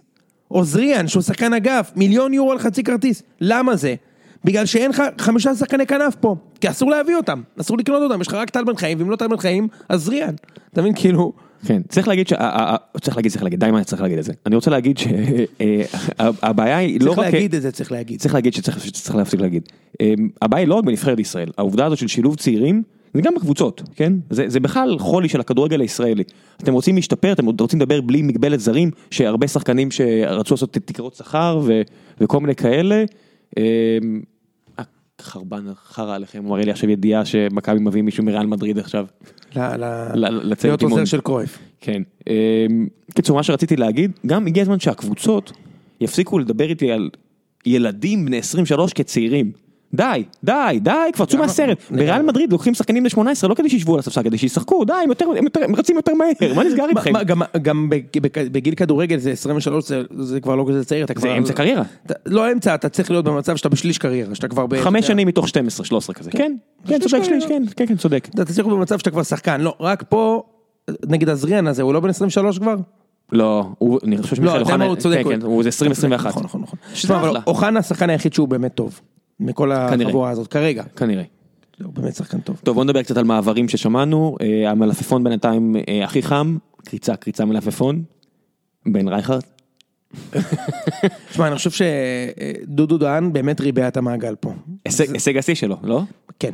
או 0.51 0.63
זריאן, 0.63 1.07
שהוא 1.07 1.23
שחקן 1.23 1.53
אגף, 1.53 1.91
מיליון 1.95 2.33
יורו 2.33 2.51
על 2.51 2.59
חצי 2.59 2.83
כרטיס. 2.83 3.23
למה 3.41 3.75
זה? 3.75 3.95
בגלל 4.43 4.65
שאין 4.65 4.91
לך 4.91 5.03
חמישה 5.17 5.55
שחקני 5.55 5.87
כנף 5.87 6.15
פה, 6.15 6.35
כי 6.61 6.69
אסור 6.69 6.91
להביא 6.91 7.15
אותם, 7.15 7.41
אסור 7.61 7.77
לקנות 7.77 8.01
אותם, 8.01 8.21
יש 8.21 8.27
לך 8.27 8.33
רק 8.33 8.49
טל 8.49 8.63
בן 8.63 8.75
חיים, 8.75 8.97
ואם 8.99 9.09
לא 9.09 9.15
טל 9.15 9.27
בן 9.27 9.37
חיים, 9.37 9.67
אז 9.89 10.03
זריאן. 10.03 10.35
אתה 10.73 10.81
מבין, 10.81 10.93
כאילו... 10.95 11.46
כן, 11.65 11.81
צריך 11.89 12.07
להגיד 12.07 12.27
ש... 12.27 12.33
ה- 12.33 12.35
ה- 12.39 12.73
ה- 12.73 12.99
צריך 12.99 13.17
להגיד, 13.17 13.31
צריך 13.31 13.43
להגיד, 13.43 13.59
די 13.59 13.71
מה 13.71 13.83
צריך 13.83 14.01
להגיד 14.01 14.17
את 14.17 14.23
זה. 14.23 14.33
אני 14.45 14.55
רוצה 14.55 14.71
להגיד 14.71 14.97
שהבעיה 14.97 16.77
היא 16.77 16.99
לא 17.01 17.05
צריך 17.05 17.19
רק... 17.19 17.33
להגיד 17.33 17.55
את 17.55 17.61
זה, 17.61 17.71
צריך 17.71 17.91
להגיד. 17.91 18.19
צריך 18.19 18.33
להגיד 18.33 18.53
שצריך, 18.53 19.15
להפסיק 19.15 19.39
להגיד. 19.39 19.63
הבעיה 20.41 20.61
היא 20.61 20.67
לא 20.67 20.75
רק 20.75 20.83
בנבחרת 20.83 21.19
ישראל, 21.19 21.51
העובדה 21.57 21.85
הזאת 21.85 21.97
של 21.97 22.07
שילוב 22.07 22.35
צעירים, 22.35 22.83
זה 23.13 23.21
גם 23.21 23.35
בקבוצות, 23.35 23.83
כן? 23.95 24.13
זה, 24.29 24.45
זה 24.47 24.59
בכלל 24.59 24.99
חולי 24.99 25.29
של 25.29 25.39
הכדורגל 25.39 25.81
הישראלי. 25.81 26.23
אתם 26.63 26.73
רוצים 26.73 26.95
להשתפר, 26.95 27.31
אתם 27.31 27.45
רוצים 27.45 27.79
לדבר 27.81 28.01
בלי 28.01 28.21
מגבלת 28.21 28.59
זרים, 28.59 28.91
שהרבה 29.11 29.47
שחקנים 29.47 29.91
שרצו 29.91 30.53
לעשות 30.53 30.73
תקרות 30.85 31.15
שכר 31.15 31.59
ו, 31.63 31.81
וכל 32.21 32.39
מיני 32.39 32.55
כאלה. 32.55 33.05
חרבן 35.21 35.65
חרא 35.89 36.15
עליכם, 36.15 36.43
הוא 36.43 36.49
מראה 36.49 36.65
לי 36.65 36.71
עכשיו 36.71 36.89
ידיעה 36.89 37.25
שמכבי 37.25 37.79
מביא 37.79 38.01
מישהו 38.01 38.23
מריאל 38.23 38.45
מדריד 38.45 38.77
עכשיו. 38.79 39.05
להיות. 40.69 40.83
עוזר 40.91 41.05
של 41.05 41.21
קרויף. 41.21 41.59
כן. 41.81 42.01
אמ, 42.27 42.87
קיצור, 43.13 43.35
מה 43.35 43.43
שרציתי 43.43 43.75
להגיד, 43.75 44.11
גם 44.25 44.47
הגיע 44.47 44.63
הזמן 44.63 44.79
שהקבוצות 44.79 45.51
יפסיקו 46.01 46.39
לדבר 46.39 46.69
איתי 46.69 46.91
על 46.91 47.09
ילדים 47.65 48.25
בני 48.25 48.37
23 48.37 48.93
כצעירים. 48.93 49.51
די, 49.93 50.23
די, 50.43 50.79
די, 50.81 50.91
כבר 51.13 51.25
צאו? 51.25 51.39
מהסרט. 51.39 51.77
בריאל 51.91 52.21
מדריד 52.21 52.51
לוקחים 52.51 52.73
שחקנים 52.73 53.05
ל-18 53.05 53.19
לא 53.49 53.53
כדי 53.55 53.69
שישבו 53.69 53.93
על 53.93 53.99
הספסל, 53.99 54.23
כדי 54.23 54.37
שישחקו, 54.37 54.85
די, 54.85 54.93
הם 55.61 55.75
רצים 55.75 55.95
יותר 55.95 56.13
מהר, 56.13 56.53
מה 56.55 56.63
נסגר 56.63 56.85
איתכם? 56.89 57.13
גם- 57.25 57.41
גם 57.61 57.89
בג- 57.89 58.19
בג- 58.21 58.47
בגיל 58.51 58.75
כדורגל 58.75 59.17
זה 59.17 59.31
23 59.31 59.85
זה- 59.87 60.01
זה 60.19 60.39
כבר 60.41 60.55
לא 60.55 60.65
כזה 60.69 60.85
צעיר 60.85 61.05
אתה 61.05 61.13
זה 61.15 61.19
כבר 61.27 61.37
אמצע 61.37 61.53
קריירה. 61.53 61.83
לא 62.25 62.51
אמצע 62.51 62.75
אתה 62.75 62.89
צריך 62.89 63.11
להיות 63.11 63.25
במצב 63.25 63.55
שאתה 63.55 63.69
בשליש 63.69 63.97
קריירה 63.97 64.35
שאתה 64.35 64.47
כבר 64.47 64.65
ב- 64.67 64.81
חמש 64.81 65.07
שנים 65.07 65.27
מתוך 65.27 65.47
12, 65.47 65.85
13 65.85 66.13
כזה. 66.15 66.31
כן, 66.31 66.55
כן, 66.87 66.99
שליש 66.99 67.11
צודק, 67.11 67.23
שליש. 67.23 67.45
כן, 67.45 67.63
כן, 67.75 67.85
כן, 67.85 67.95
צודק. 67.97 68.27
אתה 68.35 68.45
צריך 68.45 68.57
להיות 68.59 68.77
במצב 68.79 68.97
שאתה 68.99 69.11
כבר 69.11 69.23
שחקן 69.23 69.61
לא 69.61 69.75
רק 69.79 70.03
פה 70.09 70.43
נגיד 71.07 71.29
הזריאן 71.29 71.67
הזה 71.67 71.81
הוא 71.83 71.93
לא 71.93 71.99
בן 71.99 72.09
23 72.09 72.59
כבר. 72.59 72.75
לא, 73.31 73.67
הוא, 73.77 73.99
אני 74.03 74.17
חושב 74.17 74.43
לא, 74.43 74.51
שמיכאל 74.51 74.61
אוחנה. 74.61 74.95
כן, 75.23 75.29
כן, 75.29 75.41
הוא 75.41 75.63
זה 75.63 75.67
2021. 75.69 76.29
נכון 76.29 76.43
נכון 76.43 76.61
נכון. 76.61 76.79
שזה 76.93 77.17
אחלה. 77.17 77.39
אוחנה 77.47 77.79
השחקן 77.79 78.09
היחיד 78.09 78.33
שהוא 78.33 78.47
באמת 78.47 78.75
טוב 78.75 78.99
מכל. 79.39 79.71
החבורה 79.71 80.29
הזאת 80.29 80.47
כרגע. 80.47 80.83
כנראה. 80.83 81.23
הוא 81.83 81.93
באמת 81.93 82.15
שחקן 82.15 82.39
טוב. 82.39 82.59
טוב, 82.63 82.75
בוא 82.75 82.83
נדבר 82.83 83.03
קצת 83.03 83.17
על 83.17 83.23
מעברים 83.23 83.69
ששמענו, 83.69 84.37
אה, 84.41 84.71
המלפפון 84.71 85.23
בינתיים 85.23 85.75
אה, 85.89 86.03
הכי 86.03 86.21
חם, 86.21 86.57
קריצה, 86.85 87.15
קריצה 87.15 87.45
מלפפון, 87.45 88.03
בן 88.85 89.07
רייכרד. 89.07 89.41
תשמע 91.29 91.47
אני 91.47 91.55
חושב 91.55 91.69
שדודו 91.71 92.97
דהן 92.97 93.33
באמת 93.33 93.61
ריבע 93.61 93.87
את 93.87 93.97
המעגל 93.97 94.35
פה. 94.35 94.53
הישג 94.85 95.37
השיא 95.37 95.55
שלו, 95.55 95.77
לא? 95.83 96.01
כן. 96.39 96.51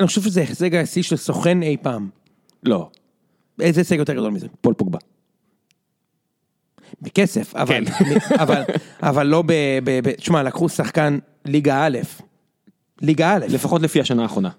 אני 0.00 0.06
חושב 0.06 0.22
שזה 0.22 0.40
הישג 0.40 0.74
השיא 0.74 1.02
של 1.02 1.16
סוכן 1.16 1.62
אי 1.62 1.76
פעם. 1.82 2.08
לא, 2.62 2.90
איזה 3.60 3.80
הישג 3.80 3.96
יותר 3.96 4.12
גדול 4.12 4.30
מזה? 4.30 4.46
פול 4.60 4.74
פוגבה. 4.74 4.98
בכסף, 7.02 7.54
אבל, 7.56 7.84
כן. 7.84 8.14
אבל, 8.42 8.62
אבל 9.02 9.26
לא 9.26 9.42
ב... 9.42 9.52
ב, 9.84 10.00
ב 10.02 10.10
תשמע, 10.10 10.42
לקחו 10.42 10.68
שחקן 10.68 11.18
ליגה 11.46 11.86
א', 11.86 11.98
ליגה 13.02 13.34
א', 13.34 13.46
לפחות 13.48 13.82
לפי 13.82 14.00
השנה 14.00 14.22
האחרונה. 14.22 14.50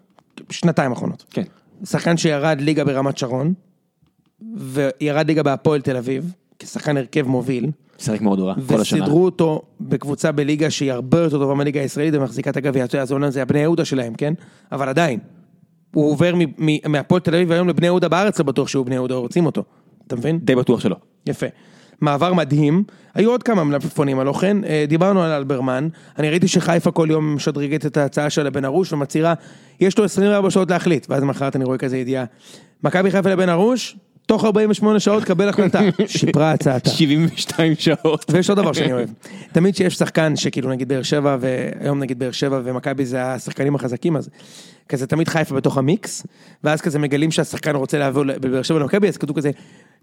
שנתיים 0.49 0.91
אחרונות. 0.91 1.25
כן. 1.31 1.43
שחקן 1.85 2.17
שירד 2.17 2.61
ליגה 2.61 2.83
ברמת 2.83 3.17
שרון, 3.17 3.53
וירד 4.55 5.27
ליגה 5.27 5.43
בהפועל 5.43 5.81
תל 5.81 5.97
אביב, 5.97 6.33
כשחקן 6.59 6.97
הרכב 6.97 7.27
מוביל, 7.27 7.71
שיחק 7.97 8.21
מאוד 8.21 8.39
רע, 8.39 8.53
כל 8.67 8.81
השנה. 8.81 8.99
וסידרו 9.03 9.25
אותו 9.25 9.61
בקבוצה 9.81 10.31
בליגה 10.31 10.69
שהיא 10.69 10.91
הרבה 10.91 11.19
יותר 11.19 11.39
טובה 11.39 11.53
מהליגה 11.53 11.81
הישראלית 11.81 12.13
ומחזיקה 12.15 12.49
את 12.49 12.57
הגביע, 12.57 12.85
זה 13.03 13.13
אומנם 13.13 13.29
זה 13.29 13.41
הבני 13.41 13.59
יהודה 13.59 13.85
שלהם, 13.85 14.13
כן? 14.13 14.33
אבל 14.71 14.89
עדיין, 14.89 15.19
הוא 15.93 16.11
עובר 16.11 16.33
מהפועל 16.85 17.21
תל 17.21 17.35
אביב 17.35 17.51
היום 17.51 17.69
לבני 17.69 17.85
יהודה 17.85 18.07
בארץ, 18.09 18.39
לא 18.39 18.45
בטוח 18.45 18.67
שהוא 18.67 18.85
בני 18.85 18.95
יהודה, 18.95 19.15
רוצים 19.15 19.45
אותו, 19.45 19.63
אתה 20.07 20.15
מבין? 20.15 20.39
די 20.39 20.55
בטוח 20.55 20.79
שלא. 20.79 20.95
יפה. 21.25 21.45
מעבר 22.01 22.33
מדהים, 22.33 22.83
היו 23.15 23.31
עוד 23.31 23.43
כמה 23.43 23.63
מלפפונים, 23.63 24.19
הלא 24.19 24.33
כן? 24.33 24.57
אה, 24.63 24.85
דיברנו 24.87 25.23
על 25.23 25.31
אלברמן, 25.31 25.87
אני 26.19 26.29
ראיתי 26.29 26.47
שחיפה 26.47 26.91
כל 26.91 27.07
יום 27.11 27.35
משדרגת 27.35 27.85
את 27.85 27.97
ההצעה 27.97 28.29
שלה 28.29 28.43
לבן 28.43 28.65
ארוש 28.65 28.93
ומצהירה, 28.93 29.33
יש 29.79 29.97
לו 29.97 30.03
24 30.03 30.49
שעות 30.49 30.69
להחליט, 30.69 31.05
ואז 31.09 31.23
מחרת 31.23 31.55
אני 31.55 31.65
רואה 31.65 31.77
כזה 31.77 31.97
ידיעה, 31.97 32.25
מכבי 32.83 33.11
חיפה 33.11 33.29
לבן 33.29 33.49
ארוש, 33.49 33.97
תוך 34.27 34.45
48 34.45 34.99
שעות 34.99 35.23
קבל 35.23 35.49
החלטה, 35.49 35.79
שיפרה 36.07 36.51
הצעתה. 36.51 36.89
72 36.89 37.73
שעות. 37.79 38.25
ויש 38.31 38.49
עוד 38.49 38.59
דבר 38.59 38.73
שאני 38.73 38.93
אוהב, 38.93 39.09
תמיד 39.51 39.75
שיש 39.75 39.95
שחקן 39.95 40.35
שכאילו 40.35 40.69
נגיד 40.69 40.87
באר 40.87 41.03
שבע 41.03 41.37
והיום 41.39 41.99
נגיד 41.99 42.19
באר 42.19 42.31
שבע 42.31 42.61
ומכבי 42.63 43.05
זה 43.05 43.23
השחקנים 43.23 43.75
החזקים 43.75 44.17
אז 44.17 44.29
כזה 44.89 45.07
תמיד 45.07 45.27
חיפה 45.27 45.55
בתוך 45.55 45.77
המיקס 45.77 46.25
ואז 46.63 46.81
כזה 46.81 46.99
מגלים 46.99 47.31
שהשחקן 47.31 47.75
רוצה 47.75 47.97
לעבור 47.97 48.23
בבאר 48.23 48.61
שבע 48.61 48.79
למכבי 48.79 49.07
אז 49.07 49.17
כתוב 49.17 49.37
כזה 49.37 49.51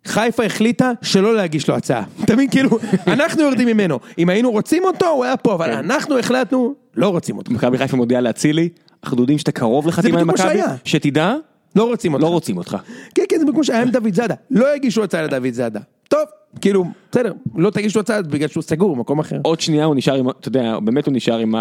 חיפה 0.05 0.45
החליטה 0.45 0.93
שלא 1.03 1.35
להגיש 1.35 1.69
לו 1.69 1.75
הצעה, 1.75 2.05
תמיד 2.27 2.51
כאילו 2.51 2.79
אנחנו 3.07 3.43
יורדים 3.43 3.69
ממנו, 3.69 3.99
אם 4.19 4.29
היינו 4.29 4.51
רוצים 4.51 4.85
אותו 4.85 5.07
הוא 5.07 5.25
היה 5.25 5.37
פה 5.37 5.55
אבל 5.55 5.71
אנחנו 5.71 6.19
החלטנו 6.19 6.75
לא 6.97 7.09
רוצים 7.09 7.37
אותו, 7.37 7.53
מכבי 7.53 7.79
חיפה 7.79 7.97
מודיעה 7.97 8.21
לאצילי, 8.21 8.69
אנחנו 9.05 9.21
יודעים 9.21 9.39
שאתה 9.39 9.53
קרוב 9.53 9.87
לחתימה 9.87 10.21
עם 10.21 10.29
מכבי. 10.29 10.61
שתדע, 10.85 11.35
לא 11.77 11.85
רוצים 11.85 12.15
לא 12.15 12.27
רוצים 12.27 12.57
אותך. 12.57 12.77
כן 13.15 13.23
כן 13.29 13.39
זה 13.39 13.45
כמו 13.53 13.65
שהיה 13.65 13.83
עם 13.83 13.91
דוד 13.91 14.15
זאדה, 14.15 14.35
לא 14.51 14.75
הגישו 14.75 15.05
הצעה 15.05 15.23
לדוד 15.23 15.53
זאדה, 15.53 15.81
טוב 16.09 16.25
כאילו 16.61 16.85
בסדר 17.11 17.33
לא 17.55 17.71
תגישו 17.71 18.01
הצעה 18.01 18.23
בגלל 18.23 18.49
שהוא 18.49 18.63
סגור 18.63 18.97
במקום 18.97 19.19
אחר. 19.19 19.39
עוד 19.43 19.61
שנייה 19.61 19.85
הוא 19.85 19.95
נשאר 19.95 20.15
עם, 20.15 20.31
אתה 20.31 20.49
יודע, 20.49 20.79
באמת 20.79 21.07
הוא 21.07 21.15
נשאר 21.15 21.39
עם, 21.39 21.55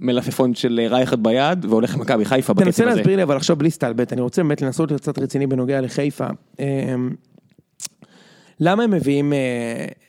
המלפפון 0.00 0.54
של 0.54 0.80
רייכרד 0.90 1.22
ביד, 1.22 1.64
והולך 1.64 1.94
למכבי 1.94 2.24
חיפה 2.24 2.54
תנסה 2.54 2.64
בקצב 2.64 2.82
הזה. 2.82 2.96
להסביר 2.96 3.16
לי 3.16 3.22
אבל 3.22 3.36
עכשיו 3.36 3.56
בלי 3.56 3.70
סטלבט, 3.70 4.12
אני 4.12 4.20
רוצה 4.20 4.42
באמת 4.42 4.62
לנסות 4.62 4.90
להיות 4.90 5.02
קצת 5.02 5.18
רציני 5.18 5.46
בנוגע 5.46 5.80
לחיפה. 5.80 6.26
אמ, 6.60 7.10
למה 8.60 8.82
הם 8.82 8.90
מביאים, 8.90 9.32
אה, 9.32 9.38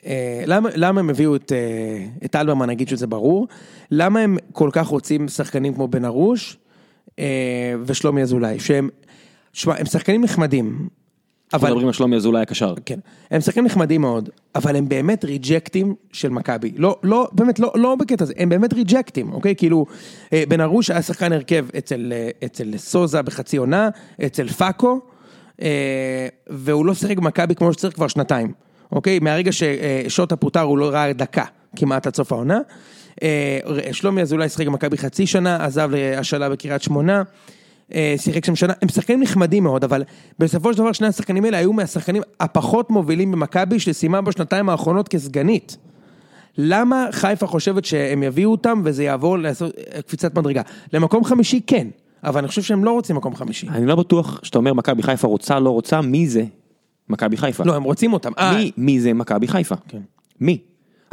אה, 0.05 0.43
למה, 0.45 0.69
למה 0.75 0.99
הם 0.99 1.09
הביאו 1.09 1.35
את, 1.35 1.51
אה, 1.51 2.05
את 2.25 2.35
אלברמן, 2.35 2.69
נגיד 2.69 2.87
שזה 2.87 3.07
ברור, 3.07 3.47
למה 3.91 4.19
הם 4.19 4.37
כל 4.51 4.69
כך 4.73 4.87
רוצים 4.87 5.27
שחקנים 5.27 5.73
כמו 5.73 5.87
בן 5.87 6.05
ארוש 6.05 6.57
אה, 7.19 7.73
ושלומי 7.85 8.21
אזולאי, 8.21 8.59
שהם, 8.59 8.89
שמע, 9.53 9.75
הם 9.79 9.85
שחקנים 9.85 10.23
נחמדים, 10.23 10.87
אנחנו 11.53 11.65
אבל, 11.67 11.73
מדברים 11.73 11.87
על 11.87 11.93
שלומי 11.93 12.15
אזולאי 12.15 12.41
הקשר. 12.41 12.73
כן, 12.85 12.99
הם 13.31 13.41
שחקנים 13.41 13.65
נחמדים 13.65 14.01
מאוד, 14.01 14.29
אבל 14.55 14.75
הם 14.75 14.89
באמת 14.89 15.25
ריג'קטים 15.25 15.95
של 16.11 16.29
מכבי, 16.29 16.71
לא, 16.77 16.97
לא, 17.03 17.27
באמת, 17.31 17.59
לא, 17.59 17.71
לא 17.75 17.95
בקטע 17.95 18.23
הזה, 18.23 18.33
הם 18.37 18.49
באמת 18.49 18.73
ריג'קטים, 18.73 19.33
אוקיי? 19.33 19.55
כאילו, 19.55 19.85
אה, 20.33 20.43
בן 20.49 20.61
ארוש 20.61 20.89
היה 20.89 21.01
שחקן 21.01 21.33
הרכב 21.33 21.65
אצל, 21.77 22.13
אה, 22.15 22.29
אצל 22.45 22.77
סוזה 22.77 23.21
בחצי 23.21 23.57
עונה, 23.57 23.89
אצל 24.25 24.47
פאקו, 24.47 24.99
אה, 25.61 26.27
והוא 26.47 26.85
לא 26.85 26.93
שיחק 26.93 27.17
במכבי 27.17 27.55
כמו 27.55 27.73
שצריך 27.73 27.95
כבר 27.95 28.07
שנתיים, 28.07 28.51
אוקיי? 28.91 29.19
מהרגע 29.19 29.51
ששוטה 29.51 30.35
פוטר 30.35 30.61
הוא 30.61 30.77
לא 30.77 30.89
ראה 30.89 31.13
דקה 31.13 31.45
כמעט 31.75 32.07
עד 32.07 32.15
סוף 32.15 32.31
העונה. 32.31 32.59
אה, 33.23 33.59
שלומי 33.91 34.21
אזולאי 34.21 34.49
שיחק 34.49 34.67
במכבי 34.67 34.97
חצי 34.97 35.27
שנה, 35.27 35.65
עזב 35.65 35.89
להשאלה 35.91 36.49
בקריית 36.49 36.81
שמונה. 36.81 37.23
אה, 37.95 38.15
שיחק 38.17 38.45
שם 38.45 38.55
שנה, 38.55 38.73
הם 38.81 38.89
שחקנים 38.89 39.21
נחמדים 39.21 39.63
מאוד, 39.63 39.83
אבל 39.83 40.03
בסופו 40.39 40.73
של 40.73 40.79
דבר 40.79 40.91
שני 40.91 41.07
השחקנים 41.07 41.45
האלה 41.45 41.57
היו 41.57 41.73
מהשחקנים 41.73 42.21
הפחות 42.39 42.89
מובילים 42.89 43.31
במכבי 43.31 43.79
שסיימה 43.79 44.21
בשנתיים 44.21 44.69
האחרונות 44.69 45.07
כסגנית. 45.07 45.77
למה 46.57 47.07
חיפה 47.11 47.47
חושבת 47.47 47.85
שהם 47.85 48.23
יביאו 48.23 48.51
אותם 48.51 48.81
וזה 48.83 49.03
יעבור 49.03 49.37
לעשות 49.37 49.73
אה, 49.95 50.01
קפיצת 50.01 50.37
מדרגה? 50.37 50.61
למקום 50.93 51.23
חמישי 51.23 51.61
כן, 51.67 51.87
אבל 52.23 52.39
אני 52.39 52.47
חושב 52.47 52.61
שהם 52.61 52.83
לא 52.83 52.91
רוצים 52.91 53.15
מקום 53.15 53.35
חמישי. 53.35 53.67
אני 53.69 53.85
לא 53.85 53.95
בטוח 53.95 54.39
שאתה 54.43 54.57
אומר 54.57 54.73
מכבי 54.73 55.03
חיפה 55.03 55.27
רוצה, 55.27 55.59
לא 55.59 55.69
רוצה, 55.69 56.01
מי 56.01 56.27
זה 56.27 56.43
מכבי 57.09 57.37
חיפה? 57.37 57.63
לא, 57.63 57.75
הם 57.75 57.83
רוצים 57.83 58.13
אותם. 58.13 58.31
אה, 58.37 58.57
מי, 58.57 58.71
מי 58.77 58.99
זה 58.99 59.13
מכבי 59.13 59.47
חיפה? 59.47 59.75
כן. 59.87 60.01
מי? 60.41 60.57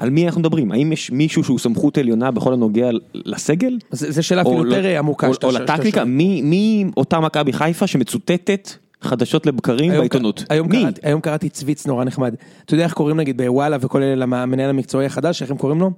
על 0.01 0.11
מי 0.11 0.27
אנחנו 0.27 0.41
מדברים? 0.41 0.73
האם 0.73 0.93
יש 0.93 1.11
מישהו 1.11 1.45
שהוא 1.45 1.59
סמכות 1.59 1.99
עליונה 1.99 2.31
בכל 2.31 2.53
הנוגע 2.53 2.91
לסגל? 3.15 3.79
זה 3.91 4.13
זה 4.13 4.23
שאלה 4.23 4.43
אפילו 4.43 4.67
יותר 4.67 4.85
אה, 4.85 4.99
עמוקה. 4.99 5.27
או- 5.43 5.51
לטקטיקה? 5.51 6.05
מי 6.05 6.43
מי 6.43 6.85
אותה 6.97 7.21
מכבי 7.21 7.53
חיפה 7.53 7.87
שמצוטטת 7.87 8.71
חדשות 9.01 9.47
לבקרים 9.47 9.91
היום 9.91 10.01
בעיתונות? 10.01 10.45
היום 10.49 10.69
מי? 10.69 10.83
קראתי, 10.83 11.01
היום 11.05 11.21
קראתי 11.21 11.49
צוויץ 11.49 11.87
נורא 11.87 12.05
נחמד. 12.05 12.35
אתה 12.65 12.75
יודע 12.75 12.85
איך 12.85 12.93
קוראים 12.93 13.17
נגיד 13.17 13.37
בוואלה 13.43 13.77
וכל 13.81 14.03
אלה 14.03 14.15
למנהל 14.15 14.71
המקצועי 14.71 15.07
החדש, 15.07 15.43
איך 15.43 15.51
הם 15.51 15.57
קוראים 15.57 15.81
לו? 15.81 15.91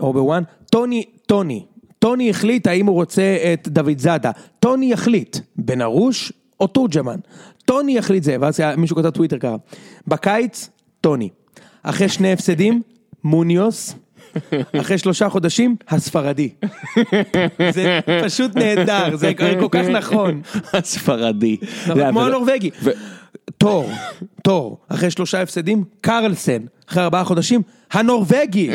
או 0.00 0.12
בוואן? 0.12 0.42
טוני, 0.70 1.04
טוני. 1.26 1.64
טוני 1.98 2.30
החליט 2.30 2.66
האם 2.66 2.86
הוא 2.86 2.94
רוצה 2.94 3.36
את 3.52 3.68
דוד 3.68 3.98
זאדה. 3.98 4.30
טוני 4.60 4.92
יחליט, 4.92 5.36
בן 5.56 5.80
ארוש 5.80 6.32
או 6.60 6.66
תורג'מן. 6.66 7.18
טוני 7.64 7.96
יחליט 7.96 8.22
זה, 8.22 8.36
ואז 8.40 8.60
מישהו 8.76 8.96
כתב 8.96 9.10
טוויטר 9.10 9.38
ככה. 9.38 9.56
בקיץ, 10.06 10.70
טוני. 11.00 11.28
אחרי 11.82 12.08
שני 12.08 12.32
הפסדים, 12.32 12.82
מוניוס. 13.24 13.94
אחרי 14.80 14.98
שלושה 14.98 15.28
חודשים, 15.28 15.76
הספרדי. 15.88 16.48
זה 17.70 18.00
פשוט 18.24 18.56
נהדר, 18.56 19.16
זה 19.16 19.32
כל 19.60 19.68
כך 19.70 19.84
נכון. 19.88 20.40
הספרדי. 20.72 21.56
זה- 21.86 21.92
כמו 22.10 22.22
הנורבגי. 22.24 22.70
תור, 23.58 23.90
תור, 24.42 24.78
אחרי 24.88 25.10
שלושה 25.10 25.42
הפסדים, 25.42 25.84
קרלסן, 26.00 26.58
אחרי 26.88 27.02
ארבעה 27.02 27.24
חודשים, 27.24 27.62
הנורבגי. 27.92 28.70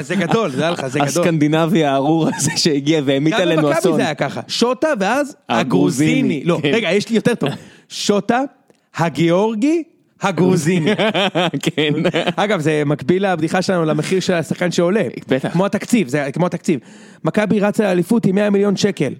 זה- 0.00 0.14
גדול, 0.16 0.50
זה 0.50 0.62
היה 0.62 0.70
לך, 0.70 0.86
זה 0.86 0.98
גדול. 0.98 1.08
הסקנדינבי 1.08 1.84
הארור 1.84 2.28
הזה 2.36 2.50
שהגיע 2.56 3.00
והמיט 3.04 3.34
גם 3.34 3.40
עלינו 3.40 3.62
במכבי 3.62 3.78
אסון. 3.78 3.96
זה 3.96 4.02
היה 4.04 4.14
ככה, 4.14 4.40
שוטה 4.48 4.88
ואז 5.00 5.36
הגרוזיני. 5.48 6.42
לא. 6.44 6.60
רגע, 6.72 6.92
יש 6.92 7.08
לי 7.08 7.16
יותר 7.16 7.34
טוב. 7.34 7.50
שוטה, 7.88 8.40
הגיאורגי, 8.96 9.82
הגרוזיני. 10.22 10.90
כן. 11.76 11.92
אגב, 12.36 12.60
זה 12.60 12.82
מקביל 12.86 13.32
לבדיחה 13.32 13.62
שלנו 13.62 13.84
למחיר 13.84 14.20
של 14.20 14.34
השחקן 14.34 14.70
שעולה. 14.70 15.02
בטח. 15.28 15.52
כמו 15.52 15.66
התקציב, 15.66 16.08
זה 16.08 16.28
כמו 16.32 16.46
התקציב. 16.46 16.80
מכבי 17.24 17.60
רצה 17.60 17.82
לאליפות 17.84 18.26
עם 18.26 18.34
100 18.34 18.50
מיליון 18.50 18.76
שקל. 18.76 19.12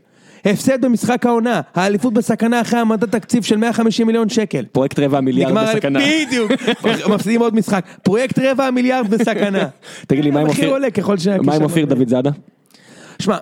הפסד 0.45 0.85
במשחק 0.85 1.27
העונה, 1.27 1.61
האליפות 1.75 2.15
בסכנה 2.15 2.61
אחרי 2.61 2.79
העמדת 2.79 3.12
תקציב 3.12 3.43
של 3.43 3.57
150 3.57 4.07
מיליון 4.07 4.29
שקל. 4.29 4.64
פרויקט 4.72 4.99
רבע 4.99 5.20
מיליארד 5.20 5.55
בסכנה. 5.55 5.99
בדיוק, 6.26 6.53
מפסידים 7.14 7.41
עוד 7.41 7.55
משחק, 7.55 7.85
פרויקט 8.03 8.39
רבע 8.39 8.66
המיליארד 8.66 9.11
בסכנה. 9.11 9.68
תגיד 10.09 10.24
לי, 10.24 10.31
מה 10.31 10.41
עם 10.41 10.47
אופיר? 11.62 11.87
דוד 11.87 12.09
זאדה? 12.09 12.31
שמע, 13.18 13.37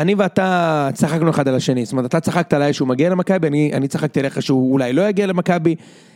אני 0.00 0.14
ואתה 0.14 0.88
צחקנו 0.94 1.30
אחד 1.30 1.48
על 1.48 1.54
השני, 1.54 1.84
זאת 1.84 1.92
אומרת, 1.92 2.04
אתה 2.06 2.20
צחקת 2.20 2.52
עליי 2.52 2.72
שהוא 2.72 2.88
מגיע 2.88 3.10
למכבי, 3.10 3.48
אני, 3.48 3.70
אני 3.74 3.88
צחקתי 3.88 4.20
עליך 4.20 4.42
שהוא 4.42 4.72
אולי 4.72 4.92
לא 4.92 5.08
יגיע 5.08 5.26
למכבי, 5.26 5.74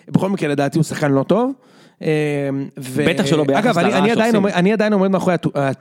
בכל 0.08 0.28
מקרה 0.30 0.48
לדעתי 0.48 0.78
הוא 0.78 0.84
שחקן 0.84 1.12
לא 1.12 1.22
טוב, 1.22 1.52
אה, 2.02 2.08
ו- 2.80 3.04
בטח 3.08 3.26
שלא 3.26 3.44
ביחס 3.44 3.64
אגב, 3.66 3.78
אני- 3.78 3.88
לרע 3.88 3.98
אני 3.98 4.10
עדיין 4.10 4.16
שעושים. 4.32 4.34
עומד- 4.42 4.52
אני 4.52 4.72
עדיין 4.72 4.92
עומד 4.92 5.10
מאחורי 5.10 5.34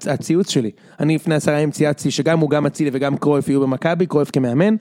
הציוץ 0.08 0.50
שלי. 0.50 0.72
אני 1.00 1.16
לפני 1.16 1.36
עשרה 1.36 1.56
ימים 1.56 1.72
צייצתי 1.72 2.12
שגם 2.12 2.40
הוא, 2.40 2.50
גם 2.50 2.66
אצילי 2.66 2.90
וגם 2.94 3.18
קרויף 3.18 3.50
יהיו 3.50 3.62
במכבי, 3.62 4.06
קרויף 4.06 4.30
כמאמן. 4.34 4.76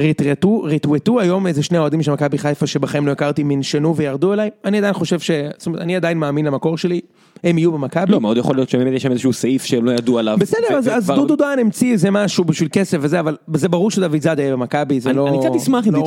ריטרטו, 0.00 0.62
ריטווטו 0.62 1.20
היום 1.20 1.46
איזה 1.46 1.62
שני 1.62 1.78
אוהדים 1.78 2.02
של 2.02 2.12
מכבי 2.12 2.38
חיפה 2.38 2.66
שבחיים 2.66 3.06
לא 3.06 3.12
הכרתי, 3.12 3.42
מנשנו 3.42 3.96
וירדו 3.96 4.32
אליי. 4.32 4.50
אני 4.64 4.78
עדיין 4.78 4.94
חושב 4.94 5.20
ש... 5.20 5.30
זאת 5.58 5.66
אומרת, 5.66 5.80
אני 5.82 5.96
עדיין 5.96 6.18
מאמין 6.18 6.46
למקור 6.46 6.78
שלי, 6.78 7.00
הם 7.44 7.58
יהיו 7.58 7.72
במכבי. 7.72 8.12
לא, 8.12 8.20
מאוד 8.20 8.36
יכול 8.36 8.56
להיות 8.56 8.68
שבאמת 8.68 8.92
יש 8.92 9.02
שם 9.02 9.10
איזשהו 9.10 9.32
סעיף 9.32 9.64
שהם 9.64 9.84
לא 9.84 9.90
ידעו 9.90 10.18
עליו. 10.18 10.36
בסדר, 10.40 10.76
אז, 10.78 10.88
אז 10.88 11.06
דודו 11.06 11.36
דהן 11.36 11.58
המציא 11.58 11.92
איזה 11.92 12.10
משהו 12.10 12.44
בשביל 12.44 12.68
כסף 12.72 12.98
וזה, 13.00 13.20
אבל 13.20 13.36
זה 13.54 13.68
ברור 13.68 13.90
שדוד 13.90 14.20
זאדה 14.22 14.42
יהיה 14.42 14.52
במכבי, 14.52 15.00
זה 15.00 15.10
אני- 15.10 15.18
לא... 15.18 15.28
אני 15.28 15.38
קצת 15.40 15.54
אשמח 15.56 15.86
אם 15.88 15.92
לא 15.94 16.00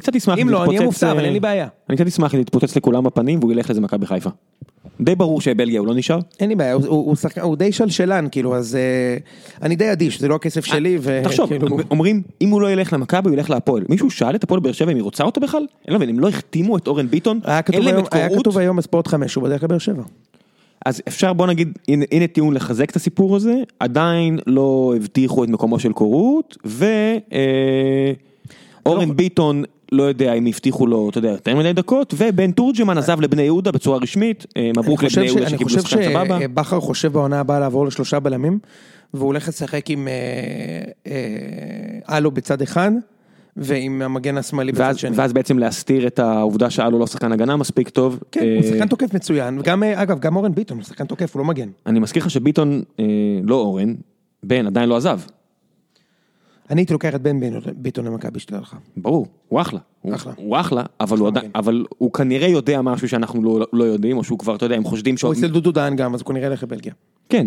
קצת 0.00 0.16
אשמח 0.16 0.38
אם 0.38 0.48
לא, 0.48 0.64
אני 0.64 0.68
אהיה 0.76 0.82
מופתע, 0.86 1.10
אבל 1.10 1.20
אה, 1.20 1.24
אין 1.24 1.32
לי 1.32 1.40
בעיה. 1.40 1.66
אני 1.90 1.96
קצת 1.96 2.06
אשמח 2.06 2.34
אם 2.34 2.42
תתפוצץ 2.42 2.76
לכולם 2.76 3.04
בפנים 3.04 3.38
והוא 3.38 3.52
ילך 3.52 3.68
לאיזה 3.68 3.80
מכבי 3.80 4.06
חיפה. 4.06 4.30
די 5.00 5.14
ברור 5.14 5.40
שבלגיה 5.40 5.80
הוא 5.80 5.86
לא 5.86 5.94
נשאר. 5.94 6.18
אין 6.40 6.48
לי 6.48 6.54
בעיה, 6.54 6.72
הוא, 6.72 6.86
הוא, 6.86 7.06
הוא, 7.06 7.16
שחקן, 7.16 7.40
הוא 7.40 7.56
די 7.56 7.72
שלשלן, 7.72 8.26
כאילו, 8.30 8.56
אז 8.56 8.76
אה, 8.76 9.16
אני 9.62 9.76
די 9.76 9.92
אדיש, 9.92 10.20
זה 10.20 10.28
לא 10.28 10.34
הכסף 10.34 10.64
שלי, 10.64 10.98
ו... 11.00 11.20
תחשוב, 11.24 11.48
כאילו, 11.48 11.78
אומרים 11.90 12.22
אם 12.40 12.50
הוא 12.50 12.60
לא 12.60 12.72
ילך 12.72 12.92
למכבי 12.92 13.28
הוא 13.28 13.36
ילך 13.36 13.50
להפועל. 13.50 13.84
מישהו 13.88 14.10
שאל 14.10 14.34
את 14.34 14.44
הפועל 14.44 14.60
באר 14.60 14.72
שבע 14.72 14.92
אם 14.92 14.96
היא 14.96 15.02
רוצה 15.02 15.24
אותו 15.24 15.40
בכלל? 15.40 15.66
אני 15.86 15.92
לא 15.92 15.96
מבין, 15.96 16.08
הם 16.08 16.20
לא 16.20 16.28
החתימו 16.28 16.76
את 16.76 16.86
אורן 16.86 17.06
ביטון, 17.06 17.40
היה 17.44 17.60
אין 17.72 17.82
להם 17.82 18.04
את 18.04 18.14
היה 18.14 18.28
קורות. 18.28 18.42
כתוב 18.42 18.58
היום 18.58 18.76
בספורט 18.76 19.06
5, 19.06 19.34
הוא 19.34 19.44
בדרך 19.44 19.62
לבאר 19.62 19.78
שבע. 19.78 20.02
אז 20.86 21.02
אפשר 21.08 21.32
בוא 21.32 21.46
נגיד, 21.46 21.78
הנה, 21.88 22.04
הנה 22.12 22.26
טיעון 22.26 22.54
לחזק 22.54 22.90
את 22.90 22.96
הסיפור 22.96 23.36
הזה, 23.36 23.54
עדיין 23.80 24.38
לא 24.46 24.94
הבטיחו 24.96 25.44
את 25.44 25.48
מקומו 25.48 25.78
של 25.78 25.92
קורות, 25.92 26.56
ואורן 28.84 29.16
ביטון 29.16 29.64
לא 29.92 30.02
יודע 30.02 30.32
אם 30.32 30.46
הבטיחו 30.46 30.86
לו, 30.86 31.10
אתה 31.10 31.18
יודע, 31.18 31.28
יותר 31.28 31.56
מדי 31.56 31.72
דקות, 31.72 32.14
ובן 32.16 32.50
תורג'מן 32.50 32.98
עזב 32.98 33.20
לבני 33.20 33.42
יהודה 33.42 33.72
בצורה 33.72 33.98
רשמית, 33.98 34.46
אה, 34.56 34.70
מברוק 34.76 35.00
אני 35.00 35.08
חושב 35.08 35.20
לבני 35.20 35.30
יהודה 35.30 35.46
אני 35.46 35.50
שקיבלו 35.50 35.74
חושב 35.74 35.88
שחקן 35.88 36.10
סבבה. 36.10 36.38
שבכר 36.40 36.80
חושב 36.80 37.12
בעונה 37.12 37.40
הבאה 37.40 37.60
לעבור 37.60 37.86
לשלושה 37.86 38.20
בלמים, 38.20 38.58
והוא 39.14 39.26
הולך 39.26 39.48
לשחק 39.48 39.90
עם 39.90 40.08
אה, 40.08 40.12
אה, 41.06 42.16
אלו 42.16 42.30
בצד 42.30 42.62
אחד, 42.62 42.90
ועם 43.56 44.02
המגן 44.02 44.38
השמאלי 44.38 44.72
בצד 44.72 44.98
שני. 44.98 45.16
ואז 45.16 45.32
בעצם 45.32 45.58
להסתיר 45.58 46.06
את 46.06 46.18
העובדה 46.18 46.70
שאלו 46.70 46.98
לא 46.98 47.06
שחקן 47.06 47.32
הגנה 47.32 47.56
מספיק 47.56 47.88
טוב. 47.88 48.20
כן, 48.32 48.40
הוא 48.56 48.62
שחקן 48.62 48.88
תוקף 48.88 49.14
מצוין, 49.14 49.58
וגם, 49.58 49.82
אגב, 49.82 50.18
גם 50.18 50.36
אורן 50.36 50.54
ביטון 50.54 50.78
הוא 50.78 50.84
שחקן 50.84 51.06
תוקף, 51.06 51.34
הוא 51.34 51.40
לא 51.40 51.46
מגן. 51.46 51.68
אני 51.86 52.00
מזכיר 52.00 52.22
לך 52.22 52.30
שביטון, 52.30 52.82
לא 53.42 53.54
אורן, 53.54 53.94
בן 54.42 54.66
עדיין 54.66 54.88
לא 54.88 54.96
עזב. 54.96 55.20
אני 56.70 56.80
הייתי 56.80 56.92
לוקח 56.92 57.14
את 57.14 57.22
בן 57.22 57.36
ביטון- 57.76 58.04
למכבי, 58.04 58.38
שתדע 58.40 58.58
לך. 58.60 58.76
ברור, 58.96 59.26
הוא 59.48 59.60
אחלה. 59.60 59.80
אחלה. 60.14 60.32
הוא 60.36 60.56
אחלה, 60.60 60.82
אבל 61.00 61.18
הוא 61.18 61.28
עדיין, 61.28 61.50
אבל 61.54 61.84
הוא 61.98 62.12
כנראה 62.12 62.48
יודע 62.48 62.82
משהו 62.82 63.08
שאנחנו 63.08 63.42
לא- 63.42 63.66
לא 63.72 63.84
יודעים, 63.84 64.16
או 64.16 64.24
שהוא 64.24 64.38
כבר, 64.38 64.54
אתה 64.56 64.66
יודע, 64.66 64.76
הם 64.76 64.84
חושדים 64.84 65.16
שהוא... 65.16 65.32
הוא 65.34 65.38
אצל 65.38 65.48
דודו 65.48 65.72
דהן 65.72 65.96
גם, 65.96 66.14
אז 66.14 66.20
הוא 66.20 66.26
כנראה 66.28 66.46
ילך 66.46 66.62
לבלגיה. 66.62 66.92
כן. 67.28 67.46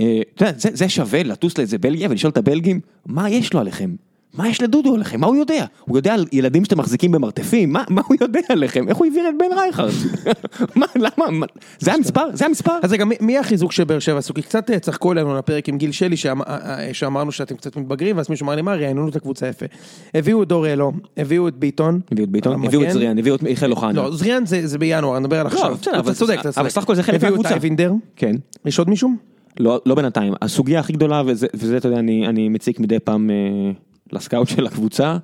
אה, 0.00 0.20
אתה 0.34 0.44
יודע, 0.44 0.58
זה, 0.58 0.68
זה 0.72 0.88
שווה 0.88 1.22
לטוס 1.22 1.58
לאיזה 1.58 1.78
בלגיה 1.78 2.08
ולשאול 2.10 2.30
את 2.30 2.36
הבלגים, 2.36 2.80
מה 3.06 3.30
יש 3.30 3.54
לו 3.54 3.60
עליכם? 3.60 3.94
מה 4.38 4.48
יש 4.48 4.62
לדודו 4.62 4.94
עליכם? 4.94 5.20
מה 5.20 5.26
הוא 5.26 5.36
יודע? 5.36 5.64
הוא 5.84 5.98
יודע 5.98 6.14
על 6.14 6.26
ילדים 6.32 6.64
שאתם 6.64 6.78
מחזיקים 6.78 7.12
במרתפים? 7.12 7.72
מה, 7.72 7.84
מה 7.90 8.02
הוא 8.08 8.16
יודע 8.20 8.40
עליכם? 8.48 8.88
איך 8.88 8.96
הוא 8.96 9.06
העביר 9.06 9.28
את 9.28 9.34
בן 9.38 9.58
רייכרד? 9.58 9.90
מה, 10.76 10.86
למה? 10.96 11.30
מה, 11.30 11.46
זה 11.78 11.92
המספר? 11.94 12.24
זה 12.32 12.46
המספר? 12.46 12.72
אז 12.82 12.92
רגע, 12.92 13.04
מי- 13.04 13.14
מי 13.20 13.38
החיזוק 13.38 13.72
של 13.72 13.84
באר 13.84 13.98
שבע 13.98 14.18
עשו? 14.18 14.34
כי 14.34 14.42
קצת 14.42 14.70
אה, 14.70 14.78
צחקו 14.78 15.10
עלינו 15.10 15.38
לפרק 15.38 15.68
עם 15.68 15.78
גיל 15.78 15.92
שלי, 15.92 16.16
שאמ- 16.16 16.42
אה, 16.42 16.46
אה, 16.88 16.94
שאמרנו 16.94 17.32
שאתם 17.32 17.54
קצת 17.56 17.76
מתבגרים, 17.76 18.16
ואז 18.16 18.30
מישהו 18.30 18.44
אמר 18.44 18.54
לי, 18.54 18.62
מה, 18.62 18.74
ראיינו 18.74 19.08
את 19.08 19.16
הקבוצה 19.16 19.46
יפה. 19.48 19.66
הביאו 20.14 20.42
את 20.42 20.48
דור 20.48 20.66
אלו, 20.68 20.92
הביאו 21.16 21.48
את 21.48 21.54
ביטון. 21.56 22.00
הביאו 22.12 22.24
את 22.24 22.30
ביטון. 22.30 22.64
הביאו 22.64 22.82
את 22.84 22.90
זריאן, 22.90 23.18
הביאו 23.18 23.34
את 23.34 23.42
מיכאל 23.42 23.70
אוחנה. 23.70 23.92
לא, 23.92 24.10
זריאן 24.16 24.46
זה 24.46 24.66
זה 24.66 24.78
בינואר, 24.78 25.16
אני 25.16 25.24
מדבר 25.24 25.40
על 25.40 25.46
עכשיו. 25.46 25.74
בסדר, 25.80 25.98
אבל- 25.98 26.10
אתה 26.12 26.18
צודק, 26.18 26.36
אתה 26.40 26.48
אבל 26.48 26.52
צודק. 26.52 26.68
סך 26.68 26.82
הכל 26.82 26.94
זה 26.94 27.02
חלק 27.02 27.14
הביאו 27.14 27.28
את 27.28 27.32
מהקבוצה. 27.32 27.54
אייבינדר. 27.54 27.92
כן. 28.16 28.36
יש 28.64 28.78
עוד 28.78 28.88
מישהו? 28.90 29.10
לא, 29.60 29.80
לא 29.86 29.94
בינתיים, 29.94 30.32
הסוגיה 30.42 30.80
הכי 30.80 30.92
גדולה, 30.92 31.22
וזה, 31.26 31.46
וזה 31.54 31.76
אתה 31.76 31.88
יודע, 31.88 31.98
אני, 31.98 32.26
אני 32.28 32.48
מציק 32.48 32.80
מדי 32.80 32.98
פעם 32.98 33.30
לסקאוט 34.12 34.48
של 34.48 34.66
הקבוצה, 34.66 35.16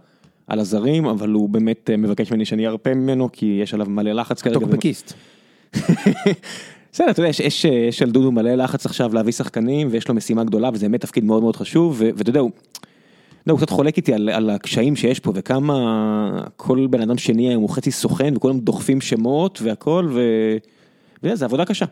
על 0.47 0.59
הזרים, 0.61 1.07
אבל 1.07 1.31
הוא 1.31 1.49
באמת 1.49 1.91
אה, 1.91 1.97
מבקש 1.97 2.31
ממני 2.31 2.45
שאני 2.45 2.66
ארפה 2.66 2.95
ממנו, 2.95 3.28
כי 3.33 3.59
יש 3.62 3.74
עליו 3.74 3.87
מלא 3.87 4.12
לחץ 4.12 4.43
כרגע. 4.43 4.61
טוקבקיסט. 4.61 5.12
בסדר, 6.93 7.11
אתה 7.11 7.20
יודע, 7.20 7.28
יש, 7.28 7.41
יש, 7.41 7.64
יש 7.64 8.03
על 8.03 8.11
דודו 8.11 8.33
מלא 8.33 8.55
לחץ 8.55 8.87
עכשיו 8.87 9.14
להביא 9.14 9.33
שחקנים, 9.33 9.89
ויש 9.91 10.09
לו 10.09 10.14
משימה 10.14 10.45
גדולה, 10.45 10.70
וזה 10.72 10.89
באמת 10.89 11.01
תפקיד 11.01 11.24
מאוד 11.24 11.43
מאוד 11.43 11.57
חשוב, 11.57 12.03
ואתה 12.16 12.31
יודע, 12.31 12.41
הוא, 12.41 12.51
יודע, 13.47 13.53
הוא 13.53 13.59
קצת 13.59 13.70
חולק 13.70 13.97
איתי 13.97 14.14
על, 14.14 14.28
על 14.28 14.51
הקשיים 14.51 14.97
שיש 14.97 15.20
פה, 15.20 15.33
וכמה 15.35 16.45
כל 16.57 16.87
בן 16.91 17.01
אדם 17.01 17.18
שני 17.18 17.49
היום 17.49 17.62
הוא 17.62 17.70
חצי 17.70 17.91
סוכן, 17.91 18.37
וכולם 18.37 18.61
דוחפים 18.61 19.01
שמות 19.01 19.62
והכל, 19.62 20.09
ו... 20.12 20.20
וזה 21.22 21.45
עבודה 21.45 21.64
קשה. 21.64 21.87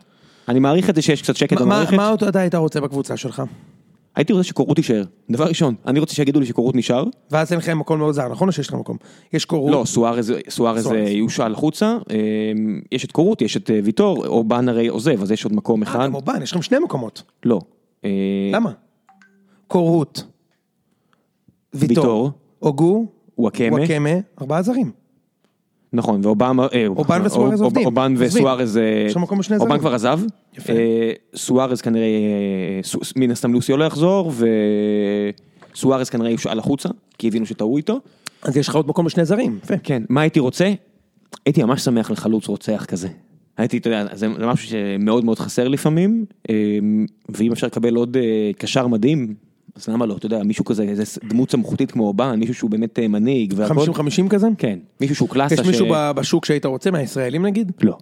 אני 0.47 0.59
מעריך 0.59 0.89
את 0.89 0.95
זה 0.95 1.01
שיש 1.01 1.21
קצת 1.21 1.35
שקט 1.35 1.53
מה- 1.53 1.59
מה 1.59 1.65
במערכת. 1.65 1.93
מה 1.93 2.09
עוד 2.09 2.23
אתה 2.23 2.39
היית 2.39 2.55
רוצה 2.55 2.81
בקבוצה 2.81 3.17
שלך? 3.17 3.43
הייתי 4.19 4.33
רוצה 4.33 4.43
שקורות 4.43 4.77
יישאר, 4.77 5.03
דבר 5.29 5.45
ראשון, 5.45 5.75
אני 5.87 5.99
רוצה 5.99 6.15
שיגידו 6.15 6.39
לי 6.39 6.45
שקורות 6.45 6.75
נשאר, 6.75 7.03
ואז 7.31 7.51
אין 7.51 7.59
לכם 7.59 7.79
מקום 7.79 7.99
מאוד 7.99 8.13
זר, 8.13 8.27
נכון 8.27 8.47
או 8.47 8.53
שיש 8.53 8.67
לכם 8.67 8.79
מקום? 8.79 8.97
יש 9.33 9.45
קורות. 9.45 9.71
לא, 9.71 9.83
סוארז 9.85 10.33
סוארז 10.49 10.83
סוארז. 10.83 10.87
אה, 10.87 11.09
יושאל 11.09 11.53
החוצה, 11.53 11.97
אה, 12.11 12.15
יש 12.91 13.05
את 13.05 13.11
קורות, 13.11 13.41
יש 13.41 13.57
את 13.57 13.69
אה, 13.71 13.79
ויטור, 13.83 14.27
אובן 14.27 14.69
הרי 14.69 14.87
עוזב, 14.87 15.21
אז 15.21 15.31
יש 15.31 15.43
עוד 15.43 15.53
מקום 15.53 15.83
אה, 15.83 15.87
אחד, 15.89 16.05
גם 16.05 16.15
אובן, 16.15 16.41
יש 16.41 16.51
לכם 16.51 16.61
שני 16.61 16.79
מקומות. 16.79 17.23
לא. 17.45 17.61
אה, 18.05 18.09
למה? 18.53 18.71
קורות. 19.67 20.23
ויטור. 21.73 22.31
אוגו. 22.61 23.05
וואקמה. 23.37 24.11
ארבעה 24.41 24.61
זרים. 24.61 24.91
נכון, 25.93 26.25
ואובמה, 26.25 26.67
אה, 26.73 26.87
אובן 26.87 27.21
וסוארז 27.25 27.61
עובדים. 27.61 27.85
אובן. 27.85 28.13
וסוארז, 28.17 28.77
אה, 28.77 29.07
אובן. 29.59 29.79
כבר 29.79 29.93
עזב. 29.93 30.19
אה, 30.69 31.11
סוארז 31.35 31.81
כנראה, 31.81 32.05
אה, 32.05 32.81
מן 33.15 33.31
הסתם 33.31 33.53
לוסיו 33.53 33.77
לא 33.77 33.83
יחזור, 33.83 34.31
וסוארז 35.73 36.09
כנראה 36.09 36.31
יושאל 36.31 36.59
החוצה, 36.59 36.89
כי 37.17 37.27
הבינו 37.27 37.45
שטעו 37.45 37.77
איתו. 37.77 37.99
אז 38.41 38.57
יש 38.57 38.67
לך 38.67 38.75
עוד 38.75 38.87
מקום 38.87 39.05
לשני 39.05 39.25
זרים. 39.25 39.59
יפה. 39.63 39.77
כן, 39.83 40.03
מה 40.09 40.21
הייתי 40.21 40.39
רוצה? 40.39 40.73
הייתי 41.45 41.63
ממש 41.63 41.81
שמח 41.81 42.11
לחלוץ 42.11 42.47
רוצח 42.47 42.85
כזה. 42.87 43.07
הייתי, 43.57 43.77
אתה 43.77 43.89
יודע, 43.89 44.15
זה 44.15 44.27
משהו 44.27 44.69
שמאוד 44.69 45.25
מאוד 45.25 45.39
חסר 45.39 45.67
לפעמים, 45.67 46.25
ואם 47.29 47.51
אפשר 47.51 47.67
לקבל 47.67 47.95
עוד 47.95 48.17
קשר 48.57 48.87
מדהים, 48.87 49.33
אז 49.75 49.87
למה 49.87 50.05
לא, 50.05 50.17
אתה 50.17 50.25
יודע, 50.25 50.43
מישהו 50.43 50.65
כזה, 50.65 50.83
איזה 50.83 51.03
דמות 51.29 51.51
סמכותית 51.51 51.91
כמו 51.91 52.03
אובן, 52.07 52.39
מישהו 52.39 52.53
שהוא 52.53 52.69
באמת 52.69 52.99
אה, 52.99 53.07
מנהיג 53.07 53.53
והכל. 53.57 53.73
50-50 54.25 54.29
כזה? 54.29 54.47
כן, 54.57 54.79
מישהו 55.01 55.15
שהוא 55.15 55.29
קלאסה. 55.29 55.55
יש 55.55 55.61
מישהו 55.61 55.87
ב- 55.91 56.11
בשוק 56.15 56.45
שהיית 56.45 56.65
רוצה, 56.65 56.91
מהישראלים 56.91 57.45
נגיד? 57.45 57.71
לא. 57.81 57.97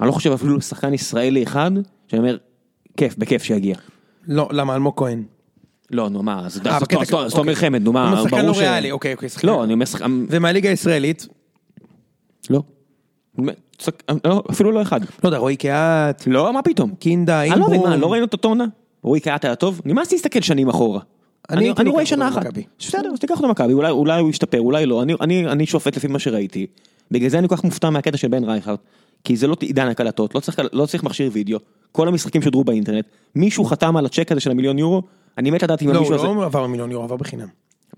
אני 0.00 0.08
לא 0.08 0.12
חושב 0.12 0.32
אפילו 0.32 0.60
שחקן 0.60 0.94
ישראלי 0.94 1.42
אחד, 1.42 1.70
שאני 2.08 2.20
אומר, 2.20 2.36
כיף, 2.96 3.16
בכיף 3.18 3.42
שיגיע. 3.42 3.76
לא, 4.26 4.48
למה? 4.52 4.74
אלמוג 4.74 4.94
כהן. 4.96 5.22
לא, 5.90 6.08
נו 6.08 6.22
מה, 6.22 6.46
אז 6.46 6.60
אה, 6.66 6.80
כזה, 6.80 7.00
אז 7.00 7.32
תומר 7.32 7.52
אוקיי. 7.52 7.54
חמד, 7.54 7.82
נו 7.82 7.92
מה, 7.92 8.20
שחקן 8.22 8.36
ברור 8.36 8.46
לא 8.48 8.54
ש... 8.54 8.58
ריאלי, 8.58 8.90
אוקיי, 8.90 9.14
אוקיי, 9.14 9.28
שחקן. 9.28 9.48
לא, 9.48 9.64
אני 9.64 9.72
אומר 9.72 9.84
שחקן... 9.84 10.26
ומהליגה 10.30 10.70
הישראלית? 10.70 11.26
לא. 12.50 12.62
שחק- 13.78 14.02
לא, 14.24 14.42
אפילו 14.50 14.72
לא 14.72 14.82
אחד. 14.82 15.00
לא 15.24 15.28
יודע, 15.28 15.38
רועי 15.38 15.56
קהת, 15.56 16.26
לא, 16.26 16.52
מה 16.52 16.62
פתאום? 16.62 16.94
קינדה, 16.94 17.42
אני 17.42 17.60
לא 17.60 17.66
מבין. 17.66 17.80
מה, 17.82 17.96
לא 17.96 18.12
ראינו 18.12 18.26
את 18.26 18.32
אותו 18.32 18.48
עונה? 18.48 18.64
רועי 19.02 19.20
קהת 19.20 19.44
היה 19.44 19.54
טוב? 19.54 19.80
נמאס 19.84 20.12
להסתכל 20.12 20.40
שנים 20.40 20.68
אחורה. 20.68 21.00
אני 21.50 21.58
אני 21.70 21.74
אני 21.78 21.90
רואה 21.90 22.06
שנה 22.06 22.28
אחת. 22.28 22.42
בסדר, 22.78 23.10
אז 23.12 23.18
תיקח 23.18 23.36
אותו 23.36 23.48
מכבי, 23.48 23.72
אולי- 23.72 24.18
הוא 24.20 24.30
ישתפר, 24.30 24.60
אולי 24.60 24.86
לא. 24.86 25.02
אני- 25.02 25.14
אני 25.20 25.46
אני 25.46 25.66
שופט 25.66 25.96
לפי 25.96 26.06
מה 26.06 26.18
שראיתי. 26.18 26.66
בגלל 27.10 27.28
זה 27.28 27.38
אני 27.38 27.48
כל 27.48 27.56
כך 27.56 27.64
מופתע 27.64 27.90
מהקטע 27.90 28.16
של 28.16 28.28
בן 28.28 28.44
רייכרד. 28.44 28.76
כי 29.24 29.36
זה 29.36 29.46
לא 29.46 29.56
עידן 29.60 29.86
הקלטות, 29.88 30.34
לא 30.34 30.40
צריך, 30.40 30.58
לא 30.72 30.86
צריך 30.86 31.02
מכשיר 31.04 31.30
וידאו, 31.32 31.58
כל 31.92 32.08
המשחקים 32.08 32.42
שודרו 32.42 32.64
באינטרנט, 32.64 33.04
מישהו 33.34 33.64
חתם 33.64 33.96
על 33.96 34.06
הצ'ק 34.06 34.32
הזה 34.32 34.40
של 34.40 34.50
המיליון 34.50 34.78
יורו, 34.78 35.02
אני 35.38 35.50
מת 35.50 35.62
לדעת 35.62 35.82
אם 35.82 35.88
לא, 35.88 35.92
הוא 35.92 35.98
המישהו 35.98 36.14
הזה... 36.14 36.26
לא 36.40 36.44
עבר 36.44 36.66
מיליון 36.66 36.90
יורו, 36.90 37.04
עבר 37.04 37.16
בחינם. 37.16 37.46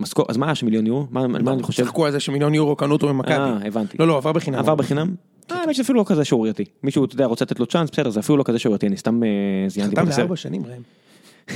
משכור, 0.00 0.26
אז 0.28 0.36
מה 0.36 0.46
היה 0.46 0.54
של 0.54 0.66
מיליון 0.66 0.86
יורו? 0.86 1.06
מה, 1.10 1.26
מה 1.26 1.52
אני 1.52 1.62
חושב? 1.62 1.84
צחקו 1.84 2.06
על 2.06 2.12
זה 2.12 2.20
שמיליון 2.20 2.54
יורו 2.54 2.76
קנו 2.76 2.92
אותו 2.92 3.14
ממכבי. 3.14 3.32
אה, 3.34 3.58
הבנתי. 3.66 3.96
לא, 4.00 4.08
לא, 4.08 4.16
עבר 4.16 4.32
בחינם. 4.32 4.58
עבר 4.58 4.74
בחינם? 4.74 5.14
אה, 5.50 5.56
האמת 5.56 5.74
שזה 5.74 5.82
אפילו 5.82 5.98
לא 5.98 6.04
כזה 6.08 6.24
שערורייתי. 6.24 6.64
מישהו, 6.82 7.04
אתה 7.04 7.14
יודע, 7.14 7.24
רוצה 7.26 7.44
לתת 7.44 7.60
לו 7.60 7.66
צ'אנס, 7.66 7.90
בסדר, 7.90 8.10
זה 8.10 8.20
אפילו 8.20 8.38
לא 8.38 8.42
כזה 8.42 8.58
שערורייתי, 8.58 8.86
אני 8.86 8.96
סתם 8.96 9.22
אה, 9.22 9.28
זיינתי 9.68 9.96
חתם. 9.96 10.08
לארבע 10.18 10.36
שנים, 10.36 10.62
ראם. 10.66 10.82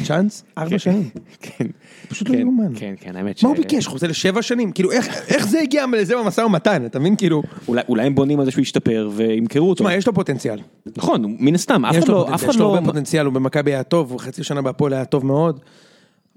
צ'אנס? 0.04 0.44
ארבע 0.58 0.78
שנים. 0.78 1.08
כן. 1.42 1.66
פשוט 2.08 2.28
לא 2.28 2.34
כן, 2.34 2.40
יאומן. 2.40 2.72
כן, 2.76 2.94
כן, 3.00 3.16
האמת 3.16 3.38
ש... 3.38 3.42
מה 3.44 3.48
הוא 3.48 3.56
ביקש? 3.56 3.86
חוזה 3.86 4.06
לשבע 4.08 4.42
שנים? 4.42 4.72
כאילו, 4.72 4.92
איך- 4.92 5.46
זה 5.48 5.60
הגיע 5.60 5.84
לזה 5.98 6.16
במשא 6.16 6.40
ומתן? 6.40 6.86
אתה 6.86 6.98
מבין? 6.98 7.16
כאילו... 7.16 7.42
אולי- 7.68 8.02
הם 8.06 8.14
בונים 8.14 8.38
על 8.40 8.44
זה 8.44 8.50
שהוא 8.50 8.62
ישתפר 8.62 9.10
וימכרו 9.12 9.68
אותו. 9.70 9.84
תשמע, 9.84 9.94
יש 9.94 10.06
לו 10.06 10.14
פוטנציאל. 10.14 10.58
נכון, 10.96 11.36
מן 11.38 11.54
הסתם, 11.54 11.84
אף 11.84 11.94
יש 11.94 11.98
אחד 12.04 12.08
לא... 12.12 12.28
יש 12.48 12.56
לו 12.56 12.64
לא... 12.64 12.74
הרבה 12.74 12.86
פוטנציאל, 12.86 13.26
הוא 13.26 13.32
במכבי 13.34 13.70
היה 13.74 13.82
טוב, 13.82 14.16
חצי 14.20 14.44
שנה 14.44 14.62
בהפועל 14.62 14.92
היה 14.92 15.04
טוב 15.04 15.26
מאוד, 15.26 15.60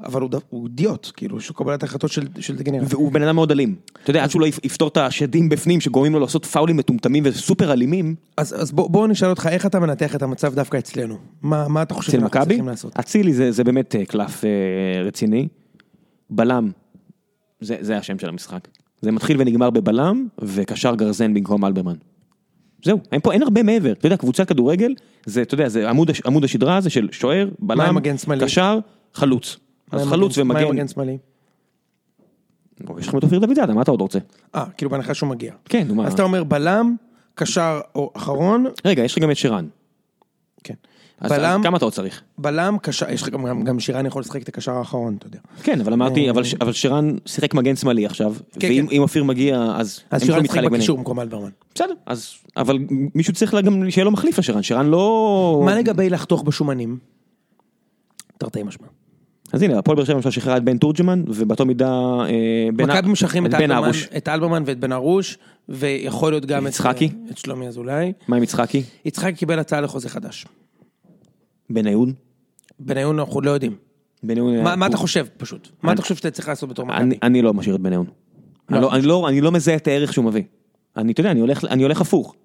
אבל 0.05 0.21
הוא 0.49 0.67
אידיוט, 0.67 1.11
כאילו, 1.15 1.37
לו 1.49 1.53
קבלת 1.53 1.83
החלטות 1.83 2.11
של 2.11 2.27
של 2.39 2.55
דגנרט. 2.55 2.87
והוא 2.89 3.11
בן 3.11 3.21
אדם 3.21 3.35
מאוד 3.35 3.51
אלים. 3.51 3.75
אתה 4.03 4.09
יודע, 4.09 4.23
עד 4.23 4.29
שהוא 4.31 4.41
לא 4.41 4.45
יפ- 4.47 4.59
יפתור 4.63 4.87
את 4.87 4.97
השדים 4.97 5.49
בפנים 5.49 5.81
שגורמים 5.81 6.13
לו 6.13 6.19
לעשות 6.19 6.45
פאולים 6.45 6.77
מטומטמים 6.77 7.23
וסופר 7.27 7.73
אלימים, 7.73 8.15
אז 8.37 8.61
אז 8.61 8.71
בוא 8.71 8.89
בוא 8.89 9.07
נשאל 9.07 9.29
אותך, 9.29 9.47
איך 9.51 9.65
אתה 9.65 9.79
מנתח 9.79 10.15
את 10.15 10.21
המצב 10.23 10.55
דווקא 10.55 10.77
אצלנו? 10.77 11.17
מה 11.41 11.67
מה 11.67 11.81
אתה 11.81 11.93
חושב 11.93 12.11
שאנחנו 12.11 12.39
צריכים 12.41 12.67
לעשות? 12.67 12.99
אצילי 12.99 13.33
זה 13.33 13.51
זה 13.51 13.63
באמת 13.63 13.95
אה, 13.95 14.05
קלף 14.05 14.45
אה, 14.45 14.49
רציני. 15.03 15.47
בלם, 16.29 16.71
זה 17.61 17.77
זה 17.79 17.97
השם 17.97 18.19
של 18.19 18.29
המשחק. 18.29 18.67
זה 19.01 19.11
מתחיל 19.11 19.37
ונגמר 19.39 19.69
בבלם, 19.69 20.27
וקשר 20.41 20.95
גרזן 20.95 21.33
במקום 21.33 21.65
אלברמן. 21.65 21.95
זהו, 22.85 22.99
אין 23.11 23.21
פה, 23.21 23.33
אין 23.33 23.43
הרבה 23.43 23.63
מעבר, 23.63 23.91
אתה 23.91 24.05
יודע, 24.05 24.17
קבוצת 24.17 24.47
כדורגל, 24.47 24.93
זה, 25.25 25.41
אתה 25.41 25.53
יודע, 25.53 25.69
זה 25.69 25.89
עמוד, 25.89 26.11
עמוד 26.25 26.43
השדרה 26.43 26.77
הזה 26.77 26.89
של 26.89 27.07
שוער, 27.11 27.49
בלם? 27.59 27.79
קשר, 28.45 28.79
חלוץ. 29.13 29.57
אז 29.91 30.07
חלוץ 30.07 30.37
מגן- 30.37 30.47
מה 30.47 30.59
עם 30.59 30.65
ומגן, 30.65 30.75
מגן 30.77 30.87
שמאלי? 30.87 31.17
יש 32.99 33.07
לכם 33.07 33.17
את 33.17 33.23
אופיר 33.23 33.39
דוד 33.39 33.55
זאדה, 33.55 33.73
מה 33.73 33.81
אתה 33.81 33.91
עוד 33.91 34.01
רוצה? 34.01 34.19
אה, 34.55 34.65
כאילו 34.77 34.91
בהנחה 34.91 35.13
שהוא 35.13 35.29
מגיע. 35.29 35.53
כן, 35.65 35.87
נו 35.87 35.95
מה, 35.95 36.07
אז 36.07 36.13
אתה 36.13 36.23
אומר 36.23 36.43
בלם, 36.43 36.95
קשר 37.35 37.81
או 37.95 38.11
אחרון, 38.15 38.65
רגע, 38.85 39.03
יש 39.03 39.17
לך 39.17 39.23
גם 39.23 39.31
את 39.31 39.37
שרן. 39.37 39.67
כן. 40.63 40.73
אז 41.19 41.31
בלם, 41.31 41.61
כמה 41.63 41.77
אתה 41.77 41.85
עוד 41.85 41.93
צריך? 41.93 42.21
בלם, 42.37 42.77
קשר, 42.81 43.09
יש 43.09 43.21
לך 43.21 43.29
גם, 43.29 43.63
גם, 43.63 43.79
שירן 43.79 44.05
יכול 44.05 44.19
לשחק 44.19 44.43
את 44.43 44.49
הקשר 44.49 44.71
האחרון, 44.71 45.15
אתה 45.19 45.27
יודע. 45.27 45.39
כן, 45.63 45.81
אבל 45.81 45.93
אמרתי, 45.93 46.29
אבל 46.29 46.43
ש- 46.43 46.53
אבל 46.61 46.73
שרן 46.73 47.15
שיחק 47.25 47.53
מגן 47.53 47.75
שמאלי 47.75 48.05
עכשיו, 48.05 48.33
כן, 48.59 48.67
ואם 48.67 48.87
כן. 48.91 48.97
אופיר 48.97 49.23
מגיע, 49.23 49.73
אז 49.75 49.99
אז 50.11 50.23
שירן 50.25 50.41
ביניהם. 50.47 50.73
בקישור 50.73 50.97
במקום 50.97 51.19
אלברמן. 51.19 51.49
בסדר, 51.75 51.93
אז, 52.05 52.33
אבל 52.57 52.77
מישהו 53.15 53.33
צריך 53.33 53.55
גם 53.55 53.89
שיהיה 53.89 54.05
לו 54.05 54.11
מחליף 54.11 54.39
לשרן, 54.39 54.63
שרן 54.63 54.85
לא... 54.85 55.61
מה 55.65 55.75
לגבי 55.75 56.09
לחתוך 56.09 56.43
בשומנים? 56.43 56.97
תרתי 58.37 58.63
משמע. 58.63 58.87
אז 59.53 59.61
הנה, 59.61 59.79
הפועל 59.79 59.95
באר 59.95 60.05
שבע 60.05 60.15
למשל 60.15 60.31
שחררה 60.31 60.57
את 60.57 60.63
בן 60.63 60.77
תורג'מן, 60.77 61.23
ובאותו 61.27 61.65
מידה... 61.65 61.89
אה, 62.29 62.69
מכבי 62.73 63.09
משחררים 63.09 63.45
את 64.17 64.27
אלברמן, 64.27 64.63
ואת 64.65 64.79
בן 64.79 64.91
ארוש, 64.91 65.37
ויכול 65.69 66.31
להיות 66.31 66.45
גם 66.45 66.67
את, 66.67 66.71
יצחקי? 66.71 67.09
את 67.31 67.37
שלומי 67.37 67.67
אזולאי. 67.67 68.13
מה 68.27 68.37
עם 68.37 68.43
יצחקי? 68.43 68.83
יצחקי 69.05 69.33
קיבל 69.33 69.59
הצעה 69.59 69.81
לחוזה 69.81 70.09
חדש. 70.09 70.45
בניון? 71.69 72.13
בניון 72.79 73.19
אנחנו 73.19 73.41
לא 73.41 73.51
יודעים. 73.51 73.75
בניון... 74.23 74.63
מה, 74.63 74.75
מה 74.75 74.87
אתה 74.87 74.97
חושב 74.97 75.25
פשוט? 75.37 75.69
מה 75.83 75.93
אתה 75.93 76.01
חושב 76.01 76.15
שאתה 76.15 76.31
צריך 76.31 76.47
לעשות 76.47 76.69
בתור 76.69 76.85
מכבי? 76.85 77.01
אני, 77.01 77.17
אני 77.23 77.41
לא 77.41 77.53
משאיר 77.53 77.75
את 77.75 77.81
בניון. 77.81 78.05
אני, 78.69 78.81
לא, 78.81 78.95
אני, 78.95 79.01
לא, 79.01 79.29
אני 79.29 79.41
לא 79.41 79.51
מזהה 79.51 79.75
את 79.75 79.87
הערך 79.87 80.13
שהוא 80.13 80.25
מביא. 80.25 80.43
אני, 80.97 81.11
אתה 81.11 81.21
יודע, 81.21 81.31
אני 81.31 81.39
הולך, 81.39 81.65
אני 81.65 81.83
הולך 81.83 82.01
הפוך. 82.01 82.35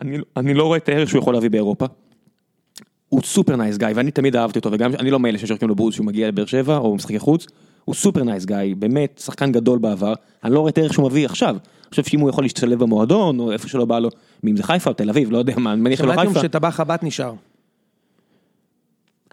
אני, 0.00 0.18
אני 0.36 0.54
לא 0.54 0.64
רואה 0.64 0.78
את 0.78 0.88
הערך 0.88 1.08
שהוא 1.08 1.20
יכול 1.20 1.34
להביא 1.34 1.50
באירופה. 1.50 1.86
הוא 3.08 3.20
super 3.24 3.56
nice 3.56 3.76
guy, 3.78 3.88
ואני 3.94 4.10
תמיד 4.10 4.36
אהבתי 4.36 4.58
אותו, 4.58 4.72
וגם 4.72 4.94
אני 4.94 5.10
לא 5.10 5.20
מאלה 5.20 5.38
ששורקים 5.38 5.68
לו 5.68 5.74
בוז 5.74 5.94
שהוא 5.94 6.06
מגיע 6.06 6.28
לבאר 6.28 6.46
שבע, 6.46 6.76
או 6.76 6.94
משחקי 6.94 7.18
חוץ. 7.18 7.46
הוא 7.84 7.94
super 7.94 8.22
nice 8.22 8.44
guy, 8.44 8.56
באמת, 8.78 9.20
שחקן 9.24 9.52
גדול 9.52 9.78
בעבר. 9.78 10.14
אני 10.44 10.54
לא 10.54 10.60
רואה 10.60 10.70
את 10.70 10.78
הערך 10.78 10.92
שהוא 10.92 11.10
מביא 11.10 11.24
עכשיו. 11.24 11.50
אני 11.50 11.90
חושב 11.90 12.04
שאם 12.04 12.20
הוא 12.20 12.30
יכול 12.30 12.44
להשתלב 12.44 12.78
במועדון, 12.78 13.40
או 13.40 13.52
איפה 13.52 13.68
שלא 13.68 13.84
בא 13.84 13.98
לו, 13.98 14.08
אם 14.46 14.56
זה 14.56 14.62
חיפה 14.62 14.90
או 14.90 14.94
תל 14.94 15.10
אביב, 15.10 15.32
לא 15.32 15.38
יודע 15.38 15.54
מה, 15.56 15.72
אני 15.72 15.80
מניח 15.80 15.98
שלא 15.98 16.12
שמעתי 16.12 16.28
חיפה. 16.28 16.40
שטבח 16.40 16.80
הבת 16.80 17.02
נשאר. 17.02 17.34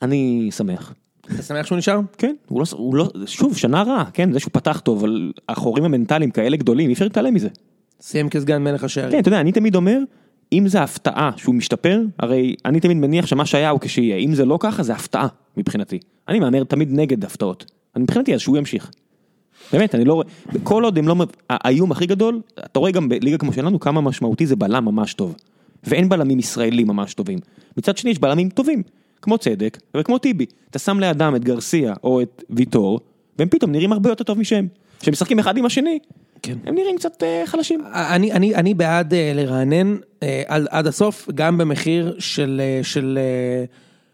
אני 0.01 0.49
שמח. 0.51 0.93
אתה 1.25 1.41
שמח 1.41 1.65
שהוא 1.65 1.77
נשאר? 1.77 1.99
כן, 2.17 2.35
הוא 2.47 2.61
לא, 2.61 2.65
הוא 2.71 2.95
לא, 2.95 3.09
שוב, 3.25 3.57
שנה 3.57 3.83
רעה, 3.83 4.05
כן, 4.13 4.31
זה 4.31 4.39
שהוא 4.39 4.51
פתח 4.53 4.81
טוב, 4.83 4.99
אבל 4.99 5.31
החורים 5.49 5.83
המנטליים 5.83 6.31
כאלה 6.31 6.57
גדולים, 6.57 6.89
אי 6.89 6.93
אפשר 6.93 7.05
להתעלם 7.05 7.33
מזה. 7.33 7.49
סיים 8.01 8.29
כסגן 8.29 8.63
מלך 8.63 8.83
השערים. 8.83 9.11
כן, 9.11 9.19
אתה 9.19 9.27
יודע, 9.27 9.39
אני 9.39 9.51
תמיד 9.51 9.75
אומר, 9.75 9.99
אם 10.53 10.67
זה 10.67 10.81
הפתעה 10.81 11.31
שהוא 11.37 11.55
משתפר, 11.55 12.01
הרי 12.19 12.55
אני 12.65 12.79
תמיד 12.79 12.97
מניח 12.97 13.25
שמה 13.25 13.45
שהיה 13.45 13.69
הוא 13.69 13.79
כשיהיה, 13.79 14.17
אם 14.17 14.35
זה 14.35 14.45
לא 14.45 14.57
ככה, 14.59 14.83
זה 14.83 14.93
הפתעה 14.93 15.27
מבחינתי. 15.57 15.99
אני 16.27 16.39
מהמר 16.39 16.63
תמיד 16.63 16.89
נגד 16.91 17.25
הפתעות. 17.25 17.65
אני 17.95 18.03
מבחינתי, 18.03 18.33
אז 18.33 18.39
שהוא 18.39 18.57
ימשיך. 18.57 18.91
באמת, 19.73 19.95
אני 19.95 20.05
לא 20.05 20.13
רואה, 20.13 20.25
כל 20.63 20.83
עוד 20.83 20.97
הם 20.97 21.07
לא, 21.07 21.15
האיום 21.49 21.91
הכי 21.91 22.05
גדול, 22.05 22.41
אתה 22.59 22.79
רואה 22.79 22.91
גם 22.91 23.09
בליגה 23.09 23.37
כמו 23.37 23.53
שלנו, 23.53 23.79
כמה 23.79 24.01
משמעותי 24.01 24.45
זה 24.45 24.55
בלם 24.55 24.85
ממש 24.85 25.13
טוב. 25.13 25.35
ואין 25.83 26.09
בלמים 26.09 26.39
ישראלים 26.39 26.87
ממש 26.87 27.13
טובים. 27.13 27.39
מצד 27.77 27.97
שני, 27.97 28.11
יש 28.11 28.19
בלמים 28.19 28.49
טובים, 28.49 28.83
כמו 29.21 29.37
צדק 29.37 29.77
וכמו 29.97 30.17
טיבי. 30.17 30.45
אתה 30.69 30.79
שם 30.79 30.99
לידם 30.99 31.33
את 31.35 31.43
גרסיה 31.43 31.93
או 32.03 32.21
את 32.21 32.43
ויטור, 32.49 32.99
והם 33.39 33.49
פתאום 33.49 33.71
נראים 33.71 33.91
הרבה 33.91 34.09
יותר 34.09 34.23
טוב 34.23 34.39
משהם. 34.39 34.67
כשהם 34.99 35.11
משחקים 35.11 35.39
אחד 35.39 35.57
עם 35.57 35.65
השני, 35.65 35.99
כן. 36.43 36.57
הם 36.65 36.75
נראים 36.75 36.97
קצת 36.97 37.23
אה, 37.23 37.43
חלשים. 37.45 37.81
אני, 37.93 38.31
אני, 38.31 38.55
אני 38.55 38.73
בעד 38.73 39.13
אה, 39.13 39.31
לרענן 39.35 39.95
אה, 40.23 40.43
עד, 40.47 40.65
עד 40.69 40.87
הסוף, 40.87 41.29
גם 41.35 41.57
במחיר 41.57 42.15
של, 42.19 42.61
של, 42.83 43.19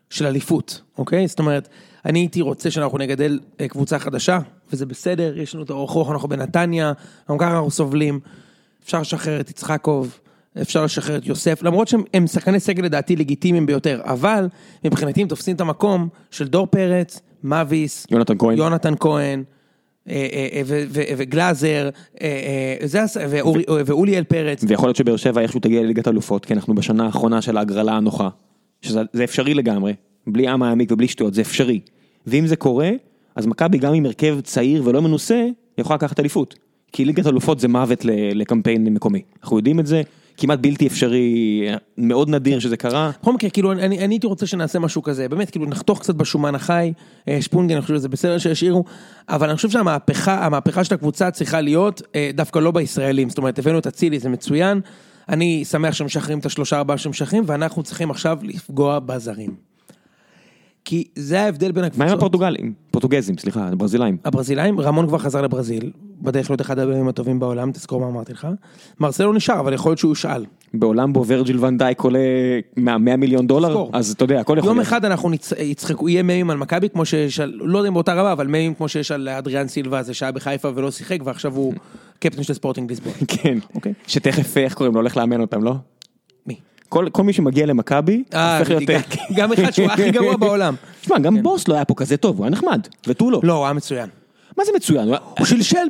של 0.09 0.25
אליפות, 0.25 0.81
אוקיי? 0.97 1.27
זאת 1.27 1.39
אומרת, 1.39 1.67
אני 2.05 2.19
הייתי 2.19 2.41
רוצה 2.41 2.71
שאנחנו 2.71 2.97
נגדל 2.97 3.39
קבוצה 3.67 3.99
חדשה, 3.99 4.39
וזה 4.71 4.85
בסדר, 4.85 5.37
יש 5.37 5.55
לנו 5.55 5.63
את 5.63 5.69
האורך 5.69 5.91
רוח, 5.91 6.11
אנחנו 6.11 6.27
בנתניה, 6.27 6.93
גם 7.29 7.37
ככה 7.37 7.51
אנחנו 7.51 7.71
סובלים, 7.71 8.19
אפשר 8.83 9.01
לשחרר 9.01 9.39
את 9.39 9.49
יצחקוב, 9.49 10.19
אפשר 10.61 10.83
לשחרר 10.83 11.17
את 11.17 11.25
יוסף, 11.25 11.63
למרות 11.63 11.87
שהם 11.87 12.03
הם 12.13 12.27
שחקני 12.27 12.59
סגל 12.59 12.83
לדעתי 12.83 13.15
לגיטימיים 13.15 13.65
ביותר, 13.65 14.01
אבל 14.03 14.47
מבחינתי 14.85 15.21
הם 15.21 15.27
תופסים 15.27 15.55
את 15.55 15.61
המקום 15.61 16.09
של 16.31 16.47
דור 16.47 16.67
פרץ, 16.67 17.19
מאביס, 17.43 18.07
יונתן 18.11 18.37
כהן. 18.39 18.57
יונתן 18.57 18.93
כהן, 18.99 19.43
וגלאזר, 21.17 21.89
אה, 22.21 22.77
אה, 22.95 23.03
הס- 23.03 23.17
ואורי- 23.29 23.63
ואוליאל 23.85 24.23
פרץ. 24.23 24.63
ויכול 24.67 24.87
להיות 24.87 24.95
שבאר 24.95 25.15
שבע 25.15 25.41
איכשהו 25.41 25.59
תגיע 25.59 25.81
לליגת 25.81 26.07
אלופות, 26.07 26.45
כי 26.45 26.53
אנחנו 26.53 26.75
בשנה 26.75 27.05
האחרונה 27.05 27.41
של 27.41 27.57
ההגרלה 27.57 27.91
הנוחה. 27.93 28.29
שזה 28.81 29.01
זה 29.13 29.23
אפשרי 29.23 29.53
לגמרי, 29.53 29.93
בלי 30.27 30.47
עם 30.47 30.63
העמיק 30.63 30.91
ובלי 30.91 31.07
שטויות, 31.07 31.33
זה 31.33 31.41
אפשרי. 31.41 31.79
ואם 32.27 32.47
זה 32.47 32.55
קורה, 32.55 32.89
אז 33.35 33.47
מכבי 33.47 33.77
גם 33.77 33.93
עם 33.93 34.05
הרכב 34.05 34.37
צעיר 34.43 34.81
ולא 34.85 35.01
מנוסה, 35.01 35.45
יכולה 35.77 35.95
לקחת 35.95 36.19
אליפות. 36.19 36.55
כי 36.91 37.05
ליגת 37.05 37.27
אלופות 37.27 37.59
זה 37.59 37.67
מוות 37.67 38.05
לקמפיין 38.33 38.93
מקומי. 38.93 39.21
אנחנו 39.43 39.57
יודעים 39.57 39.79
את 39.79 39.87
זה, 39.87 40.01
כמעט 40.39 40.59
בלתי 40.59 40.87
אפשרי, 40.87 41.67
מאוד 41.97 42.29
נדיר 42.29 42.59
שזה 42.59 42.77
קרה. 42.77 43.11
בכל 43.21 43.33
מקרה, 43.33 43.49
כאילו, 43.49 43.71
אני, 43.71 43.99
אני 43.99 44.13
הייתי 44.13 44.27
רוצה 44.27 44.45
שנעשה 44.45 44.79
משהו 44.79 45.03
כזה, 45.03 45.29
באמת, 45.29 45.49
כאילו, 45.49 45.65
נחתוך 45.65 45.99
קצת 45.99 46.15
בשומן 46.15 46.55
החי, 46.55 46.93
אה, 47.27 47.41
שפונגן, 47.41 47.75
אני 47.75 47.81
חושב 47.81 47.95
שזה 47.95 48.09
בסדר 48.09 48.37
שישאירו, 48.37 48.83
אבל 49.29 49.49
אני 49.49 49.55
חושב 49.55 49.69
שהמהפכה, 49.69 50.45
המהפכה 50.45 50.83
של 50.83 50.95
הקבוצה 50.95 51.31
צריכה 51.31 51.61
להיות 51.61 52.01
אה, 52.15 52.31
דווקא 52.33 52.59
לא 52.59 52.71
בישראלים, 52.71 53.29
זאת 53.29 53.37
אומרת, 53.37 53.59
הבאנו 53.59 53.79
את 53.79 53.87
אצילי, 53.87 54.19
זה 54.19 54.29
מצוין, 54.29 54.81
אני 55.29 55.65
שמח 55.65 55.93
שמשחררים 55.93 56.39
את 56.39 56.45
השלושה 56.45 56.77
ארבעה 56.77 56.97
שמשחררים, 56.97 57.43
ואנחנו 57.47 57.83
צריכים 57.83 58.11
עכשיו 58.11 58.37
לפגוע 58.43 58.99
בזרים. 58.99 59.55
כי 60.85 61.03
זה 61.15 61.41
ההבדל 61.41 61.71
בין 61.71 61.81
מה 61.81 61.87
הקבוצות. 61.87 62.09
עם 62.11 62.17
הפורטוגלים? 62.17 62.73
פורטוגזים, 62.91 63.37
סליחה, 63.37 63.67
הברזילאים. 63.67 64.17
הברזילאים, 64.25 64.79
רמון 64.79 65.07
כבר 65.07 65.17
חזר 65.17 65.41
לברזיל, 65.41 65.91
בדרך 66.21 66.49
להיות 66.49 66.61
אחד 66.61 66.79
הבאים 66.79 67.07
הטובים 67.07 67.39
בעולם, 67.39 67.71
תזכור 67.71 67.99
מה 68.01 68.07
אמרתי 68.07 68.33
לך. 68.33 68.47
מרסלו 68.99 69.33
נשאר, 69.33 69.59
אבל 69.59 69.73
יכול 69.73 69.89
להיות 69.89 69.99
שהוא 69.99 70.11
יושאל. 70.11 70.45
בעולם 70.73 71.13
בו 71.13 71.23
ורג'יל 71.27 71.65
ונדייק 71.65 72.01
עולה 72.01 72.19
100 72.77 73.15
מיליון 73.17 73.47
דולר, 73.47 73.69
סקור. 73.69 73.89
אז 73.93 74.11
אתה 74.11 74.23
יודע, 74.23 74.39
הכל 74.39 74.55
יכול 74.57 74.69
יום 74.69 74.77
להיות. 74.77 74.87
אחד 74.87 75.05
אנחנו 75.05 75.29
נצ... 75.29 75.51
יצחקו, 75.51 76.09
יהיה 76.09 76.23
ממים 76.23 76.49
על 76.49 76.57
מכבי, 76.57 76.89
כמו 76.89 77.05
שיש 77.05 77.39
על, 77.39 77.53
לא 77.63 77.77
יודע 77.77 77.87
אם 77.89 77.93
באותה 77.93 78.13
רמה, 78.13 78.31
אבל 78.31 78.47
ממים 78.47 78.73
כמו 78.73 78.87
שיש 78.89 79.11
על 79.11 79.29
אדריאן 79.29 79.67
סילבה, 79.67 80.03
זה 80.03 80.13
שהיה 80.13 80.31
בחיפה 80.31 80.69
ולא 80.75 80.91
שיחק, 80.91 81.17
ועכשיו 81.23 81.55
הוא 81.55 81.73
קפטן 82.19 82.43
של 82.43 82.53
ספורטינג 82.53 82.89
ליסבון. 82.89 83.13
כן, 83.27 83.57
אוקיי. 83.75 83.93
שתכף, 84.07 84.57
איך 84.57 84.73
קוראים 84.73 84.93
לו, 84.93 84.99
הולך 85.01 85.17
לאמן 85.17 85.41
אותם, 85.41 85.63
לא? 85.63 85.73
מי? 86.47 86.55
כל, 86.89 87.07
כל 87.11 87.23
מי 87.23 87.33
שמגיע 87.33 87.65
למכבי, 87.65 88.23
אה, 88.33 88.57
הופך 88.59 88.69
להיות... 88.69 88.83
גם- 88.89 88.99
גם 89.35 89.53
אחד 89.53 89.71
שהוא 89.71 89.87
הכי 89.87 90.11
גרוע 90.11 90.37
בעולם. 90.37 90.75
תשמע, 91.01 91.19
גם 91.19 91.43
בוס 91.43 91.67
לא 91.67 91.73
היה 91.75 91.85
פה 91.85 91.93
כזה 91.95 92.17
טוב, 92.17 92.37
הוא 92.37 92.45
היה 92.45 92.51
נחמד, 92.51 92.81
ותו 93.07 93.31
לא. 93.31 93.39
לא, 93.43 93.53
הוא 93.53 93.65
היה 93.65 93.73
מצוין. 93.73 94.09
מה 94.59 94.65
זה 94.65 94.71
מצוין? 94.75 95.09
הוא 95.37 95.45
שלשל. 95.45 95.87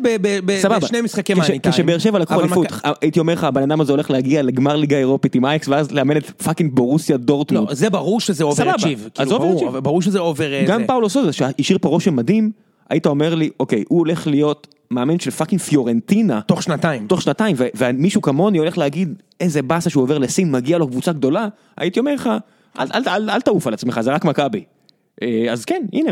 בשני 0.80 1.02
משחקי 1.02 1.34
כש- 1.34 1.40
money 1.40 1.60
time. 1.60 1.74
כשבאר 1.74 1.98
שבע 1.98 2.20
לקחו 2.20 2.40
אליפות, 2.40 2.68
הייתי 3.02 3.20
אומר 3.20 3.34
לך, 3.34 3.44
הבן 3.44 3.62
אדם 3.62 3.82
הזה 3.82 3.92
הולך 3.92 4.12
להגיע 4.12 4.42
לגמר 4.42 4.76
ליגה 4.76 4.98
אירופית 4.98 5.36
עם 5.36 5.46
אייאקס, 5.46 5.68
ואז 5.68 5.92
לאמן 5.92 6.18
את 6.18 6.30
fucking 6.30 6.72
בורוסיה 6.74 7.18
דורטמונד. 7.18 7.70
לא, 7.70 7.76
זה 7.76 7.90
ברור 7.90 8.20
שזה. 8.20 8.44
overachieve. 8.44 9.10
אז 9.18 9.32
overachieve. 9.32 9.80
ברור 9.80 10.02
שזה 10.02 10.20
over... 10.20 10.54
אה, 10.54 10.64
גם. 10.68 10.88
פאולו 10.88 11.10
סוזה, 11.10 11.34
שהשאיר 11.34 11.78
פה 11.82 11.90
רושם 11.90 12.16
מדהים, 12.16 12.52
היית 12.90 13.06
אומר 13.06 13.36
לי, 13.36 13.50
אוקיי, 13.60 13.84
הוא 13.88 14.00
הולך 14.00 14.28
להיות 14.28 14.68
מאמן 14.92 15.20
של 15.20 15.32
fucking 15.32 15.62
פיורנטינה. 15.62 16.42
תוך 16.42 16.64
שנתיים. 16.64 17.08
תוך 17.08 17.22
שנתיים, 17.22 17.56
ומישהו 17.78 18.22
כמוני 18.22 18.58
הולך 18.58 18.78
להגיד 18.78 19.14
איזה 19.40 19.62
באסה 19.62 19.90
שהוא 19.90 20.04
עובר 20.04 20.18
לסין, 20.18 20.52
מגיע 20.52 20.78
לו 20.78 20.88
קבוצה 20.88 21.12
גדולה, 21.12 21.48
הייתי 21.78 22.00
אומר 22.00 22.14
לך, 22.14 22.30
אל, 22.80 23.42
תעוף 23.42 23.68
על 23.68 23.74
עצמך, 23.74 24.02
זה 24.02 24.12
רק 24.12 24.26
מכבי. 24.26 24.64
אה, 25.22 25.46
אז 25.52 25.66
כן, 25.66 25.82
הנה, 25.94 26.10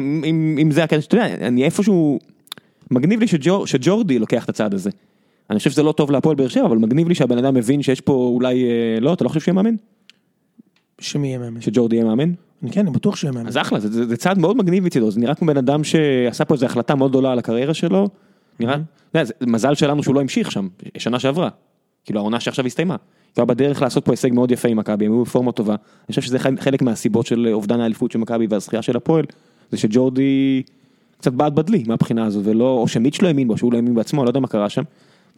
אם 0.61 0.71
זה 0.71 0.83
הקטע 0.83 1.01
שאתה 1.01 1.15
יודע, 1.17 1.25
אני 1.47 1.63
איפשהו, 1.63 2.19
מגניב 2.91 3.19
לי 3.19 3.27
שג'ור, 3.27 3.67
שג'ורדי 3.67 4.19
לוקח 4.19 4.43
את 4.43 4.49
הצעד 4.49 4.73
הזה. 4.73 4.89
אני 5.49 5.57
חושב 5.57 5.69
שזה 5.71 5.83
לא 5.83 5.91
טוב 5.91 6.11
להפועל 6.11 6.35
באר 6.35 6.47
שבע, 6.47 6.65
אבל 6.65 6.77
מגניב 6.77 7.07
לי 7.07 7.15
שהבן 7.15 7.37
אדם 7.37 7.53
מבין 7.53 7.81
שיש 7.81 8.01
פה 8.01 8.13
אולי, 8.13 8.63
אה, 8.63 8.99
לא, 8.99 9.13
אתה 9.13 9.23
לא 9.23 9.29
חושב 9.29 9.39
שהוא 9.41 9.53
יהיה 9.53 9.63
מאמן? 9.63 9.75
שמי 10.99 11.27
יהיה 11.27 11.37
מאמן? 11.39 11.61
שג'ורדי 11.61 11.95
יהיה 11.95 12.05
מאמן? 12.05 12.31
אני- 12.63 12.71
כן, 12.71 12.79
אני 12.81 12.91
בטוח 12.91 13.15
שהוא 13.15 13.27
יהיה 13.27 13.35
מאמן. 13.37 13.47
אז 13.47 13.57
אחלה, 13.57 13.79
זה, 13.79 13.87
זה, 13.91 14.05
זה 14.07 14.17
צעד 14.17 14.37
מאוד 14.37 14.57
מגניב 14.57 14.83
מצידו, 14.83 15.11
זה 15.11 15.19
נראה 15.19 15.35
כמו 15.35 15.47
בן 15.47 15.57
אדם 15.57 15.83
שעשה 15.83 16.45
פה 16.45 16.53
איזו 16.55 16.65
החלטה 16.65 16.95
מאוד 16.95 17.11
גדולה 17.11 17.31
על 17.31 17.39
הקריירה 17.39 17.73
שלו, 17.73 18.07
נראה, 18.59 18.73
אתה 18.73 18.81
יודע, 19.19 19.23
זה 19.23 19.33
מזל 19.47 19.75
שלנו 19.75 20.03
שהוא 20.03 20.15
לא 20.15 20.21
המשיך 20.21 20.51
שם, 20.51 20.67
שנה 20.97 21.19
שעברה, 21.19 21.49
כאילו 22.05 22.19
העונה 22.19 22.39
שעכשיו 22.39 22.65
הסתיימה, 22.65 22.93
הוא 22.95 22.99
היה 23.41 23.45
בדרך 23.45 23.81
לעשות 23.81 24.05
פה 24.05 24.11
הישג 24.11 24.31
מאוד 24.33 24.51
יפה 24.51 24.67
עם 24.67 24.77
מכבי, 24.77 25.05
הם 25.05 25.11
היו 25.11 25.23
בפורמה 25.23 25.51
טובה, 25.51 25.73
אני 25.73 25.79
חושב 26.09 26.21
שזה 26.21 26.39
חלק- 26.39 26.59
חלק 26.61 26.81
מהסיבות 26.81 27.25
של 27.25 27.49
אובדן 27.53 27.79
האליפות 27.79 28.11
של 28.11 28.19
מכבי 28.19 28.47
והזכייה 28.49 28.81
של 28.81 28.97
הפועל, 28.97 29.25
זה 29.71 29.77
שג'ורדי 29.77 30.63
קצת 31.17 31.33
בעט 31.33 31.53
בדלי 31.53 31.83
מהבחינה 31.87 32.25
הזו, 32.25 32.41
ולא, 32.43 32.69
או 32.69 32.87
שמיץ' 32.87 33.21
לא 33.21 33.27
האמין 33.27 33.47
בו, 33.47 33.57
שהוא 33.57 33.73
לא 33.73 33.77
האמין 33.77 33.95
בעצמו, 33.95 34.23
לא 34.23 34.29
יודע 34.29 34.39
מה 34.39 34.47
קרה 34.47 34.69
שם, 34.69 34.83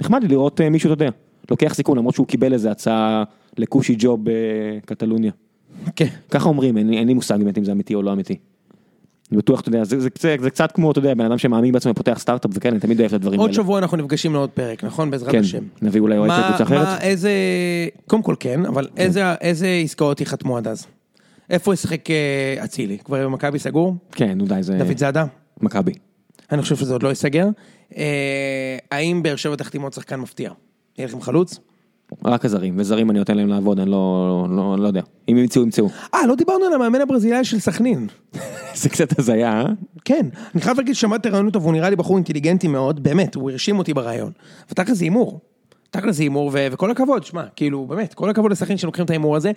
נחמד 0.02 0.22
לי 0.22 0.28
לראות 0.28 0.62
אה, 0.62 0.70
מישהו, 0.70 0.94
אתה 0.94 1.04
יודע, 1.04 1.12
לוקח 1.52 1.74
סיכון, 1.74 1.98
למרות 1.98 2.16
שהוא 2.16 2.28
קיבל 2.28 2.54
איזה 2.54 2.72
הצעה 2.72 3.24
לכושי 3.58 3.96
ג'וב 4.00 4.20
בקטלוניה. 4.24 5.32
כן. 5.96 6.08
ככה 6.30 6.50
אומרים, 6.50 6.78
אין 6.78 6.94
אין 6.94 7.08
לי 7.08 7.14
מושג 7.14 7.38
באמת 7.38 7.58
אם 7.58 7.64
זה 7.64 7.72
אמיתי 7.72 7.96
או 7.96 8.02
לא 8.02 8.14
אמיתי. 8.14 8.36
אני 9.32 9.38
בטוח, 9.38 9.62
אתה 9.62 9.70
יודע, 9.70 9.84
זה, 9.84 10.00
זה, 10.00 10.10
זה, 10.20 10.36
זה 10.40 10.50
קצת 10.50 10.72
כמו, 10.72 10.92
אתה 10.92 11.00
יודע, 11.00 11.14
בן 11.14 11.26
אדם 11.26 11.38
שמאמין 11.38 11.72
בעצמו 11.72 11.92
ופותח 11.92 12.18
סטארט-אפ 12.20 12.52
וכן, 12.54 12.70
אני 12.72 12.80
תמיד 12.80 13.00
אוהב 13.00 13.10
את 13.10 13.14
הדברים 13.14 13.40
עוד 13.40 13.50
האלה. 13.50 13.64
שבוע 13.64 13.80
אנחנו 13.80 13.98
נפגשים 13.98 14.34
לעוד 14.34 14.50
פרק, 14.50 14.84
נכון? 14.84 15.12
בעזרת 15.12 15.32
כן, 15.32 15.40
השם. 15.40 15.64
נביא 15.82 16.02
אולי 16.02 16.18
אוהד 16.18 16.32
של 16.36 16.48
קבוצה 16.48 16.64
אחרת. 16.64 16.88
מה, 16.88 17.02
איזה, 17.02 17.32
קודם 18.08 18.22
כל 18.22 18.36
כן, 18.40 18.66
אבל 18.66 18.88
איזה, 18.98 19.34
איזה 19.34 19.82
עסקאות 19.84 20.20
ייחתמו 20.20 20.58
עד 20.58 20.68
אז? 20.68 20.88
איפה 21.50 21.74
ישחק 21.74 22.10
אה, 22.10 22.64
אצילי? 22.64 22.98
כבר 22.98 23.26
במכבי 23.26 23.60
סגור? 23.60 23.96
כן, 24.12 24.38
נו 24.38 24.46
די, 24.46 24.58
זה 24.64 24.78
דוד 24.78 24.98
זאדה? 24.98 25.26
מכבי. 25.62 25.93
אני 26.51 26.62
חושב 26.62 26.76
שזה 26.76 26.93
עוד 26.93 27.03
לא 27.03 27.10
ייסגר. 27.10 27.47
אה, 27.97 28.78
האם 28.91 29.24
באר 29.24 29.36
שבע 29.36 29.55
תחתים 29.55 29.82
עוד 29.82 29.93
שחקן 29.93 30.16
מפתיע? 30.16 30.51
יהיה 30.97 31.07
לכם 31.07 31.22
חלוץ? 31.22 31.60
רק 32.26 32.45
הזרים, 32.45 32.74
וזרים 32.78 33.10
אני 33.10 33.20
נותן 33.20 33.38
להם 33.38 33.47
לעבוד, 33.47 33.80
אני 33.80 33.91
לא, 33.91 34.47
לא, 34.49 34.76
לא 34.80 34.88
יודע. 34.88 35.01
אם 35.30 35.38
ימצאו, 35.38 35.62
ימצאו. 35.62 35.88
אה, 36.14 36.28
לא 36.28 36.36
דיברנו 36.36 36.66
על 36.66 36.74
המאמן 36.74 37.01
הברזילאי 37.01 37.43
של 37.43 37.60
סכנין. 37.60 38.07
זה 38.82 38.89
קצת 38.89 39.20
הזיה, 39.20 39.62
אה? 39.62 39.66
כן, 40.05 40.26
אני 40.55 40.62
חייב 40.62 40.78
להגיד 40.78 40.95
ששמעתי 40.95 41.30
רעיון 41.30 41.45
אותו 41.45 41.62
והוא 41.62 41.74
נראה 41.74 41.89
לי 41.89 41.95
בחור 41.95 42.16
אינטליגנטי 42.16 42.68
מאוד, 42.68 43.03
באמת, 43.03 43.36
הוא 43.36 43.51
הרשים 43.51 43.80
אותי 43.80 43.93
ברעיון. 43.93 44.32
ותכל'ס 44.72 44.97
זה 44.97 45.03
הימור. 45.03 45.39
תכל'ס 45.92 46.16
זה 46.16 46.24
הימור, 46.24 46.52
וכל 46.72 46.92
הכבוד, 46.92 47.24
שמע, 47.24 47.44
כאילו, 47.56 47.86
באמת, 47.86 48.14
כל 48.14 48.30
הכבוד 48.30 48.52
לסכנין 48.52 48.78
שלוקחים 48.78 49.06
את 49.06 49.10
ההימור 49.10 49.36
הזה. 49.36 49.52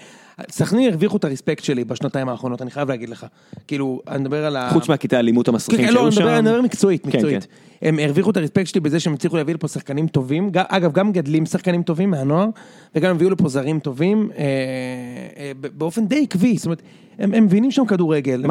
סכנין 0.51 0.91
הרוויחו 0.91 1.17
את 1.17 1.25
הרספקט 1.25 1.65
שלי 1.65 1.85
בשנתיים 1.85 2.29
האחרונות, 2.29 2.63
אני 2.63 2.71
חייב 2.71 2.89
להגיד 2.89 3.09
לך. 3.09 3.27
כאילו, 3.67 4.01
אני 4.09 4.19
מדבר 4.19 4.45
על 4.45 4.57
ה... 4.57 4.71
חוץ 4.73 4.89
מהקטעי 4.89 5.17
האלימות 5.17 5.47
כן, 5.47 5.53
המסריחים 5.53 5.87
כן, 5.87 5.93
לא, 5.93 6.01
שהיו 6.01 6.13
שם. 6.13 6.21
מדבר, 6.21 6.39
אני 6.39 6.51
מדבר 6.51 6.63
מקצועית, 6.63 7.03
כן, 7.03 7.09
מקצועית. 7.09 7.47
הם 7.83 7.99
הרוויחו 7.99 8.31
את 8.31 8.37
ה 8.37 8.41
respect 8.41 8.67
שלי 8.67 8.81
בזה 8.81 9.01
שהם 9.01 9.15
הצליחו 9.15 9.37
להביא 9.37 9.55
לפה 9.55 9.69
שחקנים 9.69 10.07
טובים, 10.07 10.51
אגב, 10.69 10.93
גם 10.93 11.13
גדלים 11.13 11.47
שחקנים 11.47 11.83
טובים 11.83 12.11
מהנוער, 12.11 12.49
וגם 12.95 13.11
הביאו 13.11 13.31
לפה 13.31 13.49
זרים 13.49 13.81
טובים, 13.81 14.31
אה, 14.39 14.45
אה, 15.37 15.53
באופן 15.77 16.07
די 16.07 16.23
עקבי, 16.23 16.57
זאת 16.57 16.67
אומרת, 16.67 16.83
הם 17.19 17.45
מבינים 17.45 17.71
שם 17.71 17.87
כדורגל. 17.87 18.45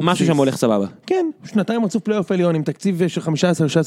משהו 0.00 0.26
שם 0.26 0.36
הולך 0.36 0.56
סבבה. 0.56 0.86
כן, 1.06 1.26
שנתיים 1.44 1.84
רצוף 1.84 2.02
פלייאוף 2.02 2.32
עליון 2.32 2.54
עם 2.54 2.62
תקציב 2.62 3.08
של 3.08 3.20
15-16 3.20 3.24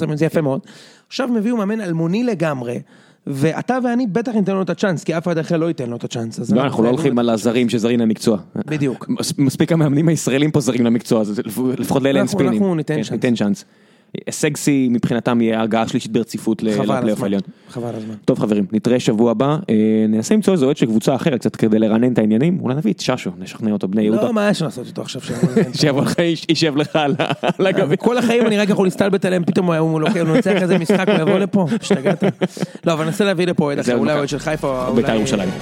מיליון, 0.02 0.18
זה 0.18 0.26
יפה 0.26 0.42
מאוד. 0.42 0.62
עכשיו 1.08 1.28
הם 1.28 1.36
הביאו 1.36 1.58
מאמן 1.58 1.82
אלמוני 1.82 2.24
לגמרי, 2.24 2.80
ואתה 3.28 3.78
ואני 3.84 4.08
בטח 4.08 4.32
ניתן 4.36 4.54
לו 4.56 4.62
את 4.62 4.70
הצ'אנס, 4.70 5.04
כי 5.04 5.18
אף 5.18 5.28
אחד 5.28 5.38
אחר 5.38 5.58
לא 5.58 5.66
ייתן 5.66 5.90
לו 5.90 5.96
את 5.98 6.04
הצ'אנס. 6.04 6.52
לא, 6.52 6.62
אנחנו 6.62 6.84
לא 6.84 6.90
הולכים 6.90 7.20
על 7.20 7.30
הזרים 7.30 7.70
שזרים 7.70 8.00
למקצוע. 8.00 8.38
בדיוק. 8.56 9.10
מס- 9.10 9.34
מספיק 9.38 9.72
המאמנים 9.72 10.08
הישראלים 10.08 10.52
פה 10.52 10.60
זרים 10.60 10.86
למקצוע, 10.86 11.24
לפחות 11.78 12.04
לאלה 12.04 12.20
אין 12.20 12.28
ספינים. 12.28 12.54
אנחנו 12.54 12.76
ניתן 12.76 12.96
כן, 13.22 13.36
צ'אנס. 13.36 13.66
הישג 14.28 14.58
שיא 14.58 14.90
מבחינתם 14.90 15.42
יהיה 15.42 15.62
הגעה 15.62 15.88
שלישית 15.88 16.12
ברציפות 16.12 16.64
לפלייאוף. 16.64 17.22
העליון. 17.24 17.42
חבל 17.70 17.96
הזמן. 17.96 18.14
טוב 18.26 18.40
חברים, 18.40 18.66
נתראה 18.72 19.00
שבוע 19.00 19.32
הבא, 19.32 19.58
אה, 19.70 19.76
ננסה 20.10 20.34
למצוא 20.36 20.54
איזה 20.54 20.66
אוהד 20.66 20.78
של 20.78 20.86
קבוצה 20.86 21.16
אחרת 21.16 21.40
קצת 21.40 21.56
כדי 21.56 21.80
לרענן 21.80 22.14
את 22.14 22.18
העניינים, 22.18 22.60
אולי 22.62 22.76
נביא 22.76 22.94
את 22.94 23.00
ששו, 23.00 23.32
נשכנע 23.40 23.72
אותו 23.72 23.88
בני 23.88 24.02
יהודה, 24.04 24.22
לא, 24.24 24.34
מה 24.34 24.50
יש 24.50 24.62
לעשות 24.62 24.88
איתו 24.88 25.02
עכשיו? 25.02 25.22
שיבוא 25.82 26.02
לך, 26.02 26.14
יישב 26.50 26.76
לך 26.78 26.96
על 26.96 27.16
ה- 27.20 27.32
על 27.58 27.68
הגבי. 27.68 27.96
כל 28.00 28.18
החיים 28.18 28.46
אני 28.46 28.58
רק 28.58 28.70
יכול 28.70 28.86
להסתלבט 28.86 29.26
עליהם, 29.26 29.44
פתאום 29.46 29.72
הוא 29.72 30.02
לוקח, 30.02 30.16
איזה 30.62 30.78
משחק, 30.78 31.10
הוא 31.10 31.20
יבוא 31.20 31.40
לפה, 31.40 31.66
השתגעת. 31.82 32.24
לא, 32.86 32.94
אבל 32.94 33.06
ננסה 33.06 33.26
להביא 33.26 33.46
לפה 33.48 33.64
אוהד 33.64 33.80
אחר, 33.80 33.98
אולי. 33.98 34.14
אוהד 34.18 34.30
של 34.30 34.40
חיפה, 34.40 34.88
או 34.88 34.94
בית"ר 34.96 35.14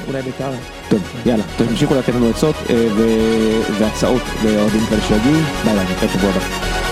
אולי- 0.07 0.21
בית"ר. 0.21 0.51
טוב, 0.89 0.99
יאללה, 1.25 1.43
תמשיכו 1.57 1.95
לתת 1.95 2.09
לנו 2.15 2.29
עצות 2.29 2.55
אה, 2.69 2.87
והצעות 3.79 4.21
לאוהדים 4.45 4.81
כאלה 4.89 5.01
שיגיעו, 5.01 5.35
ביי 5.65 5.73
ביי, 5.75 5.83
נתראה 5.95 6.09
שבוע 6.13 6.29
הבא. 6.29 6.88